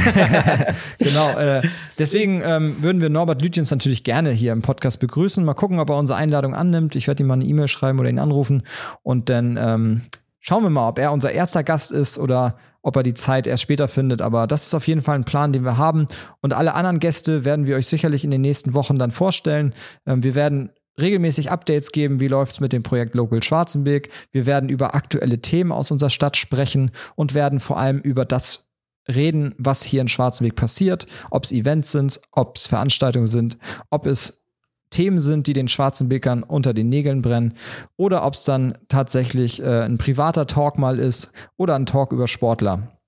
genau. 0.99 1.37
Äh, 1.37 1.63
deswegen 1.99 2.41
ähm, 2.45 2.77
würden 2.81 3.03
wir 3.03 3.11
Norbert 3.11 3.43
Lütjens 3.43 3.73
natürlich 3.73 4.05
gerne 4.05 4.31
hier 4.31 4.53
im 4.53 4.63
Podcast 4.63 5.01
begrüßen. 5.01 5.45
Mal 5.45 5.55
gucken, 5.55 5.81
ob 5.81 5.91
er 5.91 5.97
unsere 5.97 6.17
Einladung 6.17 6.55
annimmt. 6.55 6.95
Ich 6.95 7.09
werde 7.09 7.25
ihm 7.25 7.27
mal 7.27 7.35
eine 7.35 7.45
E-Mail 7.45 7.67
schreiben 7.67 7.99
oder 7.99 8.09
ihn 8.09 8.21
anrufen 8.21 8.63
und 9.03 9.29
dann 9.29 9.59
ähm, 9.61 10.03
schauen 10.39 10.63
wir 10.63 10.71
mal, 10.71 10.89
ob 10.89 11.01
er 11.01 11.13
unser 11.13 11.33
erster 11.33 11.65
Gast 11.65 11.91
ist 11.91 12.19
oder 12.19 12.57
ob 12.83 12.95
er 12.97 13.03
die 13.03 13.15
Zeit 13.15 13.49
erst 13.49 13.63
später 13.63 13.89
findet. 13.89 14.23
Aber 14.23 14.47
das 14.47 14.67
ist 14.67 14.75
auf 14.75 14.87
jeden 14.87 15.03
Fall 15.03 15.17
ein 15.17 15.25
Plan, 15.25 15.53
den 15.53 15.65
wir 15.65 15.79
haben. 15.79 16.07
Und 16.41 16.53
alle 16.53 16.75
anderen 16.75 17.01
Gäste 17.01 17.45
werden 17.45 17.67
wir 17.67 17.77
euch 17.77 17.89
sicherlich 17.89 18.23
in 18.23 18.31
den 18.31 18.41
nächsten 18.41 18.75
Wochen 18.75 18.99
dann 18.99 19.11
vorstellen. 19.11 19.75
Ähm, 20.07 20.23
wir 20.23 20.37
werden 20.37 20.71
regelmäßig 21.01 21.51
Updates 21.51 21.93
geben, 21.93 22.21
wie 22.21 22.29
läuft's 22.29 22.61
mit 22.61 22.73
dem 22.73 22.83
Projekt 22.83 23.15
Local 23.15 23.43
Schwarzenberg. 23.43 24.09
Wir 24.31 24.47
werden 24.47 24.69
über 24.69 24.95
aktuelle 24.95 25.41
Themen 25.41 25.73
aus 25.73 25.91
unserer 25.91 26.11
Stadt 26.11 26.37
sprechen 26.37 26.91
und 27.15 27.35
werden 27.35 27.61
vor 27.61 27.79
allem 27.79 27.99
über 27.99 28.25
das 28.25 28.69
reden, 29.09 29.55
was 29.59 29.83
hier 29.83 30.01
in 30.01 30.09
Schwarzenberg 30.09 30.55
passiert, 30.57 31.07
ob 31.31 31.45
es 31.45 31.53
Events 31.53 31.93
sind, 31.93 32.21
ob 32.31 32.57
es 32.57 32.67
Veranstaltungen 32.67 33.27
sind, 33.27 33.59
ob 33.91 34.07
es 34.07 34.43
Themen 34.91 35.19
sind, 35.19 35.47
die 35.47 35.55
den 35.55 35.69
Schwarzenbergern 35.69 36.43
unter 36.43 36.75
den 36.75 36.89
Nägeln 36.89 37.23
brennen 37.23 37.55
oder 37.97 38.25
ob 38.25 38.35
es 38.35 38.45
dann 38.45 38.79
tatsächlich 38.89 39.63
äh, 39.63 39.83
ein 39.83 39.99
privater 39.99 40.47
Talk 40.47 40.79
mal 40.79 40.99
ist 40.99 41.33
oder 41.57 41.75
ein 41.75 41.87
Talk 41.87 42.13
über 42.13 42.29
Sportler. 42.29 43.01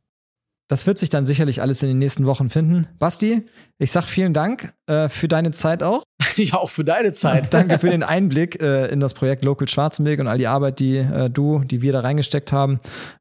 Das 0.68 0.86
wird 0.86 0.96
sich 0.96 1.10
dann 1.10 1.26
sicherlich 1.26 1.60
alles 1.60 1.82
in 1.82 1.88
den 1.88 1.98
nächsten 1.98 2.24
Wochen 2.24 2.48
finden. 2.48 2.86
Basti, 2.98 3.46
ich 3.78 3.92
sag 3.92 4.04
vielen 4.04 4.32
Dank 4.32 4.72
äh, 4.86 5.10
für 5.10 5.28
deine 5.28 5.50
Zeit 5.50 5.82
auch. 5.82 6.02
ja, 6.36 6.54
auch 6.54 6.70
für 6.70 6.84
deine 6.84 7.12
Zeit. 7.12 7.52
Danke 7.52 7.78
für 7.78 7.90
den 7.90 8.02
Einblick 8.02 8.60
äh, 8.62 8.86
in 8.86 9.00
das 9.00 9.12
Projekt 9.12 9.44
Local 9.44 9.68
Schwarzenberg 9.68 10.20
und 10.20 10.26
all 10.26 10.38
die 10.38 10.46
Arbeit, 10.46 10.78
die 10.78 10.96
äh, 10.96 11.28
du, 11.28 11.64
die 11.64 11.82
wir 11.82 11.92
da 11.92 12.00
reingesteckt 12.00 12.50
haben. 12.50 12.78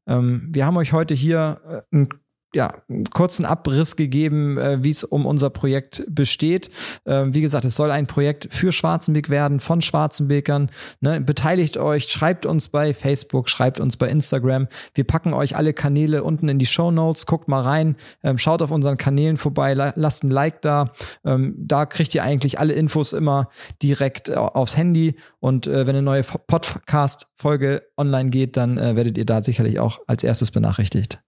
Ähm, 0.08 0.48
wir 0.50 0.64
haben 0.64 0.76
euch 0.78 0.92
heute 0.92 1.12
hier 1.12 1.84
äh, 1.92 1.96
ein 1.96 2.08
ja, 2.54 2.72
einen 2.88 3.04
kurzen 3.04 3.44
Abriss 3.44 3.96
gegeben, 3.96 4.58
äh, 4.58 4.82
wie 4.82 4.90
es 4.90 5.04
um 5.04 5.26
unser 5.26 5.50
Projekt 5.50 6.04
besteht. 6.08 6.70
Ähm, 7.04 7.34
wie 7.34 7.40
gesagt, 7.40 7.64
es 7.64 7.76
soll 7.76 7.90
ein 7.90 8.06
Projekt 8.06 8.48
für 8.50 8.72
Schwarzenbeck 8.72 9.28
werden, 9.28 9.60
von 9.60 9.82
Schwarzenbeckern. 9.82 10.70
Ne? 11.00 11.20
Beteiligt 11.20 11.76
euch, 11.76 12.04
schreibt 12.04 12.46
uns 12.46 12.68
bei 12.68 12.94
Facebook, 12.94 13.48
schreibt 13.48 13.80
uns 13.80 13.96
bei 13.96 14.08
Instagram. 14.08 14.68
Wir 14.94 15.04
packen 15.04 15.34
euch 15.34 15.56
alle 15.56 15.72
Kanäle 15.72 16.22
unten 16.22 16.48
in 16.48 16.58
die 16.58 16.66
Show 16.66 16.90
Notes. 16.90 17.26
Guckt 17.26 17.48
mal 17.48 17.62
rein, 17.62 17.96
ähm, 18.22 18.38
schaut 18.38 18.62
auf 18.62 18.70
unseren 18.70 18.96
Kanälen 18.96 19.36
vorbei, 19.36 19.74
lasst 19.74 20.24
ein 20.24 20.30
Like 20.30 20.62
da. 20.62 20.92
Ähm, 21.24 21.54
da 21.58 21.86
kriegt 21.86 22.14
ihr 22.14 22.22
eigentlich 22.22 22.58
alle 22.58 22.74
Infos 22.74 23.12
immer 23.12 23.48
direkt 23.82 24.28
äh, 24.28 24.34
aufs 24.34 24.76
Handy. 24.76 25.16
Und 25.40 25.66
äh, 25.66 25.86
wenn 25.86 25.96
eine 25.96 26.02
neue 26.02 26.22
Podcast-Folge 26.22 27.82
online 27.96 28.30
geht, 28.30 28.56
dann 28.56 28.78
äh, 28.78 28.96
werdet 28.96 29.18
ihr 29.18 29.26
da 29.26 29.42
sicherlich 29.42 29.78
auch 29.80 30.00
als 30.06 30.22
erstes 30.22 30.50
benachrichtigt. 30.50 31.20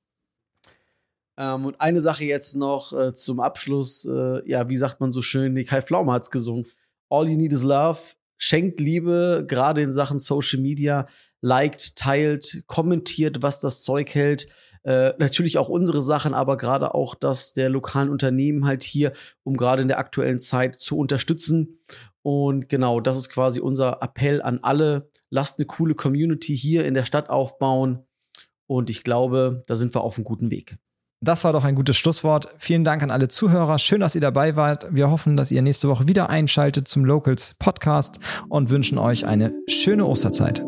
Ähm, 1.39 1.67
und 1.67 1.81
eine 1.81 2.01
Sache 2.01 2.25
jetzt 2.25 2.57
noch 2.57 2.93
äh, 2.93 3.15
zum 3.15 3.41
Abschluss. 3.41 4.05
Äh, 4.05 4.49
ja, 4.49 4.69
wie 4.69 4.77
sagt 4.77 5.01
man 5.01 5.13
so 5.13 5.23
schön? 5.23 5.53
Nee, 5.53 5.65
Kai 5.65 5.83
Pflaume 5.83 6.13
hat's 6.13 6.31
gesungen. 6.31 6.67
All 7.11 7.29
you 7.29 7.37
need 7.37 7.53
is 7.53 7.63
love. 7.63 8.01
Schenkt 8.39 8.81
Liebe, 8.81 9.45
gerade 9.47 9.81
in 9.83 9.93
Sachen 9.93 10.19
Social 10.19 10.61
Media. 10.61 11.07
Liked, 11.41 11.97
teilt, 11.97 12.65
kommentiert, 12.67 13.43
was 13.43 13.61
das 13.61 13.83
Zeug 13.83 14.15
hält. 14.15 14.49
Äh, 14.83 15.15
natürlich 15.19 15.59
auch 15.59 15.69
unsere 15.69 16.01
Sachen, 16.01 16.33
aber 16.33 16.57
gerade 16.57 16.95
auch 16.95 17.15
das 17.15 17.53
der 17.53 17.69
lokalen 17.69 18.09
Unternehmen 18.09 18.67
halt 18.67 18.85
hier, 18.85 19.13
um 19.43 19.57
gerade 19.57 19.83
in 19.83 19.89
der 19.89 19.99
aktuellen 19.99 20.39
Zeit 20.39 20.81
zu 20.81 20.97
unterstützen. 20.97 21.81
Und 22.23 22.69
genau, 22.69 23.01
das 23.01 23.17
ist 23.17 23.29
quasi 23.29 23.61
unser 23.61 24.03
Appell 24.03 24.43
an 24.43 24.61
alle. 24.63 25.11
Lasst 25.29 25.59
eine 25.59 25.67
coole 25.67 25.95
Community 25.95 26.57
hier 26.57 26.85
in 26.85 26.95
der 26.95 27.05
Stadt 27.05 27.31
aufbauen. 27.31 28.05
Und 28.69 28.91
ich 28.91 29.05
glaube, 29.05 29.65
da 29.67 29.77
sind 29.77 29.95
wir 29.95 30.03
auf 30.03 30.17
einem 30.17 30.25
guten 30.25 30.51
Weg. 30.51 30.77
Das 31.21 31.45
war 31.45 31.53
doch 31.53 31.65
ein 31.65 31.75
gutes 31.75 31.97
Schlusswort. 31.97 32.49
Vielen 32.59 32.85
Dank 32.85 33.03
an 33.03 33.11
alle 33.11 33.29
Zuhörer. 33.29 33.79
Schön, 33.79 34.01
dass 34.01 34.15
ihr 34.15 34.21
dabei 34.21 34.57
wart. 34.57 34.87
Wir 34.91 35.11
hoffen, 35.11 35.37
dass 35.37 35.51
ihr 35.51 35.63
nächste 35.63 35.89
Woche 35.89 36.09
wieder 36.09 36.29
einschaltet 36.29 36.89
zum 36.89 37.05
Locals 37.05 37.55
Podcast 37.59 38.21
und 38.49 38.71
wünschen 38.71 38.99
euch 38.99 39.27
eine 39.27 39.53
schöne 39.67 40.07
Osterzeit. 40.07 40.63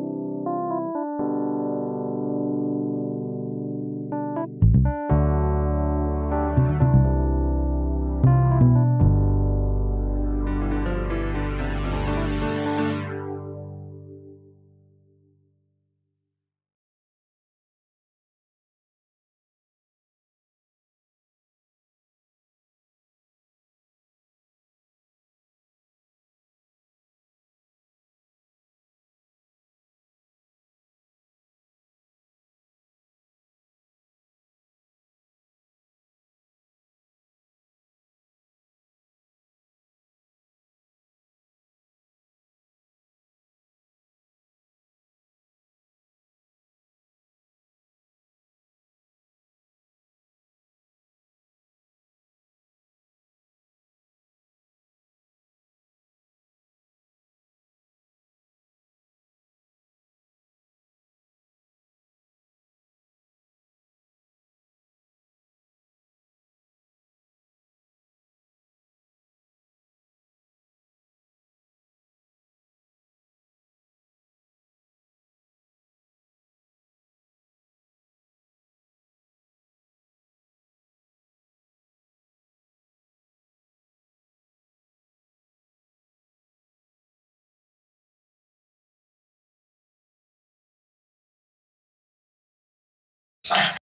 Yes. 93.51 93.78